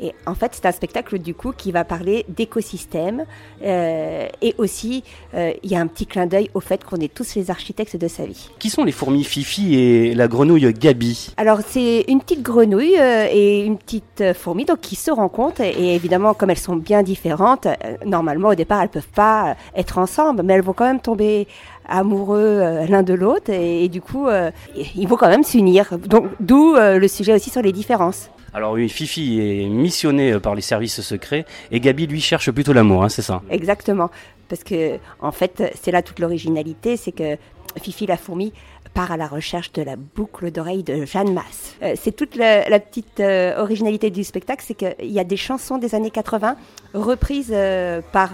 Euh, 0.00 0.06
et 0.06 0.14
en 0.26 0.34
fait, 0.34 0.52
c'est 0.54 0.66
un 0.66 0.72
spectacle 0.72 1.18
du 1.18 1.34
coup 1.34 1.52
qui 1.52 1.72
va 1.72 1.84
parler 1.84 2.24
d'écosystème 2.28 3.24
euh, 3.62 4.28
et 4.42 4.54
aussi 4.58 5.02
il 5.34 5.70
y 5.70 5.76
a 5.76 5.80
un 5.80 5.86
petit 5.86 6.06
clin 6.06 6.26
d'œil 6.26 6.50
au 6.54 6.60
fait 6.60 6.84
qu'on 6.84 6.96
est 6.96 7.12
tous 7.12 7.34
les 7.34 7.50
architectes 7.50 7.96
de 7.96 8.08
sa 8.08 8.24
vie. 8.24 8.50
Qui 8.58 8.70
sont 8.70 8.84
les 8.84 8.92
fourmis 8.92 9.24
Fifi 9.24 9.74
et 9.74 10.14
la 10.14 10.28
grenouille 10.28 10.72
Gabi? 10.72 11.32
Alors 11.36 11.60
c'est 11.66 12.04
une 12.08 12.20
petite 12.20 12.42
grenouille 12.42 12.94
et 12.94 13.64
une 13.64 13.76
petite 13.76 14.32
fourmi 14.34 14.64
donc 14.64 14.80
qui 14.80 14.96
se 14.96 15.10
rencontrent 15.10 15.60
et, 15.60 15.94
évidemment 15.94 16.34
comme 16.34 16.50
elles 16.50 16.58
sont 16.58 16.76
bien 16.76 17.02
différentes, 17.02 17.66
normalement 18.04 18.48
au 18.48 18.54
départ 18.54 18.82
elles 18.82 18.88
peuvent 18.88 19.08
pas 19.14 19.56
être 19.74 19.98
ensemble, 19.98 20.42
mais 20.42 20.54
elles 20.54 20.62
vont 20.62 20.72
quand 20.72 20.86
même 20.86 21.00
tomber 21.00 21.46
amoureux 21.88 22.38
euh, 22.38 22.86
l'un 22.86 23.02
de 23.02 23.14
l'autre 23.14 23.50
et, 23.50 23.88
du 23.88 24.00
coup 24.00 24.28
euh, 24.28 24.50
il 24.94 25.06
faut 25.08 25.16
quand 25.16 25.28
même 25.28 25.44
s'unir. 25.44 25.98
Donc 25.98 26.26
d'où 26.40 26.74
euh, 26.74 26.98
le 26.98 27.08
sujet 27.08 27.34
aussi 27.34 27.50
sur 27.50 27.62
les 27.62 27.72
différences. 27.72 28.30
Alors 28.56 28.72
oui, 28.72 28.88
Fifi 28.88 29.38
est 29.38 29.68
missionnée 29.68 30.40
par 30.40 30.54
les 30.54 30.62
services 30.62 31.02
secrets 31.02 31.44
et 31.70 31.78
Gabi 31.78 32.06
lui 32.06 32.22
cherche 32.22 32.50
plutôt 32.50 32.72
l'amour, 32.72 33.04
hein, 33.04 33.10
c'est 33.10 33.20
ça 33.20 33.42
Exactement, 33.50 34.10
parce 34.48 34.64
que 34.64 34.98
en 35.20 35.30
fait 35.30 35.62
c'est 35.78 35.90
là 35.90 36.00
toute 36.00 36.20
l'originalité, 36.20 36.96
c'est 36.96 37.12
que 37.12 37.36
Fifi 37.78 38.06
la 38.06 38.16
fourmi 38.16 38.54
part 38.94 39.12
à 39.12 39.18
la 39.18 39.26
recherche 39.26 39.72
de 39.72 39.82
la 39.82 39.96
boucle 39.96 40.50
d'oreille 40.50 40.82
de 40.82 41.04
Jeanne 41.04 41.34
Masse. 41.34 41.76
Euh, 41.82 41.92
c'est 42.00 42.16
toute 42.16 42.34
la, 42.34 42.80
petite 42.80 43.20
euh, 43.20 43.60
originalité 43.60 44.08
du 44.08 44.24
spectacle, 44.24 44.64
c'est 44.66 44.72
qu'il 44.72 45.12
y 45.12 45.20
a 45.20 45.24
des 45.24 45.36
chansons 45.36 45.76
des 45.76 45.94
années 45.94 46.10
80 46.10 46.56
reprises 46.94 47.52
euh, 47.52 48.00
par 48.10 48.30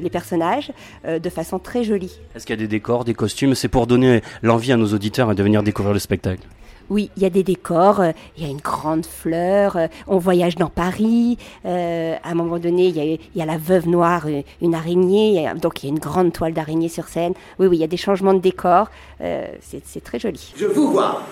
les 0.00 0.08
personnages 0.08 0.72
de 1.06 1.28
façon 1.28 1.58
très 1.58 1.84
jolie. 1.84 2.18
Est-ce 2.34 2.46
qu'il 2.46 2.54
y 2.54 2.58
a 2.58 2.62
des 2.62 2.66
décors, 2.66 3.04
des 3.04 3.12
costumes? 3.12 3.54
C'est 3.54 3.68
pour 3.68 3.86
donner 3.86 4.22
l'envie 4.40 4.72
à 4.72 4.78
nos 4.78 4.94
auditeurs 4.94 5.34
de 5.34 5.42
venir 5.42 5.62
découvrir 5.62 5.92
le 5.92 5.98
spectacle. 5.98 6.46
Oui, 6.88 7.10
il 7.16 7.22
y 7.22 7.26
a 7.26 7.30
des 7.30 7.42
décors, 7.42 8.00
euh, 8.00 8.12
il 8.36 8.44
y 8.44 8.46
a 8.46 8.50
une 8.50 8.60
grande 8.60 9.04
fleur, 9.04 9.76
euh, 9.76 9.86
on 10.06 10.18
voyage 10.18 10.54
dans 10.54 10.68
Paris, 10.68 11.36
euh, 11.64 12.14
à 12.22 12.30
un 12.30 12.34
moment 12.34 12.58
donné, 12.58 12.86
il 12.86 13.18
y, 13.34 13.42
a, 13.42 13.46
la 13.46 13.58
veuve 13.58 13.88
noire, 13.88 14.26
une 14.62 14.74
araignée, 14.74 15.50
donc 15.60 15.82
il 15.82 15.86
y 15.86 15.88
a 15.88 15.92
une 15.92 15.98
grande 15.98 16.32
toile 16.32 16.52
d'araignée 16.52 16.88
sur 16.88 17.08
scène. 17.08 17.34
Oui, 17.58 17.66
oui, 17.66 17.78
il 17.78 17.80
y 17.80 17.84
a 17.84 17.88
des 17.88 17.96
changements 17.96 18.34
de 18.34 18.40
décor, 18.40 18.88
c'est 19.18 20.04
très 20.04 20.18
joli. 20.18 20.52
Je 20.56 20.66
vous 20.66 20.92
vois, 20.92 21.22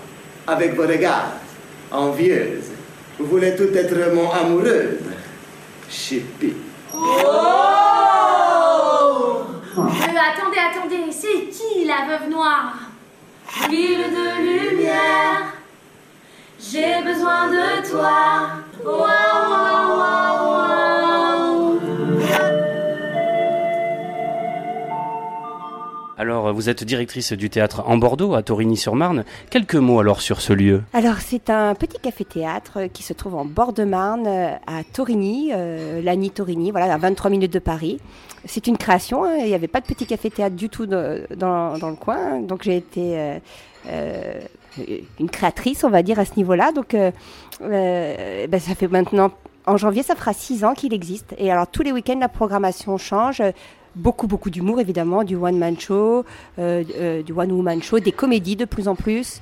avec 0.46 0.74
vos 0.74 0.86
regards, 0.86 1.32
envieuses. 1.92 2.70
Vous 3.18 3.26
voulez 3.26 3.54
tout 3.54 3.72
être 3.74 4.14
mon 4.14 4.30
amoureuse. 4.30 4.98
Chippy. 5.88 6.54
Oh 6.92 7.54
attendez, 10.32 10.58
attendez, 10.58 11.12
c'est 11.12 11.48
qui 11.50 11.84
la 11.84 12.06
veuve 12.06 12.30
noire? 12.30 12.83
Ville 13.70 14.10
de 14.10 14.28
lumière, 14.42 15.54
j'ai 16.58 17.02
besoin 17.02 17.48
de 17.48 17.88
toi. 17.88 18.04
Alors, 26.16 26.52
vous 26.52 26.68
êtes 26.68 26.84
directrice 26.84 27.32
du 27.32 27.50
théâtre 27.50 27.82
en 27.86 27.96
Bordeaux, 27.96 28.34
à 28.34 28.42
Torigny-sur-Marne. 28.42 29.24
Quelques 29.50 29.74
mots 29.74 29.98
alors 29.98 30.20
sur 30.20 30.40
ce 30.40 30.52
lieu 30.52 30.82
Alors, 30.92 31.16
c'est 31.18 31.50
un 31.50 31.74
petit 31.74 31.98
café-théâtre 31.98 32.86
qui 32.92 33.02
se 33.02 33.12
trouve 33.12 33.34
en 33.34 33.44
bord 33.44 33.72
de 33.72 33.82
Marne, 33.82 34.28
à 34.28 34.84
Torigny, 34.92 35.50
euh, 35.52 36.00
l'Ani 36.02 36.30
Torigny, 36.30 36.70
voilà, 36.70 36.94
à 36.94 36.98
23 36.98 37.30
minutes 37.30 37.52
de 37.52 37.58
Paris. 37.58 37.98
C'est 38.44 38.68
une 38.68 38.76
création, 38.76 39.24
hein. 39.24 39.38
il 39.38 39.46
n'y 39.46 39.54
avait 39.54 39.68
pas 39.68 39.80
de 39.80 39.86
petit 39.86 40.06
café-théâtre 40.06 40.54
du 40.54 40.68
tout 40.68 40.86
dans, 40.86 41.24
le 41.30 41.96
coin, 41.96 42.40
donc 42.40 42.62
j'ai 42.62 42.76
été 42.76 43.18
euh, 43.18 43.38
euh, 43.88 44.40
une 45.18 45.30
créatrice, 45.30 45.84
on 45.84 45.90
va 45.90 46.02
dire, 46.02 46.18
à 46.18 46.24
ce 46.24 46.36
niveau-là. 46.36 46.72
Donc, 46.72 46.94
euh, 46.94 47.10
ben, 47.60 48.60
ça 48.60 48.74
fait 48.74 48.88
maintenant 48.88 49.32
En 49.66 49.76
janvier, 49.76 50.02
ça 50.02 50.14
fera 50.14 50.32
six 50.32 50.64
ans 50.64 50.74
qu'il 50.74 50.92
existe. 50.92 51.34
Et 51.38 51.50
alors 51.50 51.66
tous 51.66 51.82
les 51.82 51.92
week-ends, 51.92 52.18
la 52.20 52.28
programmation 52.28 52.98
change. 52.98 53.42
Beaucoup, 53.96 54.26
beaucoup 54.26 54.50
d'humour, 54.50 54.80
évidemment, 54.80 55.22
du 55.24 55.36
one-man 55.36 55.78
show, 55.78 56.24
du 56.58 57.32
one-woman 57.32 57.82
show, 57.82 58.00
des 58.00 58.12
comédies 58.12 58.56
de 58.56 58.64
plus 58.64 58.88
en 58.88 58.94
plus 58.94 59.40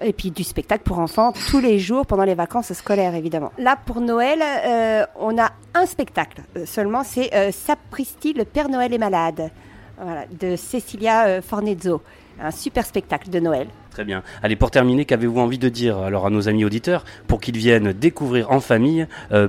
et 0.00 0.12
puis 0.12 0.30
du 0.30 0.44
spectacle 0.44 0.82
pour 0.84 0.98
enfants 0.98 1.32
tous 1.50 1.60
les 1.60 1.78
jours 1.78 2.06
pendant 2.06 2.24
les 2.24 2.34
vacances 2.34 2.72
scolaires 2.72 3.14
évidemment. 3.14 3.52
Là 3.58 3.76
pour 3.84 4.00
Noël, 4.00 4.40
euh, 4.42 5.06
on 5.16 5.38
a 5.38 5.50
un 5.74 5.86
spectacle 5.86 6.42
euh, 6.56 6.66
seulement, 6.66 7.04
c'est 7.04 7.34
euh, 7.34 7.50
Sapristi, 7.52 8.32
le 8.32 8.44
Père 8.44 8.68
Noël 8.68 8.92
est 8.92 8.98
malade, 8.98 9.50
voilà, 10.00 10.24
de 10.26 10.56
Cecilia 10.56 11.40
Fornezzo, 11.42 12.02
un 12.40 12.50
super 12.50 12.84
spectacle 12.84 13.30
de 13.30 13.40
Noël. 13.40 13.68
Très 13.94 14.04
bien. 14.04 14.22
Allez, 14.42 14.56
pour 14.56 14.70
terminer, 14.70 15.06
qu'avez-vous 15.06 15.40
envie 15.40 15.58
de 15.58 15.70
dire 15.70 15.96
alors 15.98 16.26
à 16.26 16.30
nos 16.30 16.48
amis 16.48 16.64
auditeurs 16.66 17.04
pour 17.26 17.40
qu'ils 17.40 17.56
viennent 17.56 17.92
découvrir 17.92 18.50
en 18.50 18.60
famille 18.60 19.06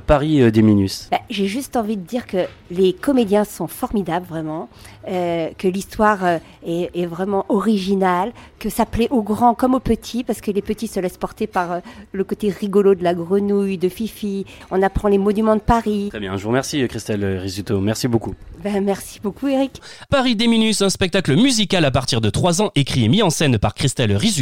Paris 0.07 0.51
des 0.51 0.61
Minus? 0.61 1.09
Bah, 1.11 1.19
J'ai 1.29 1.47
juste 1.47 1.75
envie 1.75 1.97
de 1.97 2.05
dire 2.05 2.25
que 2.25 2.45
les 2.71 2.93
comédiens 2.93 3.43
sont 3.43 3.67
formidables, 3.67 4.25
vraiment. 4.25 4.69
Euh, 5.07 5.49
que 5.57 5.67
l'histoire 5.67 6.25
euh, 6.25 6.39
est, 6.65 7.05
vraiment 7.05 7.45
originale, 7.49 8.31
que 8.57 8.69
ça 8.69 8.87
plaît 8.87 9.07
aux 9.11 9.21
grands 9.21 9.53
comme 9.53 9.75
aux 9.75 9.79
petits, 9.79 10.23
parce 10.23 10.41
que 10.41 10.49
les 10.49 10.63
petits 10.63 10.87
se 10.87 10.99
laissent 10.99 11.17
porter 11.17 11.45
par 11.45 11.71
euh, 11.71 11.79
le 12.11 12.23
côté 12.23 12.49
rigolo 12.49 12.95
de 12.95 13.03
la 13.03 13.13
grenouille, 13.13 13.77
de 13.77 13.87
Fifi. 13.87 14.45
On 14.71 14.81
apprend 14.81 15.07
les 15.07 15.19
monuments 15.19 15.55
de 15.55 15.61
Paris. 15.61 16.07
Très 16.09 16.19
bien, 16.19 16.37
je 16.37 16.43
vous 16.43 16.49
remercie 16.49 16.87
Christelle 16.87 17.23
Risuto, 17.37 17.79
merci 17.81 18.07
beaucoup. 18.07 18.33
Ben, 18.63 18.83
merci 18.83 19.19
beaucoup 19.21 19.47
Eric. 19.47 19.79
Paris 20.09 20.35
des 20.35 20.47
Minus, 20.47 20.81
un 20.81 20.89
spectacle 20.89 21.35
musical 21.35 21.85
à 21.85 21.91
partir 21.91 22.19
de 22.19 22.31
3 22.31 22.63
ans, 22.63 22.71
écrit 22.73 23.05
et 23.05 23.09
mis 23.09 23.21
en 23.21 23.29
scène 23.29 23.59
par 23.59 23.75
Christelle 23.75 24.15
Risuto, 24.15 24.34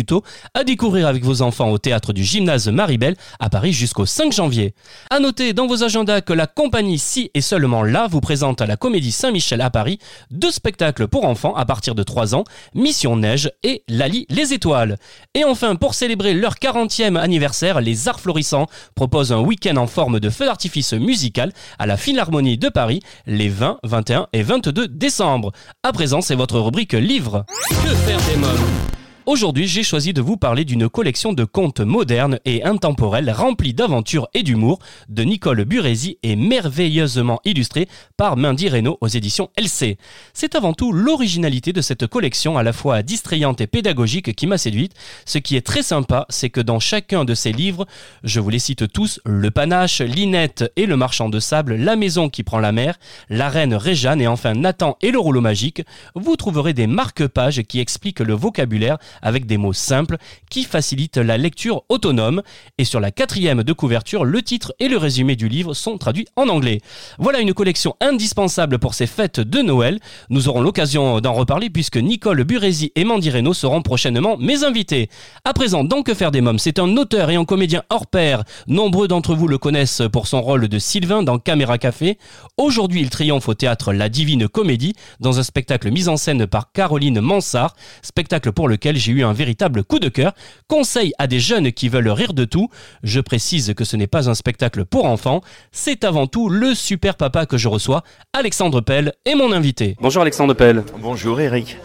à 0.53 0.63
découvrir 0.63 1.07
avec 1.07 1.23
vos 1.23 1.41
enfants 1.41 1.69
au 1.69 1.77
théâtre 1.77 2.13
du 2.13 2.23
gymnase 2.23 2.67
Maribel 2.67 3.15
à 3.39 3.49
Paris 3.49 3.73
jusqu'au 3.73 4.05
5 4.05 4.31
janvier. 4.31 4.73
À 5.09 5.19
noter 5.19 5.53
dans 5.53 5.67
vos 5.67 5.83
agendas 5.83 6.21
que 6.21 6.33
la 6.33 6.47
compagnie 6.47 6.99
Si 6.99 7.29
et 7.33 7.41
seulement 7.41 7.83
là 7.83 8.07
vous 8.07 8.21
présente 8.21 8.61
à 8.61 8.65
la 8.65 8.77
Comédie 8.77 9.11
Saint-Michel 9.11 9.61
à 9.61 9.69
Paris 9.69 9.99
deux 10.31 10.51
spectacles 10.51 11.07
pour 11.07 11.25
enfants 11.25 11.55
à 11.55 11.65
partir 11.65 11.95
de 11.95 12.03
3 12.03 12.35
ans, 12.35 12.43
Mission 12.73 13.17
Neige 13.17 13.51
et 13.63 13.83
Lali 13.87 14.25
les 14.29 14.53
Étoiles. 14.53 14.97
Et 15.35 15.43
enfin, 15.43 15.75
pour 15.75 15.93
célébrer 15.93 16.33
leur 16.33 16.55
40e 16.55 17.17
anniversaire, 17.17 17.81
les 17.81 18.07
Arts 18.07 18.19
Florissants 18.19 18.67
proposent 18.95 19.31
un 19.31 19.39
week-end 19.39 19.77
en 19.77 19.87
forme 19.87 20.19
de 20.19 20.29
feu 20.29 20.45
d'artifice 20.45 20.93
musical 20.93 21.51
à 21.79 21.85
la 21.85 21.97
Philharmonie 21.97 22.57
de 22.57 22.69
Paris 22.69 23.01
les 23.25 23.49
20, 23.49 23.79
21 23.83 24.27
et 24.33 24.43
22 24.43 24.87
décembre. 24.87 25.51
À 25.83 25.91
présent, 25.91 26.21
c'est 26.21 26.35
votre 26.35 26.59
rubrique 26.59 26.93
livre. 26.93 27.45
Que 27.69 27.95
faire 27.95 28.21
des 28.21 28.37
mômes? 28.37 29.02
Aujourd'hui, 29.25 29.69
j'ai 29.69 29.83
choisi 29.83 30.11
de 30.11 30.21
vous 30.21 30.35
parler 30.35 30.65
d'une 30.65 30.89
collection 30.89 31.31
de 31.31 31.45
contes 31.45 31.79
modernes 31.79 32.39
et 32.43 32.65
intemporels 32.65 33.31
remplis 33.31 33.73
d'aventures 33.73 34.27
et 34.33 34.43
d'humour 34.43 34.79
de 35.07 35.23
Nicole 35.23 35.63
Burezi 35.63 36.17
et 36.23 36.35
merveilleusement 36.35 37.39
illustrés 37.45 37.87
par 38.17 38.35
Mindy 38.35 38.67
Reynaud 38.67 38.97
aux 38.99 39.07
éditions 39.07 39.49
LC. 39.57 39.97
C'est 40.33 40.55
avant 40.55 40.73
tout 40.73 40.91
l'originalité 40.91 41.71
de 41.71 41.79
cette 41.79 42.05
collection 42.05 42.57
à 42.57 42.63
la 42.63 42.73
fois 42.73 43.01
distrayante 43.01 43.61
et 43.61 43.67
pédagogique 43.67 44.35
qui 44.35 44.45
m'a 44.45 44.57
séduite. 44.57 44.91
Ce 45.25 45.37
qui 45.37 45.55
est 45.55 45.65
très 45.65 45.83
sympa, 45.83 46.25
c'est 46.27 46.49
que 46.49 46.59
dans 46.59 46.81
chacun 46.81 47.23
de 47.23 47.33
ces 47.33 47.53
livres, 47.53 47.85
je 48.25 48.41
vous 48.41 48.49
les 48.49 48.59
cite 48.59 48.91
tous, 48.91 49.21
Le 49.23 49.51
Panache, 49.51 50.01
Linette 50.01 50.69
et 50.75 50.85
Le 50.85 50.97
Marchand 50.97 51.29
de 51.29 51.39
Sable, 51.39 51.75
La 51.75 51.95
Maison 51.95 52.27
qui 52.27 52.43
prend 52.43 52.59
la 52.59 52.73
mer, 52.73 52.99
La 53.29 53.47
Reine 53.47 53.73
Réjeanne 53.73 54.19
et 54.19 54.27
enfin 54.27 54.53
Nathan 54.53 54.97
et 55.01 55.11
le 55.11 55.19
rouleau 55.19 55.41
magique, 55.41 55.81
vous 56.13 56.35
trouverez 56.35 56.73
des 56.73 56.87
marque-pages 56.87 57.61
qui 57.63 57.79
expliquent 57.79 58.19
le 58.19 58.33
vocabulaire 58.33 58.97
avec 59.21 59.45
des 59.45 59.57
mots 59.57 59.73
simples 59.73 60.17
qui 60.49 60.63
facilitent 60.63 61.17
la 61.17 61.37
lecture 61.37 61.83
autonome. 61.89 62.41
Et 62.77 62.85
sur 62.85 62.99
la 62.99 63.11
quatrième 63.11 63.63
de 63.63 63.73
couverture, 63.73 64.25
le 64.25 64.41
titre 64.41 64.73
et 64.79 64.87
le 64.87 64.97
résumé 64.97 65.35
du 65.35 65.47
livre 65.47 65.73
sont 65.73 65.97
traduits 65.97 66.27
en 66.35 66.47
anglais. 66.49 66.81
Voilà 67.19 67.39
une 67.39 67.53
collection 67.53 67.95
indispensable 68.01 68.79
pour 68.79 68.93
ces 68.93 69.07
fêtes 69.07 69.39
de 69.39 69.61
Noël. 69.61 69.99
Nous 70.29 70.47
aurons 70.47 70.61
l'occasion 70.61 71.19
d'en 71.21 71.33
reparler 71.33 71.69
puisque 71.69 71.97
Nicole 71.97 72.43
Burezi 72.43 72.91
et 72.95 73.03
Mandy 73.03 73.29
Reynaud 73.29 73.53
seront 73.53 73.81
prochainement 73.81 74.37
mes 74.37 74.63
invités. 74.63 75.09
À 75.45 75.53
présent, 75.53 75.83
dans 75.83 76.03
Que 76.03 76.13
faire 76.13 76.31
des 76.31 76.41
mômes, 76.41 76.59
c'est 76.59 76.79
un 76.79 76.97
auteur 76.97 77.29
et 77.29 77.35
un 77.35 77.45
comédien 77.45 77.83
hors 77.89 78.07
pair. 78.07 78.43
Nombreux 78.67 79.07
d'entre 79.07 79.35
vous 79.35 79.47
le 79.47 79.57
connaissent 79.57 80.01
pour 80.11 80.27
son 80.27 80.41
rôle 80.41 80.67
de 80.67 80.79
Sylvain 80.79 81.23
dans 81.23 81.39
Caméra 81.39 81.77
Café. 81.77 82.17
Aujourd'hui, 82.57 83.01
il 83.01 83.09
triomphe 83.09 83.47
au 83.47 83.53
théâtre 83.53 83.93
La 83.93 84.09
Divine 84.09 84.47
Comédie 84.47 84.93
dans 85.19 85.39
un 85.39 85.43
spectacle 85.43 85.91
mis 85.91 86.07
en 86.07 86.17
scène 86.17 86.45
par 86.47 86.71
Caroline 86.71 87.21
Mansart, 87.21 87.75
spectacle 88.01 88.51
pour 88.51 88.67
lequel 88.67 88.97
j'ai 89.03 89.11
eu 89.11 89.23
un 89.23 89.33
véritable 89.33 89.83
coup 89.83 89.99
de 89.99 90.07
cœur. 90.07 90.33
Conseil 90.67 91.11
à 91.17 91.27
des 91.27 91.39
jeunes 91.39 91.71
qui 91.73 91.89
veulent 91.89 92.09
rire 92.09 92.33
de 92.33 92.45
tout. 92.45 92.69
Je 93.03 93.19
précise 93.19 93.73
que 93.75 93.83
ce 93.83 93.97
n'est 93.97 94.07
pas 94.07 94.29
un 94.29 94.33
spectacle 94.33 94.85
pour 94.85 95.05
enfants, 95.05 95.41
c'est 95.71 96.03
avant 96.05 96.27
tout 96.27 96.49
le 96.49 96.73
super 96.73 97.15
papa 97.15 97.45
que 97.45 97.57
je 97.57 97.67
reçois, 97.67 98.03
Alexandre 98.31 98.79
Pell, 98.81 99.13
est 99.25 99.35
mon 99.35 99.51
invité. 99.51 99.97
Bonjour 99.99 100.21
Alexandre 100.21 100.53
Pell. 100.53 100.83
Bonjour 100.99 101.41
Eric. 101.41 101.77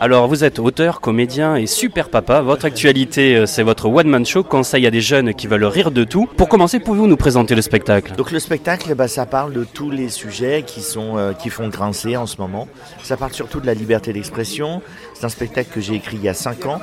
Alors 0.00 0.26
vous 0.26 0.42
êtes 0.42 0.58
auteur, 0.58 1.00
comédien 1.00 1.54
et 1.54 1.66
super 1.66 2.10
papa. 2.10 2.40
Votre 2.40 2.64
actualité, 2.64 3.36
euh, 3.36 3.46
c'est 3.46 3.62
votre 3.62 3.86
one 3.88 4.08
man 4.08 4.26
show, 4.26 4.42
conseil 4.42 4.86
à 4.86 4.90
des 4.90 5.00
jeunes 5.00 5.34
qui 5.34 5.46
veulent 5.46 5.64
rire 5.64 5.92
de 5.92 6.02
tout. 6.02 6.28
Pour 6.36 6.48
commencer, 6.48 6.80
pouvez-vous 6.80 7.06
nous 7.06 7.16
présenter 7.16 7.54
le 7.54 7.62
spectacle? 7.62 8.16
Donc 8.16 8.32
le 8.32 8.40
spectacle, 8.40 8.92
bah, 8.96 9.06
ça 9.06 9.24
parle 9.24 9.52
de 9.52 9.64
tous 9.64 9.90
les 9.90 10.08
sujets 10.08 10.64
qui 10.66 10.82
sont 10.82 11.16
euh, 11.16 11.32
qui 11.32 11.48
font 11.48 11.68
grincer 11.68 12.16
en 12.16 12.26
ce 12.26 12.38
moment. 12.38 12.66
Ça 13.02 13.16
parle 13.16 13.32
surtout 13.32 13.60
de 13.60 13.66
la 13.66 13.74
liberté 13.74 14.12
d'expression. 14.12 14.82
C'est 15.14 15.24
un 15.24 15.28
spectacle 15.28 15.70
que 15.70 15.80
j'ai 15.80 15.94
écrit 15.94 16.16
il 16.16 16.24
y 16.24 16.28
a 16.28 16.34
5 16.34 16.66
ans, 16.66 16.80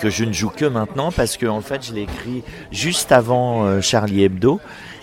que 0.00 0.10
je 0.10 0.24
ne 0.24 0.32
joue 0.32 0.50
que 0.50 0.64
maintenant 0.64 1.12
parce 1.12 1.36
que 1.36 1.46
en 1.46 1.60
fait 1.60 1.86
je 1.86 1.94
l'ai 1.94 2.02
écrit 2.02 2.42
juste 2.72 3.12
avant 3.12 3.64
euh, 3.64 3.80
Charlie 3.80 4.24
Hebdo. 4.24 4.60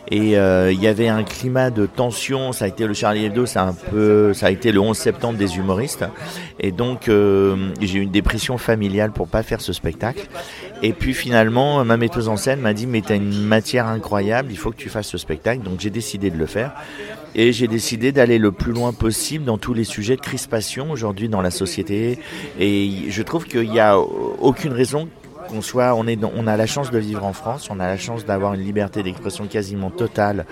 Et 0.10 0.38
euh, 0.38 0.72
il 0.72 0.82
y 0.82 0.88
avait 0.88 1.08
un 1.08 1.24
climat 1.24 1.70
de 1.70 1.86
tension. 1.86 2.52
Ça 2.52 2.66
a 2.66 2.68
été 2.68 2.86
le 2.86 2.94
Charlie 2.94 3.26
Hebdo, 3.26 3.46
c'est 3.46 3.60
un 3.60 3.74
peu, 3.74 4.34
ça 4.34 4.48
a 4.48 4.52
été 4.52 4.72
le 4.72 4.80
11 4.80 4.98
septembre 4.98 5.38
des 5.38 5.58
humoristes. 5.58 6.06
Et 6.60 6.72
donc 6.72 7.08
euh, 7.08 7.72
j'ai 7.82 8.00
eu 8.00 8.02
une 8.02 8.12
dépression 8.12 8.58
familiale 8.58 9.12
pour 9.12 9.28
pas 9.28 9.44
faire 9.44 9.62
ce 9.62 9.74
spectacle. 9.74 10.28
Et 10.82 10.94
puis 10.94 11.14
finalement, 11.14 11.84
ma 11.86 11.98
metteuse 11.98 12.28
en 12.28 12.36
scène 12.36 12.60
m'a 12.60 12.74
dit 12.74 12.88
mais 12.88 13.02
t'as 13.02 13.16
une 13.16 13.44
matière 13.44 13.88
incroyable, 13.88 14.50
il 14.52 14.58
faut 14.58 14.72
que 14.72 14.78
tu 14.78 14.90
fasses 14.90 15.08
ce 15.08 15.18
spectacle. 15.18 15.64
Donc 15.64 15.80
j'ai 15.80 15.90
décidé 15.90 16.30
de 16.30 16.38
le 16.38 16.46
faire. 16.46 16.74
Et 17.36 17.52
j'ai 17.52 17.68
décidé 17.68 18.12
d'aller 18.12 18.38
le 18.38 18.52
plus 18.52 18.74
loin 18.74 18.94
possible 18.94 19.46
dans 19.46 19.58
tous 19.58 19.74
les 19.74 19.86
sujets 19.86 20.16
de 20.16 20.22
crispation 20.22 20.92
aujourd'hui 20.92 21.30
dans 21.30 21.42
la 21.42 21.50
société. 21.50 22.20
Et 22.60 22.92
je 23.10 23.24
trouve 23.24 23.46
qu'il 23.46 23.72
n'y 23.72 23.80
a 23.80 23.98
aucune 23.98 24.74
raison 24.74 25.08
qu'on 25.48 25.62
soit, 25.62 25.96
on, 25.96 26.08
a 26.48 26.58
la 26.58 26.66
chance 26.66 26.92
de 26.92 27.00
vivre 27.00 27.24
en 27.24 27.34
France, 27.34 27.70
on 27.70 27.80
a 27.80 27.88
la 27.88 27.98
chance 27.98 28.26
d'avoir 28.26 28.54
une 28.54 28.62
liberté 28.62 29.04
d'expression 29.04 29.46
quasiment 29.46 29.90
totale. 29.90 30.46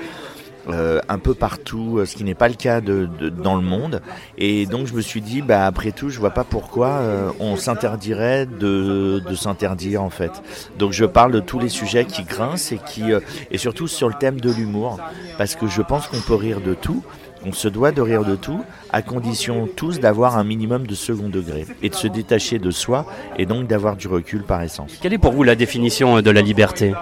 Euh, 0.70 1.00
un 1.10 1.18
peu 1.18 1.34
partout, 1.34 1.98
euh, 1.98 2.06
ce 2.06 2.16
qui 2.16 2.24
n'est 2.24 2.36
pas 2.36 2.48
le 2.48 2.54
cas 2.54 2.82
dans 2.82 3.56
le 3.56 3.64
monde. 3.64 4.00
Et 4.38 4.68
donc 4.68 4.86
je 4.86 4.94
me 4.94 5.02
suis 5.02 5.20
dit, 5.20 5.42
bah 5.42 5.66
après 5.66 5.92
tout, 5.92 6.10
je 6.10 6.20
vois 6.20 6.30
pas 6.30 6.44
pourquoi 6.44 6.88
euh, 6.90 7.32
on 7.40 7.56
s'interdirait 7.56 8.46
de, 8.46 9.24
de 9.28 9.36
s'interdire 9.36 10.04
en 10.04 10.12
fait. 10.12 10.32
Donc 10.78 10.92
je 10.92 11.06
parle 11.06 11.32
de 11.32 11.40
tous 11.40 11.58
les 11.58 11.68
sujets 11.68 12.06
qui 12.06 12.24
grincent 12.26 12.76
et 12.76 12.78
qui 12.78 13.06
et 13.50 13.58
surtout 13.58 13.88
sur 13.88 14.08
le 14.08 14.14
thème 14.14 14.40
de 14.40 14.52
l'humour, 14.52 15.00
parce 15.40 15.56
que 15.56 15.66
je 15.66 15.82
pense 15.82 16.06
qu'on 16.06 16.22
peut 16.22 16.36
rire 16.36 16.62
de 16.62 16.76
tout. 16.76 17.04
On 17.46 17.54
se 17.54 17.68
doit 17.68 17.92
de 17.92 18.02
rire 18.02 18.24
de 18.24 18.36
tout, 18.36 18.64
à 18.92 19.02
condition 19.02 19.68
tous 19.76 20.00
d'avoir 20.00 20.38
un 20.38 20.44
minimum 20.44 20.86
de 20.86 20.94
second 20.94 21.30
degré 21.30 21.66
et 21.82 21.90
de 21.90 21.96
se 21.96 22.08
détacher 22.08 22.60
de 22.60 22.70
soi 22.70 23.06
et 23.38 23.46
donc 23.46 23.68
d'avoir 23.68 23.96
du 23.96 24.08
recul 24.08 24.44
par 24.44 24.62
essence. 24.62 25.00
Quelle 25.02 25.14
est 25.14 25.18
pour 25.18 25.32
vous 25.32 25.44
la 25.44 25.56
définition 25.56 26.22
de 26.22 26.30
la 26.30 26.42
liberté? 26.42 26.94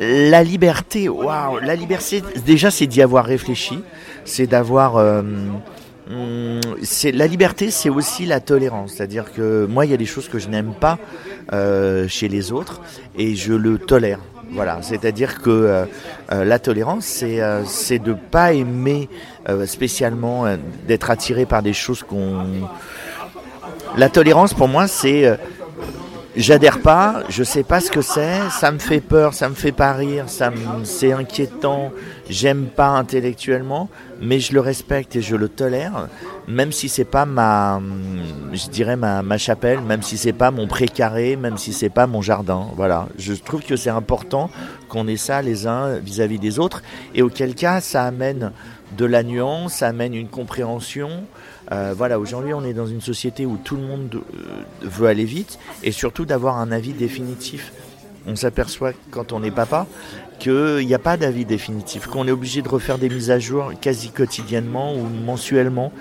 La 0.00 0.42
liberté, 0.42 1.08
waouh, 1.08 1.58
la 1.60 1.74
liberté, 1.74 2.22
déjà 2.44 2.70
c'est 2.70 2.86
d'y 2.86 3.02
avoir 3.02 3.24
réfléchi, 3.24 3.78
c'est 4.24 4.46
d'avoir... 4.46 4.96
Euh, 4.96 5.22
hum, 6.10 6.60
c'est 6.82 7.12
la 7.12 7.26
liberté, 7.26 7.70
c'est 7.70 7.88
aussi 7.88 8.26
la 8.26 8.40
tolérance. 8.40 8.94
C'est-à-dire 8.94 9.32
que 9.32 9.66
moi, 9.66 9.86
il 9.86 9.92
y 9.92 9.94
a 9.94 9.96
des 9.96 10.06
choses 10.06 10.28
que 10.28 10.38
je 10.38 10.48
n'aime 10.48 10.74
pas 10.78 10.98
euh, 11.52 12.08
chez 12.08 12.28
les 12.28 12.52
autres 12.52 12.80
et 13.16 13.34
je 13.36 13.54
le 13.54 13.78
tolère. 13.78 14.20
Voilà, 14.52 14.78
c'est-à-dire 14.80 15.42
que 15.42 15.50
euh, 15.50 15.84
euh, 16.32 16.44
la 16.44 16.58
tolérance, 16.58 17.04
c'est 17.04 17.42
euh, 17.42 17.64
c'est 17.64 17.98
de 17.98 18.12
pas 18.12 18.52
aimer 18.52 19.08
spécialement 19.66 20.44
d'être 20.86 21.10
attiré 21.10 21.46
par 21.46 21.62
des 21.62 21.72
choses 21.72 22.02
qu'on. 22.02 22.44
La 23.96 24.08
tolérance, 24.08 24.54
pour 24.54 24.68
moi, 24.68 24.88
c'est 24.88 25.38
j'adhère 26.36 26.80
pas, 26.80 27.22
je 27.28 27.42
sais 27.42 27.62
pas 27.62 27.80
ce 27.80 27.90
que 27.90 28.02
c'est, 28.02 28.38
ça 28.50 28.70
me 28.70 28.78
fait 28.78 29.00
peur, 29.00 29.34
ça 29.34 29.48
me 29.48 29.54
fait 29.54 29.72
pas 29.72 29.92
rire, 29.94 30.28
ça 30.28 30.52
c'est 30.84 31.12
inquiétant, 31.12 31.92
j'aime 32.28 32.66
pas 32.66 32.88
intellectuellement, 32.88 33.88
mais 34.20 34.38
je 34.38 34.52
le 34.52 34.60
respecte 34.60 35.16
et 35.16 35.22
je 35.22 35.34
le 35.34 35.48
tolère, 35.48 36.08
même 36.46 36.72
si 36.72 36.88
c'est 36.88 37.04
pas 37.04 37.24
ma, 37.24 37.80
je 38.52 38.68
dirais 38.68 38.96
ma, 38.96 39.22
ma 39.22 39.38
chapelle, 39.38 39.80
même 39.80 40.02
si 40.02 40.18
c'est 40.18 40.34
pas 40.34 40.50
mon 40.50 40.66
précaré, 40.66 41.36
même 41.36 41.56
si 41.56 41.72
c'est 41.72 41.88
pas 41.88 42.06
mon 42.06 42.22
jardin. 42.22 42.66
Voilà, 42.76 43.08
je 43.18 43.32
trouve 43.32 43.62
que 43.62 43.76
c'est 43.76 43.90
important 43.90 44.50
qu'on 44.88 45.08
ait 45.08 45.16
ça 45.16 45.42
les 45.42 45.66
uns 45.66 45.96
vis-à-vis 45.98 46.38
des 46.38 46.58
autres, 46.58 46.82
et 47.14 47.22
auquel 47.22 47.54
cas 47.54 47.80
ça 47.80 48.04
amène 48.04 48.52
de 48.96 49.04
la 49.04 49.22
nuance, 49.22 49.82
amène 49.82 50.14
une 50.14 50.28
compréhension. 50.28 51.24
Euh, 51.72 51.94
voilà, 51.96 52.18
aujourd'hui 52.18 52.54
on 52.54 52.64
est 52.64 52.74
dans 52.74 52.86
une 52.86 53.00
société 53.00 53.46
où 53.46 53.58
tout 53.62 53.76
le 53.76 53.82
monde 53.82 54.14
euh, 54.14 54.18
veut 54.82 55.08
aller 55.08 55.24
vite 55.24 55.58
et 55.82 55.92
surtout 55.92 56.24
d'avoir 56.24 56.58
un 56.58 56.70
avis 56.70 56.92
définitif 56.92 57.72
on 58.26 58.36
s'aperçoit 58.36 58.92
quand 59.10 59.32
on 59.32 59.42
est 59.42 59.50
papa 59.50 59.86
qu'il 60.38 60.86
n'y 60.86 60.94
a 60.94 60.98
pas 60.98 61.16
d'avis 61.16 61.44
définitif, 61.44 62.06
qu'on 62.06 62.28
est 62.28 62.32
obligé 62.32 62.60
de 62.60 62.68
refaire 62.68 62.98
des 62.98 63.08
mises 63.08 63.30
à 63.30 63.38
jour 63.38 63.72
quasi 63.80 64.10
quotidiennement 64.10 64.94
ou 64.94 65.06
mensuellement. 65.24 65.92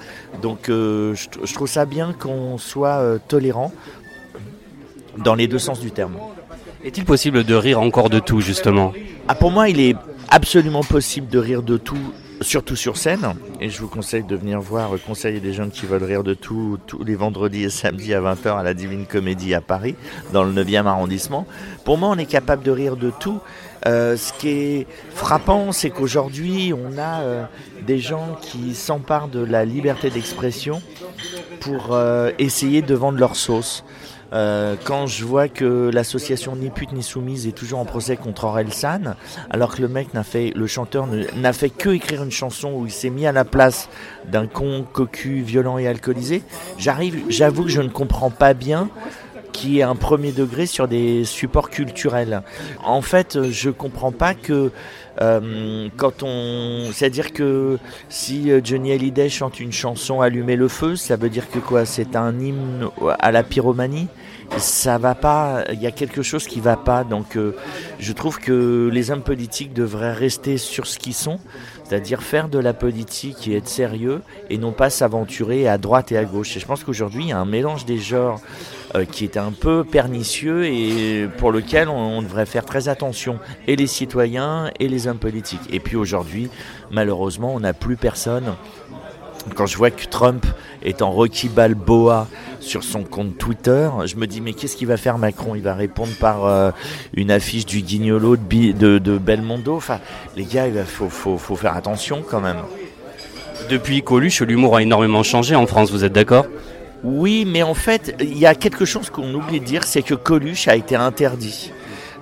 Donc 0.41 0.67
euh, 0.67 1.15
je, 1.15 1.53
trouve 1.53 1.69
ça 1.69 1.85
bien 1.85 2.13
qu'on 2.13 2.57
soit 2.57 2.97
euh, 2.97 3.17
tolérant 3.27 3.71
dans 5.23 5.35
les 5.35 5.47
deux 5.47 5.59
sens 5.59 5.79
du 5.79 5.91
terme. 5.91 6.17
Est-il 6.83 7.05
possible 7.05 7.43
de 7.45 7.55
rire 7.55 7.79
encore 7.79 8.09
de 8.09 8.19
tout 8.19 8.41
justement? 8.41 8.91
Ah, 9.27 9.35
Pour 9.35 9.51
moi, 9.51 9.69
il 9.69 9.79
est 9.79 9.95
absolument 10.29 10.83
possible 10.83 11.27
de 11.29 11.39
rire 11.39 11.63
de 11.63 11.77
tout 11.77 11.97
surtout 12.41 12.75
sur 12.75 12.97
scène. 12.97 13.35
Et 13.61 13.69
je 13.69 13.79
vous 13.81 13.87
conseille 13.87 14.23
de 14.23 14.35
venir 14.35 14.59
voir 14.59 14.91
Conseiller 15.05 15.39
des 15.39 15.53
jeunes 15.53 15.71
qui 15.71 15.85
veulent 15.85 16.03
rire 16.03 16.23
de 16.23 16.33
tout 16.33 16.77
tous 16.87 17.03
les 17.03 17.15
vendredis 17.15 17.63
et 17.63 17.69
samedis 17.69 18.13
à 18.13 18.21
20h 18.21 18.57
à 18.57 18.63
la 18.63 18.73
Divine 18.73 19.05
Comédie 19.05 19.53
à 19.53 19.61
Paris, 19.61 19.95
dans 20.33 20.43
le 20.43 20.51
9e 20.51 20.85
arrondissement. 20.85 21.45
Pour 21.83 21.97
moi, 21.97 22.09
on 22.09 22.17
est 22.17 22.25
capable 22.25 22.63
de 22.63 22.71
rire 22.71 22.95
de 22.95 23.11
tout. 23.11 23.39
Euh, 23.87 24.17
ce 24.17 24.33
qui 24.33 24.49
est 24.49 24.87
frappant, 25.11 25.71
c'est 25.71 25.91
qu'aujourd'hui, 25.91 26.73
on 26.73 26.97
a 26.97 27.21
euh, 27.21 27.43
des 27.85 27.99
gens 27.99 28.37
qui 28.41 28.73
s'emparent 28.73 29.27
de 29.27 29.43
la 29.43 29.63
liberté 29.63 30.09
d'expression 30.09 30.81
pour 31.59 31.89
euh, 31.91 32.31
essayer 32.39 32.81
de 32.81 32.95
vendre 32.95 33.19
leur 33.19 33.35
sauce. 33.35 33.83
Euh, 34.35 34.75
quand 34.83 35.07
je 35.07 35.23
vois 35.23 35.47
que 35.47 35.89
l'association 35.93 36.55
Ni 36.55 36.69
pute 36.69 36.91
ni 36.91 37.03
soumise 37.03 37.47
est 37.47 37.53
toujours 37.53 37.79
en 37.79 37.85
procès 37.85 38.17
contre 38.17 38.43
Orelsan, 38.43 39.15
alors 39.49 39.75
que 39.75 39.81
le 39.81 39.87
mec 39.87 40.13
n'a 40.13 40.23
fait, 40.23 40.51
le 40.55 40.67
chanteur 40.67 41.07
n'a 41.35 41.53
fait 41.53 41.69
que 41.69 41.89
écrire 41.89 42.23
une 42.23 42.31
chanson 42.31 42.73
où 42.73 42.85
il 42.85 42.91
s'est 42.91 43.09
mis 43.09 43.25
à 43.25 43.31
la 43.31 43.45
place 43.45 43.89
d'un 44.29 44.45
con 44.45 44.85
cocu, 44.91 45.41
violent 45.41 45.77
et 45.77 45.87
alcoolisé, 45.87 46.43
j'arrive, 46.77 47.23
j'avoue 47.29 47.63
que 47.63 47.69
je 47.69 47.81
ne 47.81 47.89
comprends 47.89 48.29
pas 48.29 48.53
bien 48.53 48.89
qui 49.55 49.79
est 49.79 49.83
un 49.83 49.95
premier 49.95 50.33
degré 50.33 50.65
sur 50.65 50.87
des 50.89 51.23
supports 51.23 51.69
culturels. 51.69 52.43
En 52.83 53.01
fait, 53.01 53.49
je 53.49 53.69
comprends 53.69 54.11
pas 54.11 54.33
que 54.33 54.71
euh, 55.21 55.87
quand 55.95 56.23
on, 56.23 56.89
c'est-à-dire 56.91 57.31
que 57.31 57.77
si 58.09 58.51
Johnny 58.63 58.91
Hallyday 58.91 59.29
chante 59.29 59.61
une 59.61 59.71
chanson 59.71 60.19
Allumer 60.19 60.57
le 60.57 60.67
feu, 60.67 60.97
ça 60.97 61.15
veut 61.15 61.29
dire 61.29 61.49
que 61.49 61.59
quoi? 61.59 61.85
C'est 61.85 62.17
un 62.17 62.37
hymne 62.37 62.89
à 63.19 63.31
la 63.31 63.43
pyromanie? 63.43 64.07
Ça 64.57 64.97
va 64.97 65.15
pas, 65.15 65.63
il 65.71 65.81
y 65.81 65.87
a 65.87 65.91
quelque 65.91 66.21
chose 66.21 66.45
qui 66.47 66.59
va 66.59 66.75
pas. 66.75 67.05
Donc 67.05 67.37
euh, 67.37 67.55
je 67.99 68.11
trouve 68.11 68.39
que 68.39 68.89
les 68.91 69.09
hommes 69.09 69.23
politiques 69.23 69.73
devraient 69.73 70.13
rester 70.13 70.57
sur 70.57 70.85
ce 70.85 70.99
qu'ils 70.99 71.13
sont, 71.13 71.39
c'est-à-dire 71.85 72.21
faire 72.21 72.49
de 72.49 72.59
la 72.59 72.73
politique 72.73 73.47
et 73.47 73.55
être 73.55 73.69
sérieux 73.69 74.21
et 74.49 74.57
non 74.57 74.73
pas 74.73 74.89
s'aventurer 74.89 75.67
à 75.69 75.77
droite 75.77 76.11
et 76.11 76.17
à 76.17 76.25
gauche. 76.25 76.57
Et 76.57 76.59
je 76.59 76.65
pense 76.65 76.83
qu'aujourd'hui, 76.83 77.23
il 77.23 77.29
y 77.29 77.31
a 77.31 77.39
un 77.39 77.45
mélange 77.45 77.85
des 77.85 77.97
genres 77.97 78.41
qui 79.03 79.25
est 79.25 79.37
un 79.37 79.51
peu 79.51 79.83
pernicieux 79.83 80.65
et 80.65 81.27
pour 81.37 81.51
lequel 81.51 81.89
on, 81.89 82.21
devrait 82.21 82.45
faire 82.45 82.65
très 82.65 82.87
attention, 82.87 83.39
et 83.67 83.75
les 83.75 83.87
citoyens 83.87 84.69
et 84.79 84.87
les 84.87 85.07
hommes 85.07 85.17
politiques. 85.17 85.61
Et 85.71 85.79
puis 85.79 85.95
aujourd'hui, 85.95 86.49
malheureusement, 86.91 87.53
on 87.53 87.59
n'a 87.59 87.73
plus 87.73 87.97
personne. 87.97 88.53
Quand 89.53 89.65
je 89.65 89.77
vois 89.77 89.91
que 89.91 90.05
Trump 90.05 90.45
est 90.83 91.01
en 91.01 91.11
Rocky 91.11 91.49
Balboa 91.49 92.27
sur 92.59 92.83
son 92.83 93.03
compte 93.03 93.37
Twitter, 93.37 93.89
je 94.05 94.15
me 94.15 94.25
dis 94.25 94.41
mais 94.41 94.53
qu'est-ce 94.53 94.75
qu'il 94.75 94.87
va 94.87 94.97
faire 94.97 95.19
Macron? 95.19 95.53
Il 95.55 95.61
va 95.61 95.75
répondre 95.75 96.13
par 96.19 96.45
euh, 96.45 96.71
une 97.13 97.29
affiche 97.29 97.65
du 97.65 97.81
Guignolo 97.81 98.37
de, 98.37 98.97
de, 98.97 99.17
Belmondo. 99.17 99.75
Enfin, 99.75 99.99
les 100.35 100.45
gars, 100.45 100.67
il 100.67 100.83
faut, 100.83 101.09
faut 101.09 101.55
faire 101.55 101.75
attention 101.75 102.23
quand 102.27 102.41
même. 102.41 102.57
Depuis 103.69 104.03
Coluche, 104.03 104.41
l'humour 104.41 104.75
a 104.77 104.81
énormément 104.81 105.23
changé 105.23 105.55
en 105.55 105.65
France, 105.65 105.91
vous 105.91 106.03
êtes 106.03 106.13
d'accord? 106.13 106.45
Oui, 107.05 107.45
mais 107.45 107.61
en 107.61 107.75
fait, 107.75 108.15
il 108.19 108.35
y 108.35 108.47
a 108.47 108.55
quelque 108.55 108.83
chose 108.83 109.11
qu'on 109.11 109.31
oublie 109.35 109.59
de 109.59 109.65
dire, 109.65 109.83
c'est 109.83 110.01
que 110.01 110.15
Coluche 110.15 110.67
a 110.67 110.75
été 110.75 110.95
interdit. 110.95 111.71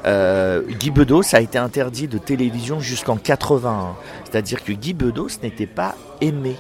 Euh, 0.06 0.62
Guy 0.78 0.92
Bedos 0.92 1.34
a 1.34 1.40
été 1.40 1.58
interdit 1.58 2.10
de 2.10 2.18
télévision 2.18 2.82
jusqu'en 2.82 3.16
81. 3.16 3.96
C'est-à-dire 4.26 4.62
que 4.62 4.74
Guy 4.74 4.94
Bedos 4.94 5.30
n'était 5.42 5.68
pas 5.68 5.96
aimé. 6.20 6.58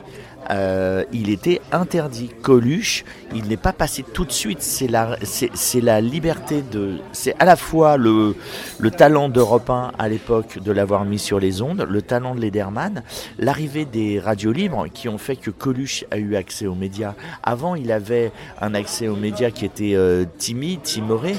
Euh, 0.49 1.03
il 1.11 1.29
était 1.29 1.61
interdit. 1.71 2.29
Coluche, 2.41 3.05
il 3.33 3.47
n'est 3.47 3.57
pas 3.57 3.73
passé 3.73 4.03
tout 4.03 4.25
de 4.25 4.31
suite. 4.31 4.61
C'est 4.61 4.87
la, 4.87 5.17
c'est, 5.23 5.81
la 5.81 6.01
liberté 6.01 6.61
de. 6.61 6.99
C'est 7.11 7.35
à 7.39 7.45
la 7.45 7.55
fois 7.55 7.97
le, 7.97 8.35
le 8.79 8.91
talent 8.91 9.29
d'Europe 9.29 9.69
1 9.69 9.91
à 9.97 10.09
l'époque 10.09 10.59
de 10.59 10.71
l'avoir 10.71 11.05
mis 11.05 11.19
sur 11.19 11.39
les 11.39 11.61
ondes, 11.61 11.85
le 11.89 12.01
talent 12.01 12.35
de 12.35 12.41
Lederman, 12.41 13.03
l'arrivée 13.39 13.85
des 13.85 14.19
radios 14.19 14.51
libres 14.51 14.87
qui 14.93 15.09
ont 15.09 15.17
fait 15.17 15.35
que 15.35 15.51
Coluche 15.51 16.05
a 16.11 16.17
eu 16.17 16.35
accès 16.35 16.67
aux 16.67 16.75
médias. 16.75 17.15
Avant, 17.43 17.75
il 17.75 17.91
avait 17.91 18.31
un 18.61 18.73
accès 18.73 19.07
aux 19.07 19.15
médias 19.15 19.51
qui 19.51 19.65
était 19.65 19.95
euh, 19.95 20.25
timide, 20.37 20.81
timoré. 20.81 21.35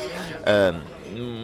Euh, 0.46 0.72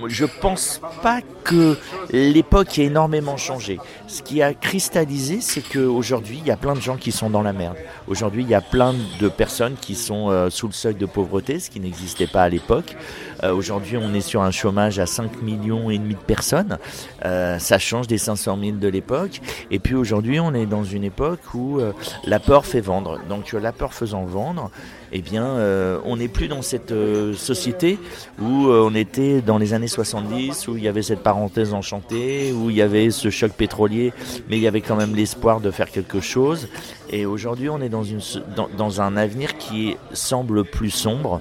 je 0.08 0.24
pense 0.24 0.80
pas 1.02 1.20
que 1.44 1.76
l'époque 2.10 2.78
ait 2.78 2.84
énormément 2.84 3.36
changé. 3.36 3.78
Ce 4.06 4.22
qui 4.22 4.42
a 4.42 4.54
cristallisé, 4.54 5.40
c'est 5.40 5.62
qu'aujourd'hui, 5.62 6.38
il 6.40 6.46
y 6.46 6.50
a 6.50 6.56
plein 6.56 6.74
de 6.74 6.80
gens 6.80 6.96
qui 6.96 7.12
sont 7.12 7.30
dans 7.30 7.42
la 7.42 7.52
merde. 7.52 7.76
Aujourd'hui, 8.06 8.42
il 8.42 8.48
y 8.48 8.54
a 8.54 8.60
plein 8.60 8.94
de 9.20 9.28
personnes 9.28 9.74
qui 9.80 9.94
sont 9.94 10.30
euh, 10.30 10.50
sous 10.50 10.66
le 10.66 10.72
seuil 10.72 10.94
de 10.94 11.06
pauvreté, 11.06 11.58
ce 11.58 11.70
qui 11.70 11.80
n'existait 11.80 12.26
pas 12.26 12.42
à 12.42 12.48
l'époque. 12.48 12.96
Euh, 13.42 13.54
aujourd'hui, 13.54 13.96
on 13.96 14.12
est 14.14 14.20
sur 14.20 14.42
un 14.42 14.50
chômage 14.50 14.98
à 14.98 15.06
5 15.06 15.42
millions 15.42 15.90
et 15.90 15.98
demi 15.98 16.14
de 16.14 16.20
personnes. 16.20 16.78
Euh, 17.24 17.58
ça 17.58 17.78
change 17.78 18.06
des 18.06 18.18
500 18.18 18.58
000 18.62 18.76
de 18.76 18.88
l'époque. 18.88 19.40
Et 19.70 19.78
puis 19.78 19.94
aujourd'hui, 19.94 20.40
on 20.40 20.54
est 20.54 20.66
dans 20.66 20.84
une 20.84 21.04
époque 21.04 21.40
où 21.54 21.80
la 22.24 22.40
peur 22.40 22.66
fait 22.66 22.80
vendre. 22.80 23.18
Donc 23.28 23.52
la 23.52 23.72
peur 23.72 23.94
faisant 23.94 24.24
vendre, 24.24 24.70
eh 25.12 25.20
bien, 25.22 25.56
on 26.04 26.16
n'est 26.16 26.28
plus 26.28 26.48
dans 26.48 26.62
cette 26.62 26.92
société 27.34 27.98
où 28.40 28.68
on 28.68 28.94
était 28.94 29.40
dans 29.40 29.58
les 29.58 29.74
années 29.74 29.88
70, 29.90 30.68
où 30.68 30.76
il 30.76 30.82
y 30.82 30.88
avait 30.88 31.02
cette 31.02 31.22
parenthèse 31.22 31.74
enchantée, 31.74 32.52
où 32.52 32.70
il 32.70 32.76
y 32.76 32.82
avait 32.82 33.10
ce 33.10 33.30
choc 33.30 33.52
pétrolier, 33.52 34.12
mais 34.48 34.56
il 34.56 34.62
y 34.62 34.66
avait 34.68 34.80
quand 34.80 34.96
même 34.96 35.14
l'espoir 35.14 35.60
de 35.60 35.70
faire 35.70 35.90
quelque 35.90 36.20
chose. 36.20 36.68
Et 37.10 37.26
aujourd'hui, 37.26 37.68
on 37.68 37.80
est 37.80 37.88
dans, 37.88 38.04
une, 38.04 38.20
dans, 38.76 39.00
un 39.00 39.16
avenir 39.16 39.58
qui 39.58 39.96
semble 40.12 40.64
plus 40.64 40.90
sombre. 40.90 41.40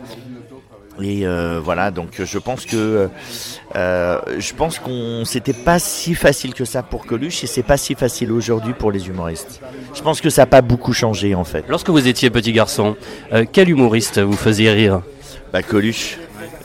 Et 1.01 1.25
euh, 1.25 1.61
voilà, 1.63 1.91
donc 1.91 2.21
je 2.21 2.37
pense 2.37 2.65
que 2.65 3.07
euh, 3.75 4.19
je 4.37 4.53
pense 4.53 4.79
qu'on 4.79 5.23
c'était 5.23 5.53
pas 5.53 5.79
si 5.79 6.13
facile 6.13 6.53
que 6.53 6.65
ça 6.65 6.83
pour 6.83 7.05
Coluche 7.05 7.41
et 7.43 7.47
c'est 7.47 7.63
pas 7.63 7.77
si 7.77 7.95
facile 7.95 8.33
aujourd'hui 8.33 8.73
pour 8.73 8.91
les 8.91 9.07
humoristes. 9.07 9.61
Je 9.93 10.01
pense 10.01 10.19
que 10.19 10.29
ça 10.29 10.41
n'a 10.41 10.45
pas 10.47 10.61
beaucoup 10.61 10.91
changé 10.91 11.35
en 11.35 11.45
fait. 11.45 11.63
Lorsque 11.69 11.89
vous 11.89 12.05
étiez 12.05 12.29
petit 12.29 12.51
garçon, 12.51 12.97
euh, 13.31 13.45
quel 13.49 13.69
humoriste 13.69 14.19
vous 14.19 14.35
faisait 14.35 14.69
rire? 14.71 15.01
Bah 15.53 15.63
Coluche, 15.63 16.17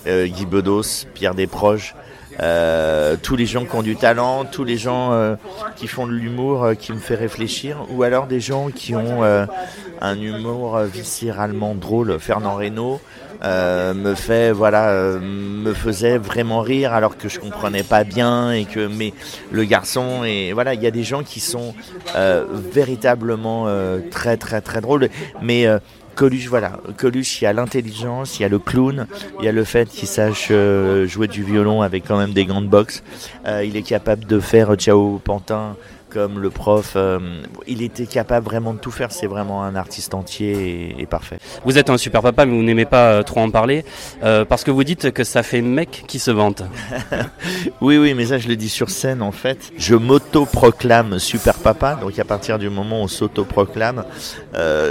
Guy 0.07 0.47
Bedos, 0.47 1.07
Pierre 1.15 1.35
Desproges. 1.35 1.95
Euh, 2.41 3.17
tous 3.23 3.37
les 3.37 3.47
gens 3.47 3.65
qui 3.65 3.75
ont 3.77 3.83
du 3.83 3.97
talent, 3.97 4.45
tous 4.45 4.65
les 4.65 4.77
gens 4.77 5.13
euh, 5.13 5.37
qui 5.77 5.87
font 5.87 6.07
de 6.07 6.13
l'humour 6.13 6.65
euh, 6.65 6.75
qui 6.75 6.93
me 6.93 6.99
fait 6.99 7.15
réfléchir, 7.15 7.87
ou 7.91 8.03
alors 8.03 8.27
des 8.27 8.41
gens 8.41 8.71
qui 8.71 8.95
ont 8.95 9.23
un 10.01 10.21
humour 10.21 10.79
viscéralement 10.81 11.75
drôle. 11.75 12.19
Fernand 12.19 12.57
Reynaud 12.57 13.01
me 13.43 14.15
fait, 14.15 14.53
voilà, 14.53 15.19
me 15.21 15.73
faisait 15.75 16.19
vraiment 16.19 16.61
rire 16.61 16.93
alors 16.93 17.17
que 17.17 17.29
je 17.29 17.39
comprenais 17.39 17.83
pas 17.83 18.05
bien 18.05 18.53
et 18.53 18.65
que, 18.65 18.87
mais 18.87 19.13
le 19.53 19.65
garçon 19.65 20.25
et 20.25 20.53
voilà, 20.53 20.75
il 20.75 20.83
y 20.83 20.87
a 20.87 20.91
des 20.91 21.05
gens 21.05 21.23
qui 21.23 21.41
sont 21.41 21.75
véritablement 22.15 23.67
très 24.11 24.37
très 24.37 24.61
très 24.61 24.81
drôles, 24.81 25.09
mais 25.43 25.67
Coluche, 26.15 26.49
voilà. 26.49 26.79
Coluche, 26.97 27.41
il 27.41 27.45
y 27.45 27.47
a 27.47 27.53
l'intelligence, 27.53 28.39
il 28.39 28.43
y 28.43 28.45
a 28.45 28.49
le 28.49 28.59
clown, 28.59 29.07
il 29.41 29.45
y 29.45 29.49
a 29.49 29.53
le 29.53 29.65
fait 29.65 29.89
qu'il 29.89 30.09
sache 30.09 30.49
euh, 30.51 31.07
jouer 31.07 31.29
du 31.29 31.43
violon 31.43 31.83
avec 31.83 32.05
quand 32.07 32.19
même 32.19 32.33
des 32.33 32.45
gants 32.45 32.63
de 32.63 32.67
boxe. 32.67 33.03
Euh, 33.47 33.65
il 33.65 33.77
est 33.77 33.83
capable 33.83 34.25
de 34.25 34.41
faire 34.41 34.75
Ciao 34.77 35.19
Pantin 35.19 35.77
comme 36.15 36.39
le 36.39 36.49
prof. 36.49 36.93
Euh, 36.95 37.19
il 37.67 37.83
était 37.83 38.07
capable 38.07 38.47
vraiment 38.47 38.73
de 38.73 38.79
tout 38.79 38.93
faire. 38.93 39.11
C'est 39.11 39.27
vraiment 39.27 39.65
un 39.65 39.75
artiste 39.75 40.15
entier 40.15 40.95
et, 40.97 41.07
parfait. 41.07 41.39
Vous 41.65 41.77
êtes 41.77 41.91
un 41.91 41.99
super 41.99 42.23
papa, 42.23 42.47
mais 42.47 42.57
vous 42.57 42.63
n'aimez 42.63 42.85
pas 42.85 43.11
euh, 43.11 43.23
trop 43.25 43.41
en 43.41 43.51
parler 43.51 43.85
euh, 44.23 44.45
parce 44.45 44.63
que 44.63 44.71
vous 44.71 44.85
dites 44.85 45.11
que 45.11 45.25
ça 45.25 45.43
fait 45.43 45.61
mec 45.61 46.05
qui 46.07 46.21
se 46.21 46.31
vante. 46.31 46.63
oui, 47.81 47.99
oui, 47.99 48.15
mais 48.15 48.27
ça 48.27 48.39
je 48.39 48.47
le 48.47 48.55
dis 48.55 48.69
sur 48.69 48.91
scène 48.91 49.23
en 49.23 49.33
fait. 49.33 49.73
Je 49.77 49.97
m'auto-proclame 49.97 51.19
super 51.19 51.55
papa. 51.55 51.97
Donc 52.01 52.17
à 52.19 52.25
partir 52.25 52.61
du 52.61 52.71
moment 52.71 53.01
où 53.01 53.05
on 53.05 53.09
s'auto-proclame, 53.09 54.05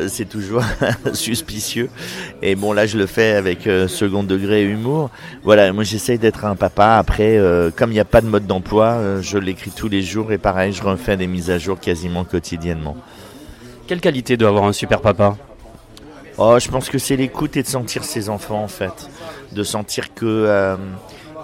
c'est 0.07 0.27
toujours 0.27 0.63
suspicieux. 1.13 1.89
Et 2.41 2.55
bon 2.55 2.73
là 2.73 2.85
je 2.85 2.97
le 2.97 3.05
fais 3.05 3.33
avec 3.35 3.69
second 3.87 4.23
degré 4.23 4.63
humour. 4.63 5.09
Voilà, 5.43 5.71
moi 5.71 5.85
j'essaye 5.85 6.19
d'être 6.19 6.43
un 6.43 6.57
papa. 6.57 6.97
Après, 6.97 7.39
comme 7.77 7.91
il 7.91 7.95
n'y 7.95 7.99
a 8.01 8.05
pas 8.05 8.21
de 8.21 8.27
mode 8.27 8.45
d'emploi, 8.45 9.21
je 9.21 9.37
l'écris 9.37 9.71
tous 9.71 9.87
les 9.87 10.01
jours 10.01 10.33
et 10.33 10.37
pareil, 10.37 10.73
je 10.73 10.83
refais 10.83 11.12
des 11.15 11.27
mises 11.27 11.49
à 11.49 11.57
jour 11.57 11.79
quasiment 11.79 12.23
quotidiennement. 12.23 12.97
Quelle 13.87 14.01
qualité 14.01 14.37
doit 14.37 14.49
avoir 14.49 14.65
un 14.65 14.73
super 14.73 15.01
papa? 15.01 15.35
Oh, 16.37 16.57
je 16.59 16.67
pense 16.69 16.89
que 16.89 16.97
c'est 16.97 17.15
l'écoute 17.15 17.57
et 17.57 17.63
de 17.63 17.67
sentir 17.67 18.03
ses 18.03 18.29
enfants 18.29 18.63
en 18.63 18.67
fait, 18.67 19.09
de 19.51 19.63
sentir 19.63 20.13
que 20.13 20.25
euh, 20.25 20.77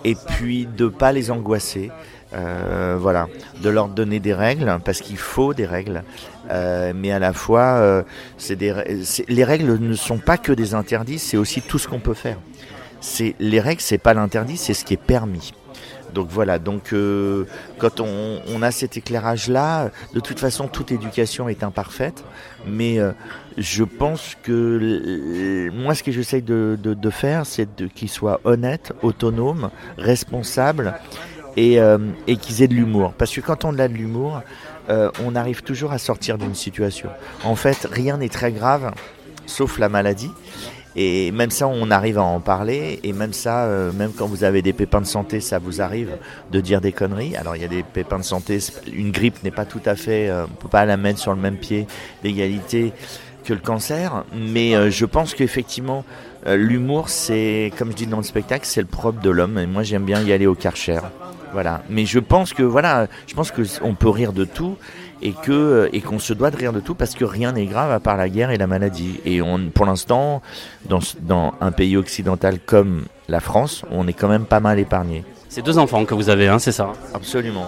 et 0.04 0.16
puis 0.16 0.66
de 0.66 0.88
pas 0.88 1.12
les 1.12 1.32
angoisser. 1.32 1.92
Euh, 2.32 2.96
voilà, 3.00 3.28
de 3.64 3.70
leur 3.70 3.88
donner 3.88 4.20
des 4.20 4.36
règles 4.36 4.78
parce 4.86 5.02
qu'il 5.02 5.18
faut 5.18 5.56
des 5.56 5.66
règles, 5.66 6.04
euh, 6.52 6.94
mais 6.96 7.12
à 7.12 7.18
la 7.18 7.34
fois, 7.34 8.04
c'est 8.38 8.56
des, 8.56 8.72
les 9.28 9.44
règles 9.44 9.80
ne 9.80 9.96
sont 9.96 10.20
pas 10.20 10.38
que 10.38 10.52
des 10.52 10.76
interdits, 10.76 11.18
c'est 11.18 11.38
aussi 11.38 11.64
tout 11.64 11.80
ce 11.80 11.88
qu'on 11.88 12.00
peut 12.00 12.14
faire. 12.14 12.38
C'est 13.02 13.34
les 13.40 13.60
règles, 13.60 13.82
c'est 13.82 13.98
pas 13.98 14.14
l'interdit, 14.14 14.58
c'est 14.58 14.76
ce 14.76 14.86
qui 14.86 14.94
est 14.94 14.98
permis. 14.98 15.54
Donc 16.14 16.28
voilà, 16.30 16.60
donc 16.60 16.94
euh, 16.94 17.46
quand 17.78 18.00
on, 18.00 18.62
a 18.62 18.72
cet 18.72 18.98
éclairage-là, 18.98 19.92
de 20.14 20.20
toute 20.20 20.40
façon, 20.40 20.68
toute 20.68 20.92
éducation 20.92 21.50
est 21.50 21.64
imparfaite, 21.64 22.24
mais 22.66 23.00
euh, 23.00 23.12
je 23.58 23.84
pense 23.84 24.36
que 24.44 25.70
moi, 25.72 25.96
ce 25.96 26.04
que 26.04 26.12
j'essaye 26.12 26.42
de, 26.42 27.10
faire, 27.10 27.46
c'est 27.46 27.68
qu'ils 27.94 28.10
soient 28.10 28.40
honnêtes, 28.44 28.94
autonomes, 29.02 29.70
responsables 29.98 30.94
et, 31.58 31.80
euh, 31.80 31.98
et 32.28 32.38
qu'ils 32.38 32.62
aient 32.62 32.68
de 32.68 32.76
l'humour. 32.76 33.14
Parce 33.18 33.34
que 33.34 33.42
quand 33.42 33.66
on 33.66 33.78
a 33.80 33.88
de 33.88 33.94
l'humour, 33.94 34.42
on 35.24 35.36
arrive 35.36 35.62
toujours 35.62 35.92
à 35.92 36.00
sortir 36.00 36.40
d'une 36.40 36.56
situation. 36.56 37.10
En 37.44 37.56
fait, 37.56 37.88
rien 37.92 38.18
n'est 38.18 38.30
très 38.30 38.52
grave, 38.52 38.92
sauf 39.46 39.78
la 39.78 39.88
maladie. 39.88 40.32
Et 40.96 41.32
même 41.32 41.52
ça, 41.52 41.68
on 41.68 41.92
arrive 41.92 42.18
à 42.18 42.24
en 42.24 42.40
parler. 42.40 43.00
Et 43.04 43.14
même 43.14 43.34
ça, 43.34 43.66
euh, 43.66 43.92
même 43.92 44.12
quand 44.16 44.26
vous 44.26 44.44
avez 44.44 44.62
des 44.62 44.74
pépins 44.74 45.02
de 45.02 45.06
santé, 45.06 45.40
ça 45.40 45.60
vous 45.60 45.82
arrive 45.82 46.18
de 46.52 46.60
dire 46.62 46.82
des 46.82 46.92
conneries. 46.92 47.36
Alors 47.36 47.56
il 47.56 47.62
y 47.62 47.66
a 47.66 47.70
des 47.70 47.84
pépins 47.84 48.20
de 48.20 48.24
santé. 48.24 48.60
Une 48.92 49.12
grippe 49.12 49.44
n'est 49.44 49.52
pas 49.52 49.66
tout 49.66 49.82
à 49.86 49.96
fait, 49.96 50.30
euh, 50.30 50.46
on 50.46 50.62
peut 50.62 50.68
pas 50.68 50.86
la 50.86 50.98
mettre 50.98 51.20
sur 51.20 51.34
le 51.34 51.40
même 51.40 51.58
pied 51.58 51.88
d'égalité 52.24 52.94
que 53.46 53.54
le 53.54 53.60
cancer. 53.60 54.24
Mais 54.36 54.76
euh, 54.76 54.90
je 54.90 55.06
pense 55.06 55.34
qu'effectivement, 55.34 56.04
l'humour, 56.46 57.10
c'est, 57.10 57.72
comme 57.78 57.92
je 57.92 57.96
dis 57.96 58.08
dans 58.08 58.18
le 58.18 58.24
spectacle, 58.24 58.66
c'est 58.66 58.82
le 58.82 58.88
propre 58.88 59.22
de 59.22 59.30
l'homme. 59.30 59.58
Et 59.60 59.68
moi, 59.68 59.84
j'aime 59.84 60.06
bien 60.06 60.22
y 60.22 60.32
aller 60.32 60.48
au 60.48 60.56
karcher. 60.56 61.00
Voilà. 61.52 61.84
Mais 61.90 62.06
je 62.06 62.20
pense 62.20 62.54
que 62.54 62.64
voilà, 62.64 63.08
je 63.28 63.34
pense 63.34 63.52
que 63.52 63.62
on 63.82 63.94
peut 63.94 64.10
rire 64.10 64.34
de 64.34 64.46
tout 64.46 64.78
et 65.22 65.34
que 65.34 65.52
euh, 65.52 65.90
et 65.94 66.02
qu'on 66.02 66.20
se 66.20 66.34
doit 66.34 66.52
de 66.52 66.58
rire 66.58 66.74
de 66.74 66.80
tout 66.80 66.96
parce 66.96 67.16
que 67.16 67.26
rien 67.26 67.52
n'est 67.52 67.66
grave 67.66 67.92
à 67.92 68.00
part 68.00 68.18
la 68.18 68.30
guerre 68.30 68.52
et 68.52 68.58
la 68.58 68.68
maladie. 68.68 69.20
Et 69.26 69.42
on, 69.42 69.70
pour 69.74 69.86
l'instant, 69.86 70.42
dans, 70.88 71.00
dans 71.22 71.54
un 71.62 71.72
pays 71.72 71.98
occidental 71.98 72.60
comme 72.66 73.06
la 73.28 73.40
France, 73.40 73.84
on 73.92 74.08
est 74.08 74.14
quand 74.14 74.28
même 74.28 74.46
pas 74.46 74.60
mal 74.60 74.80
épargné. 74.80 75.24
C'est 75.50 75.64
deux 75.64 75.78
enfants 75.78 76.06
que 76.06 76.14
vous 76.14 76.30
avez, 76.30 76.48
hein, 76.48 76.60
c'est 76.60 76.72
ça 76.72 76.94
Absolument. 77.14 77.68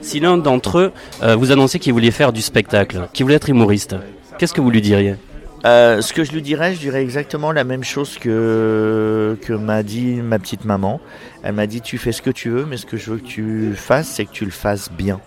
Si 0.00 0.20
l'un 0.20 0.38
d'entre 0.38 0.78
eux 0.78 0.92
euh, 1.22 1.34
vous 1.34 1.50
annonçait 1.50 1.78
qu'il 1.78 1.92
voulait 1.92 2.12
faire 2.12 2.32
du 2.32 2.40
spectacle, 2.40 3.08
qu'il 3.12 3.24
voulait 3.24 3.36
être 3.36 3.50
humoriste, 3.50 3.96
qu'est-ce 4.38 4.52
que 4.52 4.60
vous 4.60 4.70
lui 4.70 4.80
diriez? 4.80 5.16
Euh, 5.64 6.00
ce 6.00 6.12
que 6.12 6.22
je 6.22 6.30
lui 6.30 6.42
dirais, 6.42 6.74
je 6.74 6.78
dirais 6.78 7.02
exactement 7.02 7.50
la 7.50 7.64
même 7.64 7.82
chose 7.82 8.18
que, 8.18 9.36
que 9.42 9.52
m'a 9.52 9.82
dit 9.82 10.20
ma 10.22 10.38
petite 10.38 10.64
maman. 10.64 11.00
Elle 11.42 11.54
m'a 11.54 11.66
dit 11.66 11.80
tu 11.80 11.98
fais 11.98 12.12
ce 12.12 12.22
que 12.22 12.30
tu 12.30 12.50
veux, 12.50 12.64
mais 12.66 12.76
ce 12.76 12.86
que 12.86 12.96
je 12.96 13.10
veux 13.10 13.18
que 13.18 13.26
tu 13.26 13.72
fasses, 13.74 14.06
c'est 14.06 14.26
que 14.26 14.32
tu 14.32 14.44
le 14.44 14.52
fasses 14.52 14.92
bien 14.92 15.20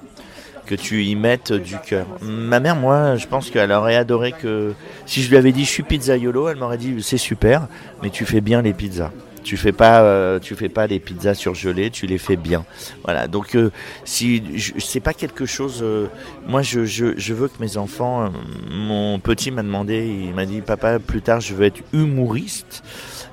que 0.70 0.76
tu 0.76 1.04
y 1.04 1.16
mettes 1.16 1.52
du 1.52 1.78
cœur. 1.80 2.06
Ma 2.22 2.60
mère, 2.60 2.76
moi, 2.76 3.16
je 3.16 3.26
pense 3.26 3.50
qu'elle 3.50 3.72
aurait 3.72 3.96
adoré 3.96 4.34
que 4.34 4.74
si 5.08 5.24
je 5.24 5.30
lui 5.32 5.38
avais 5.38 5.52
dit 5.52 5.66
je 5.66 5.70
suis 5.70 5.82
pizzaiolo, 5.82 6.48
elle 6.48 6.58
m'aurait 6.58 6.78
dit 6.78 7.02
c'est 7.02 7.18
super, 7.18 7.68
mais 8.04 8.12
tu 8.12 8.24
fais 8.24 8.40
bien 8.40 8.62
les 8.62 8.74
pizzas. 8.74 9.12
Tu 9.44 9.58
fais 9.58 9.72
pas, 9.72 10.04
euh, 10.04 10.38
tu 10.38 10.54
fais 10.54 10.70
pas 10.70 10.88
des 10.88 11.00
pizzas 11.00 11.34
surgelées, 11.34 11.90
tu 11.90 12.06
les 12.06 12.20
fais 12.20 12.36
bien. 12.36 12.66
Voilà. 13.04 13.28
Donc 13.28 13.56
euh, 13.56 13.72
si 14.04 14.44
c'est 14.78 15.00
pas 15.00 15.14
quelque 15.14 15.48
chose, 15.48 15.80
euh, 15.82 16.06
moi 16.46 16.62
je, 16.62 16.86
je, 16.86 17.18
je, 17.18 17.34
veux 17.34 17.48
que 17.48 17.60
mes 17.60 17.78
enfants, 17.78 18.32
mon 18.70 19.18
petit 19.18 19.50
m'a 19.50 19.64
demandé, 19.64 20.08
il 20.08 20.36
m'a 20.36 20.46
dit 20.46 20.62
papa 20.62 21.00
plus 21.00 21.24
tard 21.24 21.42
je 21.42 21.56
veux 21.56 21.66
être 21.66 21.82
humoriste. 21.94 22.84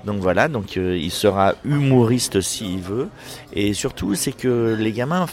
Donc 0.06 0.20
voilà, 0.20 0.48
donc 0.48 0.76
il 0.76 1.10
sera 1.10 1.54
humoriste 1.64 2.40
s'il 2.40 2.78
veut. 2.78 3.08
Et 3.52 3.74
surtout, 3.74 4.14
c'est 4.14 4.30
que 4.30 4.76
les 4.78 4.92
gamins, 4.92 5.26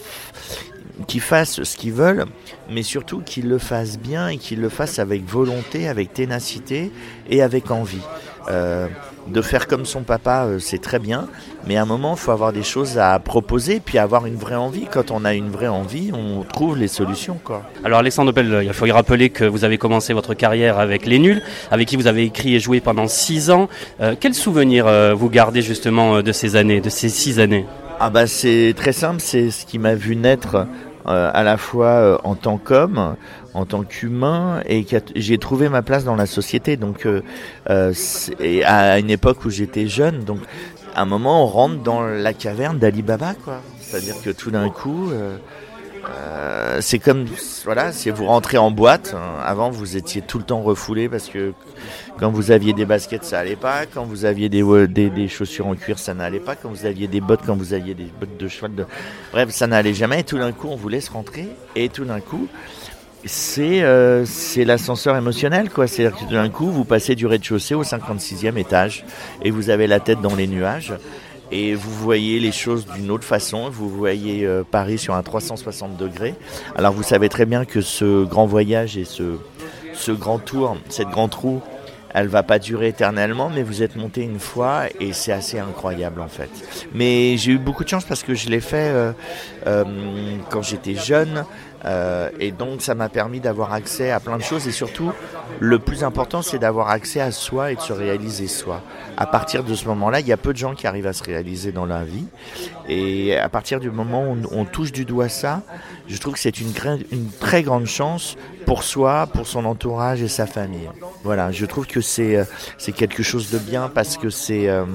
qu'ils 1.08 1.21
fassent 1.21 1.63
ce 1.63 1.77
qu'ils 1.77 1.93
veulent, 1.93 2.25
mais 2.69 2.84
surtout 2.84 3.21
qu'ils 3.21 3.47
le 3.47 3.58
fassent 3.58 3.97
bien 3.97 4.27
et 4.27 4.38
qu'ils 4.38 4.62
le 4.62 4.69
fassent 4.69 4.99
avec 4.99 5.25
volonté, 5.25 5.88
avec 5.88 6.13
ténacité 6.13 6.91
et 7.29 7.41
avec 7.41 7.71
envie. 7.71 8.01
Euh, 8.49 8.88
de 9.27 9.41
faire 9.41 9.67
comme 9.67 9.86
son 9.86 10.01
papa, 10.01 10.45
euh, 10.45 10.60
c'est 10.60 10.82
très 10.82 10.99
bien, 10.99 11.27
mais 11.65 11.77
à 11.77 11.84
un 11.84 11.86
moment, 11.86 12.15
il 12.15 12.19
faut 12.19 12.32
avoir 12.32 12.51
des 12.51 12.63
choses 12.63 12.97
à 12.97 13.17
proposer, 13.19 13.79
puis 13.84 13.97
avoir 13.97 14.25
une 14.25 14.36
vraie 14.36 14.56
envie. 14.56 14.86
Quand 14.91 15.12
on 15.12 15.23
a 15.23 15.34
une 15.34 15.49
vraie 15.49 15.67
envie, 15.67 16.12
on 16.13 16.43
trouve 16.43 16.77
les 16.77 16.88
solutions. 16.88 17.39
Alors 17.84 17.99
Alexandre 17.99 18.32
Bell, 18.32 18.63
il 18.63 18.73
faut 18.73 18.86
y 18.86 18.91
rappeler 18.91 19.29
que 19.29 19.45
vous 19.45 19.63
avez 19.63 19.77
commencé 19.77 20.13
votre 20.13 20.34
carrière 20.34 20.77
avec 20.79 21.06
Les 21.06 21.19
Nuls, 21.19 21.41
avec 21.71 21.88
qui 21.88 21.95
vous 21.95 22.08
avez 22.08 22.23
écrit 22.23 22.56
et 22.56 22.60
joué 22.60 22.82
pendant 22.82 23.08
six 23.08 23.49
ans. 23.49 23.69
Euh, 24.01 24.15
quels 24.19 24.36
souvenirs 24.36 24.88
euh, 24.88 25.13
vous 25.13 25.29
gardez 25.29 25.62
justement 25.62 26.21
de 26.21 26.32
ces 26.32 26.56
années, 26.56 26.82
de 26.82 26.89
ces 26.89 27.10
six 27.10 27.39
années? 27.39 27.65
Ah 28.06 28.10
bah 28.10 28.28
c'est 28.28 28.74
très 28.76 28.92
simple, 28.92 29.22
c'est 29.22 29.50
ce 29.50 29.66
qui 29.66 29.80
m'a 29.80 29.96
vu 29.96 30.18
naître 30.18 30.68
euh, 31.08 31.32
à 31.34 31.42
la 31.42 31.56
fois 31.56 31.88
euh, 31.88 32.18
en 32.26 32.36
tant 32.36 32.58
qu'homme, 32.58 33.16
en 33.54 33.66
tant 33.66 33.84
qu'humain, 33.84 34.60
et 34.66 34.86
j'ai 35.16 35.38
trouvé 35.38 35.70
ma 35.70 35.82
place 35.84 36.04
dans 36.04 36.18
la 36.18 36.26
société. 36.26 36.76
Donc, 36.76 37.06
euh, 37.06 37.22
à 38.66 39.00
une 39.00 39.10
époque 39.10 39.46
où 39.46 39.50
j'étais 39.50 39.88
jeune, 39.88 40.26
donc 40.26 40.39
à 40.94 41.04
un 41.04 41.06
moment 41.06 41.46
on 41.46 41.48
rentre 41.48 41.82
dans 41.82 42.02
la 42.02 42.34
caverne 42.34 42.78
d'Ali 42.78 43.04
Baba, 43.04 43.36
quoi. 43.36 43.62
C'est-à-dire 43.80 44.16
que 44.22 44.32
tout 44.32 44.52
d'un 44.52 44.70
coup. 44.70 45.10
Euh, 46.10 46.80
c'est 46.82 47.00
comme 47.00 47.26
voilà, 47.63 47.92
si 47.92 48.10
vous 48.10 48.26
rentrez 48.26 48.58
en 48.58 48.72
boîte. 48.72 49.13
Hein, 49.16 49.42
avant, 49.44 49.70
vous 49.70 49.98
étiez 49.98 50.22
tout 50.22 50.38
le 50.38 50.44
temps 50.44 50.62
refoulé 50.62 51.10
parce 51.10 51.30
que 51.30 51.54
quand 52.20 52.32
vous 52.32 52.52
aviez 52.52 52.74
des 52.74 52.86
baskets, 52.86 53.24
ça 53.24 53.39
allait 53.39 53.56
pas. 53.56 53.86
Quand 53.86 54.04
vous 54.04 54.26
aviez 54.26 54.50
des, 54.50 54.63
des 54.88 55.28
chaussures 55.28 55.68
en 55.68 55.76
cuir, 55.76 56.00
ça 56.00 56.13
n'allait 56.13 56.39
pas. 56.39 56.56
Quand 56.56 56.70
vous 56.70 56.86
aviez 56.86 57.08
des 57.08 57.22
bottes, 57.22 57.42
quand 57.46 57.56
vous 57.56 57.74
aviez 57.74 57.94
des 57.94 58.12
bottes 58.20 58.38
de 58.38 58.48
cheval, 58.48 58.72
bref, 59.32 59.50
ça 59.50 59.68
n'allait 59.68 59.94
jamais. 59.94 60.24
Tout 60.24 60.38
d'un 60.38 60.52
coup, 60.52 60.68
on 60.70 60.76
vous 60.76 60.89
laisse 60.89 61.10
rentrer. 61.10 61.48
Et 61.76 61.89
tout 61.89 62.06
d'un 62.06 62.20
coup, 62.20 62.48
c'est 63.26 63.84
euh, 63.84 64.26
c'est 64.26 64.66
l'ascenseur 64.66 65.16
émotionnel 65.16 65.70
quoi. 65.70 65.88
C'est-à-dire 65.88 66.18
que 66.18 66.26
tout 66.26 66.34
d'un 66.34 66.50
coup, 66.50 66.70
vous 66.70 66.86
passez 66.86 67.16
du 67.16 67.26
rez-de-chaussée 67.26 67.76
au 67.76 67.84
56e 67.84 68.58
étage 68.58 69.06
et 69.42 69.52
vous 69.52 69.70
avez 69.70 69.88
la 69.88 70.00
tête 70.00 70.22
dans 70.22 70.36
les 70.36 70.48
nuages 70.48 70.94
et 71.54 71.76
vous 71.76 71.92
voyez 71.92 72.39
les 72.39 72.52
choses 72.52 72.88
d'une 72.96 73.12
autre 73.12 73.24
façon. 73.24 73.70
Vous 73.70 73.88
voyez 73.88 74.46
euh, 74.46 74.63
Paris 74.70 74.98
sur 74.98 75.13
un 75.13 75.22
360 75.22 75.96
degrés. 75.98 76.34
Alors 76.76 76.94
vous 76.94 77.04
savez 77.04 77.30
très 77.30 77.46
bien 77.46 77.63
que 77.63 77.80
ce 77.82 78.26
grand 78.26 78.48
voyage 78.48 78.98
et 78.98 79.06
ce, 79.06 79.38
ce 79.94 80.12
grand 80.12 80.39
tour, 80.39 80.76
cette 80.89 81.10
grande 81.10 81.34
roue, 81.34 81.62
elle 82.13 82.28
va 82.28 82.44
pas 82.44 82.60
durer 82.60 82.89
éternellement, 82.89 83.50
mais 83.50 83.63
vous 83.63 83.82
êtes 83.82 83.96
monté 83.96 84.22
une 84.22 84.39
fois 84.39 84.84
et 85.00 85.13
c'est 85.13 85.32
assez 85.32 85.60
incroyable 85.60 86.22
en 86.22 86.28
fait. 86.28 86.50
Mais 86.94 87.38
j'ai 87.38 87.54
eu 87.54 87.58
beaucoup 87.58 87.84
de 87.84 87.89
chance 87.89 88.06
parce 88.06 88.24
que 88.24 88.36
je 88.36 88.50
l'ai 88.50 88.60
fait 88.60 88.89
euh, 88.89 89.12
euh, 89.68 89.84
quand 90.50 90.62
j'étais 90.62 90.96
jeune. 90.96 91.46
Euh, 91.86 92.30
et 92.39 92.52
donc 92.52 92.82
ça 92.82 92.96
m'a 92.96 93.10
permis 93.10 93.39
d'avoir 93.39 93.74
accès 93.74 94.12
à 94.12 94.19
plein 94.19 94.38
de 94.38 94.43
choses 94.43 94.67
et 94.67 94.72
surtout 94.72 95.12
le 95.60 95.80
plus 95.80 96.04
important 96.04 96.41
c'est 96.41 96.60
d'avoir 96.60 96.89
accès 96.89 97.19
à 97.19 97.32
soi 97.32 97.72
et 97.72 97.76
de 97.76 97.82
se 97.82 97.93
réaliser 97.93 98.48
soi. 98.48 98.82
À 99.17 99.26
partir 99.26 99.63
de 99.63 99.76
ce 99.76 99.86
moment-là, 99.88 100.22
il 100.22 100.28
y 100.28 100.32
a 100.32 100.38
peu 100.38 100.54
de 100.54 100.58
gens 100.58 100.76
qui 100.76 100.88
arrivent 100.88 101.08
à 101.08 101.13
se 101.13 101.24
réaliser 101.24 101.72
dans 101.72 101.86
la 101.86 102.04
vie 102.04 102.26
et 102.88 103.38
à 103.38 103.50
partir 103.50 103.80
du 103.80 103.91
moment 103.91 104.32
où 104.32 104.38
on, 104.52 104.65
touche 104.65 104.91
du 104.91 105.06
doigt 105.06 105.30
ça, 105.30 105.62
je 106.08 106.17
trouve 106.17 106.34
que 106.34 106.39
c'est 106.39 106.60
une, 106.60 106.72
très 107.39 107.63
grande 107.63 107.86
chance 107.86 108.36
pour 108.65 108.84
soi, 108.84 109.28
pour 109.28 109.46
son 109.46 109.65
entourage 109.65 110.22
et 110.22 110.28
sa 110.28 110.48
famille. 110.48 110.89
Voilà, 111.24 111.52
je 111.52 111.65
trouve 111.65 111.86
que 111.86 112.02
c'est 112.02 112.38
euh, 112.38 112.46
quelque 112.96 113.24
chose 113.24 113.52
de 113.52 113.58
bien 113.58 113.89
parce 113.93 114.17
que 114.17 114.30
c'est 114.30 114.67
euh, 114.69 114.86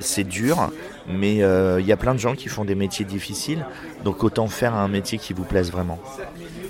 c'est 0.00 0.24
dur, 0.24 0.70
mais 1.08 1.42
euh, 1.42 1.80
il 1.80 1.86
y 1.86 1.92
a 1.92 1.96
plein 1.96 2.14
de 2.14 2.18
gens 2.18 2.34
qui 2.34 2.48
font 2.48 2.64
des 2.64 2.74
métiers 2.74 3.04
difficiles, 3.04 3.64
donc 4.04 4.24
autant 4.24 4.46
faire 4.48 4.74
un 4.74 4.88
métier 4.88 5.18
qui 5.18 5.32
vous 5.32 5.44
plaise 5.44 5.70
vraiment. 5.70 5.98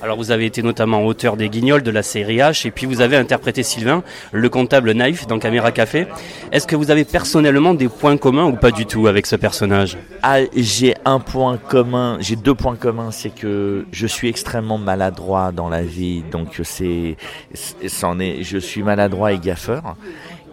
Alors 0.03 0.17
vous 0.17 0.31
avez 0.31 0.45
été 0.45 0.63
notamment 0.63 1.05
auteur 1.07 1.37
des 1.37 1.49
Guignols 1.49 1.83
de 1.83 1.91
la 1.91 2.03
série 2.03 2.37
H, 2.39 2.67
et 2.67 2.71
puis 2.71 2.87
vous 2.87 3.01
avez 3.01 3.17
interprété 3.17 3.63
Sylvain, 3.63 4.03
le 4.33 4.49
comptable 4.49 4.93
naïf 4.93 5.27
dans 5.27 5.39
Caméra 5.39 5.73
Café. 5.73 6.07
Est-ce 6.53 6.67
que 6.67 6.77
vous 6.77 6.91
avez 6.91 7.05
personnellement 7.05 7.75
des 7.75 7.89
points 7.89 8.17
communs 8.17 8.45
ou 8.45 8.57
pas 8.57 8.71
du 8.71 8.87
tout 8.87 9.07
avec 9.07 9.27
ce 9.27 9.37
personnage? 9.37 9.97
Ah, 10.23 10.41
J'ai 10.55 10.95
un 11.05 11.21
point 11.21 11.57
commun, 11.57 12.19
j'ai 12.21 12.37
deux 12.37 12.55
points 12.55 12.77
communs, 12.77 13.11
c'est 13.13 13.35
que 13.35 13.87
je 13.93 14.07
suis 14.07 14.29
extrêmement 14.29 14.79
maladroit 14.79 15.53
dans 15.53 15.69
la 15.69 15.83
vie, 15.83 16.23
donc 16.31 16.61
c'est, 16.63 17.17
c'en 17.89 18.19
est, 18.19 18.43
je 18.43 18.59
suis 18.59 18.83
maladroit 18.83 19.33
et 19.33 19.39
gaffeur. 19.39 19.97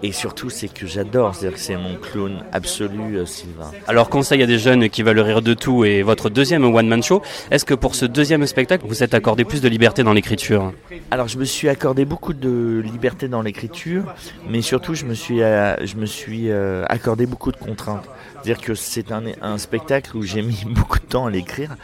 Et 0.03 0.11
surtout, 0.11 0.49
c'est 0.49 0.67
que 0.67 0.87
j'adore, 0.87 1.35
c'est-à-dire 1.35 1.57
que 1.57 1.63
c'est 1.63 1.75
mon 1.75 1.95
clown 1.95 2.43
absolu, 2.51 3.17
euh, 3.17 3.25
Sylvain. 3.27 3.71
Alors, 3.87 4.09
conseil 4.09 4.41
à 4.41 4.47
des 4.47 4.57
jeunes 4.57 4.89
qui 4.89 5.03
veulent 5.03 5.19
rire 5.19 5.43
de 5.43 5.53
tout 5.53 5.85
et 5.85 6.01
votre 6.01 6.29
deuxième 6.31 6.63
one-man 6.63 7.03
show, 7.03 7.21
est-ce 7.51 7.65
que 7.65 7.75
pour 7.75 7.93
ce 7.93 8.05
deuxième 8.05 8.45
spectacle, 8.47 8.85
vous 8.87 9.03
êtes 9.03 9.13
accordé 9.13 9.45
plus 9.45 9.61
de 9.61 9.67
liberté 9.67 10.03
dans 10.03 10.13
l'écriture? 10.13 10.73
Alors, 11.11 11.27
je 11.27 11.37
me 11.37 11.45
suis 11.45 11.69
accordé 11.69 12.05
beaucoup 12.05 12.33
de 12.33 12.81
liberté 12.83 13.27
dans 13.27 13.43
l'écriture, 13.43 14.05
mais 14.49 14.61
surtout, 14.61 14.95
je 14.95 15.05
me 15.05 15.13
suis, 15.13 15.43
euh, 15.43 15.75
je 15.85 15.95
me 15.97 16.07
suis 16.07 16.49
euh, 16.49 16.83
accordé 16.89 17.27
beaucoup 17.27 17.51
de 17.51 17.57
contraintes. 17.57 18.09
C'est-à-dire 18.33 18.59
que 18.59 18.73
c'est 18.73 19.11
un, 19.11 19.21
un 19.43 19.59
spectacle 19.59 20.17
où 20.17 20.23
j'ai 20.23 20.41
mis 20.41 20.63
beaucoup 20.67 20.97
de 20.97 21.05
temps 21.05 21.27
à 21.27 21.29
l'écrire, 21.29 21.75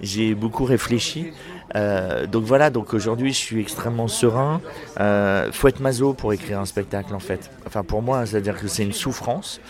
j'ai 0.00 0.34
beaucoup 0.34 0.64
réfléchi, 0.64 1.32
Euh, 1.76 2.26
donc 2.26 2.44
voilà, 2.44 2.70
donc 2.70 2.94
aujourd'hui 2.94 3.32
je 3.32 3.38
suis 3.38 3.60
extrêmement 3.60 4.08
serein. 4.08 4.60
Euh, 5.00 5.50
faut 5.52 5.68
être 5.68 5.80
maso 5.80 6.12
pour 6.14 6.32
écrire 6.32 6.60
un 6.60 6.64
spectacle 6.64 7.14
en 7.14 7.18
fait. 7.18 7.50
Enfin 7.66 7.82
pour 7.82 8.02
moi, 8.02 8.24
c'est-à-dire 8.26 8.58
que 8.58 8.68
c'est 8.68 8.82
une 8.82 8.92
souffrance. 8.92 9.60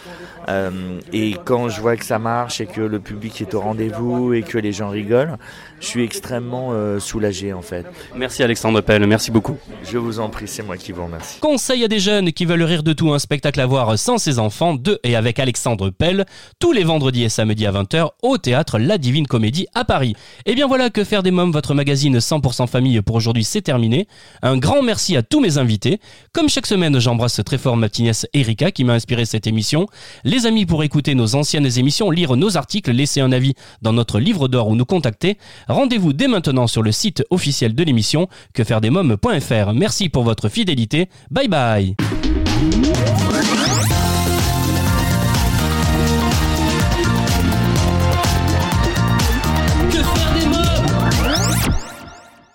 Euh, 0.48 1.00
et 1.12 1.36
quand 1.44 1.68
je 1.68 1.80
vois 1.80 1.96
que 1.96 2.04
ça 2.04 2.18
marche 2.18 2.60
et 2.60 2.66
que 2.66 2.80
le 2.80 3.00
public 3.00 3.40
est 3.40 3.54
au 3.54 3.60
rendez-vous 3.60 4.32
et 4.32 4.42
que 4.42 4.58
les 4.58 4.72
gens 4.72 4.90
rigolent, 4.90 5.36
je 5.80 5.86
suis 5.86 6.04
extrêmement 6.04 6.70
euh, 6.72 6.98
soulagé 7.00 7.52
en 7.52 7.62
fait. 7.62 7.86
Merci 8.14 8.42
Alexandre 8.42 8.80
Pelle, 8.80 9.06
merci 9.06 9.30
beaucoup. 9.30 9.56
Je 9.84 9.98
vous 9.98 10.20
en 10.20 10.28
prie, 10.28 10.48
c'est 10.48 10.62
moi 10.62 10.76
qui 10.76 10.92
vous 10.92 11.04
remercie. 11.04 11.40
Conseil 11.40 11.84
à 11.84 11.88
des 11.88 12.00
jeunes 12.00 12.32
qui 12.32 12.44
veulent 12.44 12.62
rire 12.62 12.82
de 12.82 12.92
tout, 12.92 13.12
un 13.12 13.18
spectacle 13.18 13.60
à 13.60 13.66
voir 13.66 13.98
sans 13.98 14.18
ses 14.18 14.38
enfants, 14.38 14.74
de 14.74 14.98
et 15.02 15.16
avec 15.16 15.38
Alexandre 15.38 15.90
Pelle, 15.90 16.26
tous 16.58 16.72
les 16.72 16.84
vendredis 16.84 17.24
et 17.24 17.28
samedis 17.28 17.66
à 17.66 17.72
20h 17.72 18.10
au 18.22 18.38
théâtre 18.38 18.78
La 18.78 18.98
Divine 18.98 19.26
Comédie 19.26 19.66
à 19.74 19.84
Paris. 19.84 20.14
Et 20.46 20.54
bien 20.54 20.66
voilà 20.66 20.90
que 20.90 21.04
faire 21.04 21.22
des 21.22 21.30
mômes, 21.30 21.52
votre 21.52 21.74
magazine 21.74 21.87
100% 21.94 22.66
famille 22.66 23.00
pour 23.02 23.16
aujourd'hui, 23.16 23.44
c'est 23.44 23.62
terminé. 23.62 24.06
Un 24.42 24.56
grand 24.56 24.82
merci 24.82 25.16
à 25.16 25.22
tous 25.22 25.40
mes 25.40 25.58
invités. 25.58 26.00
Comme 26.32 26.48
chaque 26.48 26.66
semaine, 26.66 26.98
j'embrasse 26.98 27.40
très 27.44 27.58
fort 27.58 27.76
ma 27.76 27.88
petite 27.88 28.26
Erika 28.32 28.70
qui 28.70 28.84
m'a 28.84 28.94
inspiré 28.94 29.24
cette 29.24 29.46
émission. 29.46 29.86
Les 30.24 30.46
amis, 30.46 30.66
pour 30.66 30.82
écouter 30.82 31.14
nos 31.14 31.34
anciennes 31.34 31.78
émissions, 31.78 32.10
lire 32.10 32.36
nos 32.36 32.56
articles, 32.56 32.90
laisser 32.92 33.20
un 33.20 33.32
avis 33.32 33.54
dans 33.82 33.92
notre 33.92 34.18
livre 34.20 34.48
d'or 34.48 34.68
ou 34.68 34.76
nous 34.76 34.84
contacter, 34.84 35.38
rendez-vous 35.68 36.12
dès 36.12 36.28
maintenant 36.28 36.66
sur 36.66 36.82
le 36.82 36.92
site 36.92 37.24
officiel 37.30 37.74
de 37.74 37.82
l'émission 37.82 38.28
quefairedesmoms.fr. 38.54 39.72
Merci 39.74 40.08
pour 40.08 40.24
votre 40.24 40.48
fidélité. 40.48 41.08
Bye 41.30 41.48
bye. 41.48 41.96